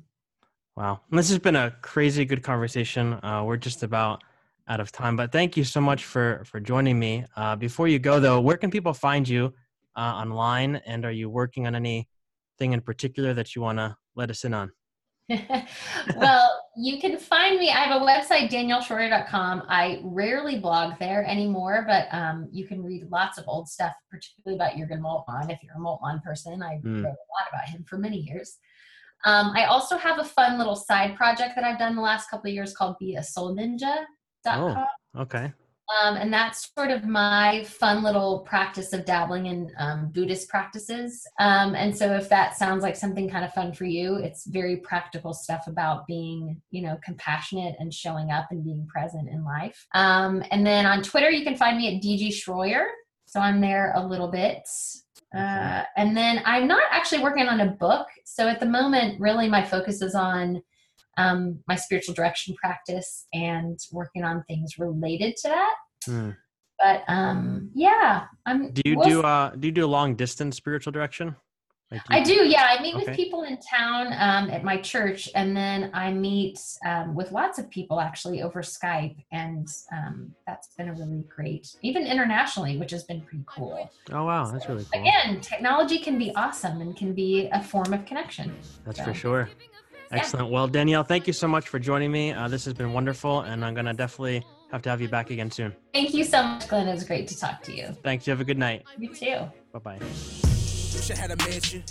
Wow. 0.76 1.01
This 1.09 1.30
has 1.30 1.39
been 1.39 1.55
a 1.55 1.71
crazy 1.82 2.26
good 2.26 2.43
conversation. 2.43 3.13
Uh, 3.23 3.43
we're 3.45 3.57
just 3.57 3.84
about 3.84 4.23
out 4.67 4.80
of 4.80 4.91
time, 4.91 5.15
but 5.15 5.32
thank 5.32 5.55
you 5.55 5.63
so 5.63 5.80
much 5.80 6.03
for, 6.03 6.43
for 6.45 6.59
joining 6.59 6.99
me. 6.99 7.23
Uh, 7.36 7.55
before 7.55 7.88
you 7.88 7.99
go 7.99 8.19
though, 8.19 8.41
where 8.41 8.57
can 8.57 8.71
people 8.71 8.93
find 8.93 9.28
you 9.28 9.53
uh, 9.95 9.99
online? 9.99 10.78
And 10.86 11.05
are 11.05 11.11
you 11.11 11.30
working 11.30 11.65
on 11.65 11.76
anything 11.76 12.07
in 12.73 12.82
particular 12.82 13.34
that 13.36 13.55
you 13.55 13.61
want 13.61 13.78
to 13.78 13.95
let 14.15 14.30
us 14.30 14.43
in 14.43 14.53
on? 14.53 14.71
well, 16.17 16.63
you 16.78 16.99
can 16.99 17.17
find 17.17 17.57
me. 17.57 17.69
I 17.69 17.80
have 17.86 18.01
a 18.01 18.05
website, 18.05 18.49
danielleshroyer.com. 18.49 19.63
I 19.67 20.01
rarely 20.03 20.59
blog 20.59 20.99
there 20.99 21.26
anymore, 21.26 21.86
but 21.88 22.07
um, 22.11 22.47
you 22.51 22.67
can 22.67 22.84
read 22.84 23.07
lots 23.09 23.38
of 23.38 23.45
old 23.47 23.67
stuff, 23.67 23.93
particularly 24.11 24.57
about 24.57 24.78
Jurgen 24.78 25.01
Moltmann. 25.01 25.49
If 25.51 25.63
you're 25.63 25.73
a 25.76 25.80
Moltmann 25.80 26.21
person, 26.21 26.61
I 26.61 26.80
mm. 26.84 27.03
wrote 27.03 27.05
a 27.05 27.07
lot 27.07 27.49
about 27.51 27.69
him 27.69 27.86
for 27.88 27.97
many 27.97 28.17
years. 28.17 28.57
Um, 29.24 29.51
I 29.55 29.66
also 29.66 29.97
have 29.97 30.20
a 30.20 30.24
fun 30.24 30.57
little 30.57 30.76
side 30.76 31.16
project 31.16 31.53
that 31.55 31.63
I've 31.63 31.80
done 31.80 31.95
the 31.95 32.01
last 32.01 32.30
couple 32.30 32.49
of 32.49 32.53
years 32.53 32.76
called 32.76 32.97
Be 32.99 33.16
a 33.16 33.24
Soul 33.24 33.55
Ninja. 33.55 34.03
Oh, 34.45 34.86
okay. 35.18 35.51
Um, 36.01 36.16
and 36.16 36.34
that's 36.34 36.72
sort 36.76 36.89
of 36.89 37.05
my 37.05 37.63
fun 37.66 38.01
little 38.03 38.39
practice 38.39 38.91
of 38.91 39.05
dabbling 39.05 39.45
in 39.45 39.72
um, 39.78 40.09
Buddhist 40.11 40.49
practices. 40.49 41.28
Um, 41.39 41.76
and 41.76 41.95
so, 41.95 42.13
if 42.16 42.28
that 42.30 42.57
sounds 42.57 42.82
like 42.82 42.95
something 42.95 43.30
kind 43.30 43.45
of 43.45 43.53
fun 43.53 43.72
for 43.72 43.86
you, 43.86 44.16
it's 44.16 44.47
very 44.47 44.78
practical 44.78 45.34
stuff 45.34 45.68
about 45.68 46.07
being, 46.07 46.59
you 46.72 46.82
know, 46.82 46.97
compassionate 47.03 47.76
and 47.80 47.93
showing 47.93 48.32
up 48.32 48.47
and 48.49 48.63
being 48.63 48.88
present 48.88 49.30
in 49.30 49.43
life. 49.43 49.86
Um, 49.93 50.43
and 50.49 50.66
then 50.66 50.86
on 50.86 51.03
Twitter, 51.03 51.30
you 51.30 51.43
can 51.43 51.55
find 51.55 51.78
me 51.78 51.95
at 51.95 52.01
DG 52.01 52.30
Shroyer. 52.30 52.86
So 53.28 53.39
I'm 53.39 53.61
there 53.61 53.93
a 53.95 54.05
little 54.05 54.30
bit. 54.30 54.68
Uh, 55.36 55.83
and 55.97 56.15
then 56.15 56.41
I'm 56.45 56.67
not 56.67 56.83
actually 56.91 57.21
working 57.21 57.47
on 57.47 57.59
a 57.59 57.67
book. 57.67 58.07
So 58.23 58.47
at 58.47 58.59
the 58.59 58.65
moment, 58.65 59.19
really, 59.19 59.49
my 59.49 59.63
focus 59.63 60.01
is 60.01 60.15
on 60.15 60.61
um, 61.17 61.59
my 61.67 61.75
spiritual 61.75 62.13
direction 62.13 62.55
practice 62.55 63.27
and 63.33 63.77
working 63.91 64.23
on 64.23 64.43
things 64.47 64.79
related 64.79 65.36
to 65.38 65.47
that. 65.49 65.75
Hmm. 66.05 66.29
But 66.79 67.03
um, 67.07 67.71
yeah, 67.73 68.25
I'm. 68.45 68.71
Do 68.71 68.81
you 68.86 69.01
do 69.03 69.23
uh, 69.23 69.51
do 69.55 69.67
you 69.67 69.71
do 69.71 69.86
a 69.86 69.88
long 69.88 70.15
distance 70.15 70.57
spiritual 70.57 70.91
direction? 70.91 71.36
Like 71.91 72.01
I 72.09 72.23
do, 72.23 72.47
yeah. 72.47 72.67
I 72.67 72.81
meet 72.81 72.95
okay. 72.95 73.05
with 73.05 73.15
people 73.15 73.43
in 73.43 73.57
town 73.57 74.07
um, 74.07 74.49
at 74.49 74.63
my 74.63 74.77
church, 74.77 75.29
and 75.36 75.55
then 75.55 75.91
I 75.93 76.11
meet 76.11 76.59
um, 76.83 77.13
with 77.13 77.31
lots 77.31 77.59
of 77.59 77.69
people 77.69 77.99
actually 77.99 78.41
over 78.41 78.61
Skype, 78.61 79.23
and 79.31 79.67
um, 79.91 80.33
that's 80.47 80.69
been 80.69 80.89
a 80.89 80.93
really 80.93 81.23
great, 81.33 81.75
even 81.83 82.07
internationally, 82.07 82.77
which 82.77 82.91
has 82.91 83.03
been 83.03 83.21
pretty 83.21 83.43
cool. 83.45 83.89
Oh 84.11 84.25
wow, 84.25 84.49
that's 84.49 84.67
really 84.67 84.86
cool. 84.91 85.01
Again, 85.01 85.41
technology 85.41 85.99
can 85.99 86.17
be 86.17 86.33
awesome 86.36 86.81
and 86.81 86.97
can 86.97 87.13
be 87.13 87.49
a 87.53 87.61
form 87.61 87.93
of 87.93 88.03
connection. 88.05 88.55
That's 88.83 88.97
so. 88.97 89.05
for 89.05 89.13
sure. 89.13 89.49
Excellent. 90.11 90.47
Yeah. 90.47 90.53
Well, 90.53 90.67
Danielle, 90.67 91.03
thank 91.03 91.27
you 91.27 91.33
so 91.33 91.47
much 91.47 91.67
for 91.67 91.79
joining 91.79 92.11
me. 92.11 92.31
Uh, 92.31 92.47
this 92.47 92.65
has 92.65 92.73
been 92.73 92.93
wonderful, 92.93 93.41
and 93.41 93.63
I'm 93.63 93.73
going 93.73 93.86
to 93.86 93.93
definitely 93.93 94.43
have 94.71 94.81
to 94.83 94.89
have 94.89 95.01
you 95.01 95.07
back 95.07 95.29
again 95.29 95.51
soon. 95.51 95.75
Thank 95.93 96.13
you 96.13 96.23
so 96.23 96.43
much, 96.43 96.67
Glenn. 96.67 96.88
It 96.88 96.93
was 96.93 97.03
great 97.03 97.27
to 97.27 97.38
talk 97.38 97.61
to 97.63 97.75
you. 97.75 97.95
Thanks. 98.03 98.25
You 98.25 98.31
have 98.31 98.41
a 98.41 98.45
good 98.45 98.57
night. 98.57 98.83
You 98.97 99.13
too. 99.13 99.38
Bye 99.73 99.79
bye. 99.79 99.99
Wish 101.07 101.19
I 101.19 101.21
had 101.21 101.29
a 101.29 101.37
mansion. 101.37 101.83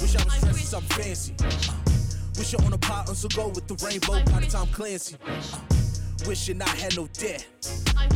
Wish 0.00 0.16
I 0.16 0.24
was 0.24 0.40
dressed 0.40 0.46
in 0.46 0.54
something 0.54 1.04
fancy. 1.04 1.34
Uh, 1.38 1.74
wish 2.38 2.54
I 2.54 2.64
on 2.64 2.72
a 2.72 2.78
pot 2.78 3.10
on 3.10 3.14
so 3.14 3.28
go 3.28 3.48
with 3.48 3.66
the 3.68 3.74
rainbow 3.84 4.24
by 4.32 4.40
the 4.40 4.46
Tom 4.46 4.68
Clancy. 4.68 5.16
Uh, 5.22 5.38
wishing 6.26 6.62
I 6.62 6.68
had 6.70 6.96
no 6.96 7.06
debt. 7.08 7.46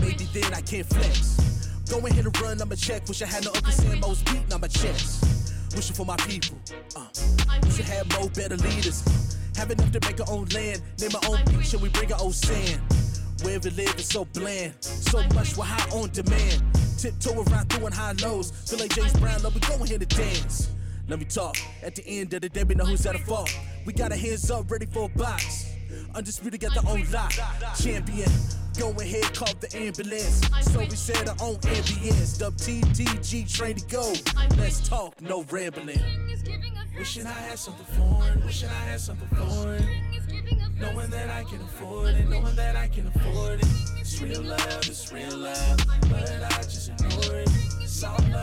Maybe 0.01 0.27
then 0.33 0.55
I 0.55 0.63
can't 0.63 0.87
flex. 0.87 1.37
Going 1.91 2.15
here 2.15 2.23
to 2.23 2.31
run, 2.43 2.63
I'ma 2.63 2.77
check. 2.77 3.07
Wish 3.09 3.21
I 3.21 3.27
had 3.27 3.45
no 3.45 3.51
Uncle 3.55 3.73
Sam 3.73 4.01
most 4.01 4.25
beating 4.25 4.51
on 4.51 4.63
my 4.63 4.69
chest. 4.69 5.53
Wishing 5.77 5.95
for 5.95 6.07
my 6.07 6.17
people. 6.17 6.57
Uh, 6.97 7.09
wish 7.65 7.81
I 7.81 7.83
had 7.83 8.11
more 8.19 8.31
better 8.31 8.57
leaders. 8.57 9.05
Have 9.57 9.71
enough 9.71 9.93
to 9.93 10.01
make 10.01 10.19
our 10.19 10.33
own 10.33 10.47
land. 10.55 10.81
Name 10.99 11.11
our 11.15 11.31
own 11.31 11.45
beach 11.45 11.75
and 11.75 11.83
we 11.83 11.91
bring 11.91 12.11
our 12.11 12.23
own 12.23 12.33
sand. 12.33 12.81
Where 13.43 13.61
we 13.61 13.69
live 13.69 13.95
is 13.99 14.09
so 14.09 14.25
bland. 14.25 14.73
So 14.81 15.21
much 15.35 15.59
we're 15.59 15.67
high 15.67 15.91
on 15.91 16.09
demand. 16.09 16.63
Tiptoe 16.99 17.45
around 17.45 17.69
doing 17.69 17.93
high 17.93 18.13
lows. 18.23 18.51
Feel 18.69 18.81
like 18.81 18.93
James 18.93 19.13
Brown, 19.15 19.41
love 19.43 19.55
we 19.55 19.61
going 19.61 19.87
here 19.87 19.99
to 19.99 20.07
dance. 20.07 20.69
Let 21.07 21.21
me 21.21 21.25
talk. 21.25 21.57
At 21.83 21.95
the 21.95 22.05
end 22.07 22.35
of 22.35 22.43
the 22.43 22.49
day, 22.49 22.65
we 22.65 22.75
know 22.75 22.85
who's 22.85 23.07
at 23.07 23.15
a 23.15 23.19
fault. 23.21 23.57
We 23.87 23.93
got 23.93 24.11
our 24.11 24.19
hands 24.19 24.51
up, 24.51 24.71
ready 24.71 24.87
for 24.87 25.05
a 25.05 25.19
box. 25.19 25.68
Undisputed 26.19 26.59
got 26.59 26.75
their 26.75 26.93
own 26.93 27.05
lot. 27.13 27.31
Champion. 27.81 28.29
Go 28.77 28.91
ahead, 28.91 29.33
call 29.35 29.55
the 29.61 29.69
ambulance. 29.77 30.41
So 30.63 30.81
we 30.81 30.91
said 30.91 31.29
our 31.29 31.37
own 31.41 31.55
ambience. 31.59 32.41
Dub 32.41 32.57
TDG, 32.57 33.47
train 33.49 33.77
to 33.77 33.87
go. 33.87 34.13
Let's 34.57 34.81
talk, 34.89 35.21
no 35.21 35.45
rambling. 35.45 36.01
Wishing 36.99 37.25
I 37.25 37.31
had 37.31 37.57
something 37.57 37.87
foreign. 37.95 38.45
Wishing 38.45 38.69
I 38.69 38.91
had 38.91 39.01
something 39.01 39.29
foreign. 39.29 39.87
Knowing 40.81 41.11
that 41.11 41.31
I 41.31 41.45
can 41.45 41.61
afford 41.61 42.09
it. 42.17 42.29
Knowing 42.29 42.57
that 42.57 42.75
I 42.75 42.89
can 42.89 43.07
afford 43.07 43.61
it. 43.61 43.67
It's 44.01 44.21
real 44.21 44.43
love, 44.43 44.79
it's 44.79 45.13
real 45.13 45.37
love. 45.37 45.77
But 46.11 46.33
I 46.43 46.63
just 46.63 46.89
ignore 46.89 47.37
it. 47.37 47.49
It's 47.81 48.03
all 48.03 48.19
love, 48.33 48.38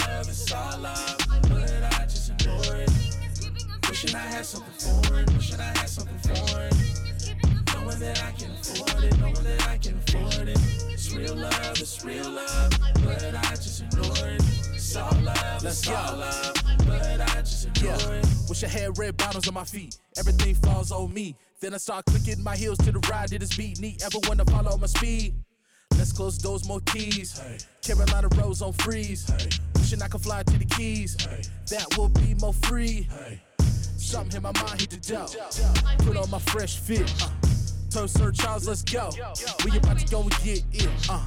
yeah. 15.88 16.52
Wish 18.50 18.64
I 18.64 18.68
had 18.68 18.98
red 18.98 19.18
bottoms 19.18 19.48
on 19.48 19.54
my 19.54 19.64
feet, 19.64 19.98
everything 20.18 20.56
falls 20.56 20.92
on 20.92 21.14
me. 21.14 21.36
Then 21.60 21.74
I 21.74 21.78
start 21.78 22.06
clicking 22.06 22.44
my 22.44 22.56
heels 22.56 22.78
to 22.80 22.92
the 22.92 23.00
ride, 23.10 23.30
did 23.30 23.42
this 23.42 23.56
beat 23.56 23.80
neat. 23.80 24.04
Ever 24.04 24.20
wanna 24.28 24.46
follow 24.46 24.78
my 24.78 24.88
speed? 24.88 25.36
Let's 25.98 26.12
close 26.12 26.38
those 26.38 26.68
more 26.68 26.82
keys. 26.82 27.40
Hey. 27.40 27.58
Carolina 27.82 28.28
Rose 28.36 28.62
on 28.62 28.74
freeze. 28.74 29.28
Hey. 29.30 29.50
Wishing 29.76 30.02
I 30.02 30.08
could 30.08 30.22
fly 30.22 30.44
to 30.44 30.58
the 30.58 30.66
keys. 30.66 31.16
Hey. 31.20 31.42
That 31.70 31.98
will 31.98 32.10
be 32.10 32.34
more 32.36 32.54
free. 32.54 33.08
Something 33.98 34.38
in 34.38 34.44
my 34.44 34.52
mind 34.62 34.82
hit 34.82 34.90
the 34.90 34.98
dough. 34.98 36.06
Put 36.06 36.18
on 36.18 36.30
my 36.30 36.40
fresh 36.40 36.78
fit. 36.78 37.12
Uh. 37.24 37.30
Turn 37.96 38.10
Sir 38.10 38.30
Charles, 38.30 38.68
let's 38.68 38.84
go. 38.84 39.10
We 39.64 39.78
about 39.78 39.98
to 40.00 40.06
go 40.08 40.20
and 40.20 40.30
get 40.44 40.66
it. 40.74 41.10
Uh. 41.10 41.26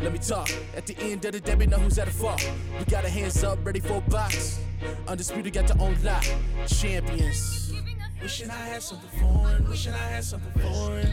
Let 0.00 0.12
me 0.12 0.18
talk. 0.18 0.50
At 0.76 0.84
the 0.84 0.98
end 0.98 1.24
of 1.24 1.30
the 1.30 1.38
day, 1.38 1.54
we 1.54 1.66
know 1.66 1.76
who's 1.76 1.96
at 1.96 2.06
the 2.06 2.12
fault. 2.12 2.44
We 2.76 2.84
got 2.86 3.04
our 3.04 3.10
hands 3.10 3.44
up, 3.44 3.64
ready 3.64 3.78
for 3.78 3.98
a 3.98 4.00
box. 4.00 4.58
Undisputed 5.06 5.52
got 5.52 5.68
their 5.68 5.80
own 5.80 5.96
lot. 6.02 6.28
Champions. 6.66 7.72
Wishing 8.20 8.50
I 8.50 8.66
had 8.66 8.82
something 8.82 9.20
foreign. 9.20 9.68
Wishing 9.68 9.92
I 9.92 9.98
had 9.98 10.24
something 10.24 10.60
foreign. 10.60 11.08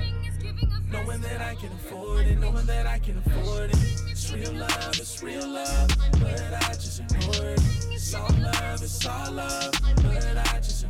Knowing 0.92 1.22
that 1.22 1.40
I 1.40 1.54
can 1.54 1.72
afford 1.74 2.26
it. 2.26 2.40
Knowing 2.40 2.66
that 2.66 2.88
I 2.88 2.98
can 2.98 3.20
afford 3.20 3.70
it. 3.70 3.78
It's 4.10 4.34
real 4.34 4.54
love. 4.54 4.88
It's 4.90 5.22
real 5.22 5.48
love. 5.48 5.88
But 6.14 6.42
I 6.64 6.74
just 6.74 7.02
ignore 7.02 7.52
it. 7.52 7.62
It's 7.92 8.12
all 8.16 8.28
love. 8.40 8.82
It's 8.82 9.06
all 9.06 9.32
love. 9.34 9.72
But 9.98 10.52
I 10.52 10.58
just 10.58 10.84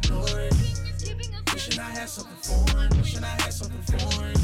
Wishing 1.66 1.82
I 1.82 1.90
had 1.90 2.10
something 2.10 2.68
foreign, 2.68 2.90
wishing 2.98 3.24
I 3.24 3.42
had 3.42 3.52
something 3.52 3.98
foreign. 3.98 4.36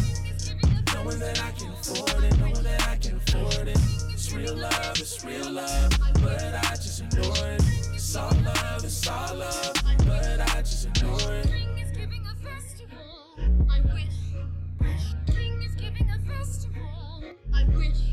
Knowing 0.91 1.19
that 1.19 1.39
I 1.43 1.51
can 1.51 1.71
afford 1.71 2.23
it, 2.23 2.39
knowing 2.39 2.63
that 2.63 2.87
I 2.87 2.95
can 2.95 3.17
afford 3.17 3.67
it. 3.67 3.77
It's 4.11 4.33
real 4.33 4.55
love, 4.55 4.99
it's 4.99 5.23
real 5.23 5.51
love, 5.51 5.91
but 6.15 6.41
I 6.41 6.75
just 6.77 7.01
ignore 7.01 7.47
it. 7.47 7.61
It's 7.93 8.15
all 8.15 8.31
love, 8.43 8.83
it's 8.83 9.07
all 9.07 9.35
love, 9.35 9.73
but 10.07 10.41
I 10.55 10.61
just 10.61 10.87
ignore 10.87 11.35
it. 11.35 11.45
I 13.69 13.81
wish. 13.93 14.17
King 15.27 15.61
is 15.61 15.75
giving 15.75 16.09
a 16.09 16.17
festival. 16.27 17.23
I 17.53 17.63
wish. 17.65 18.10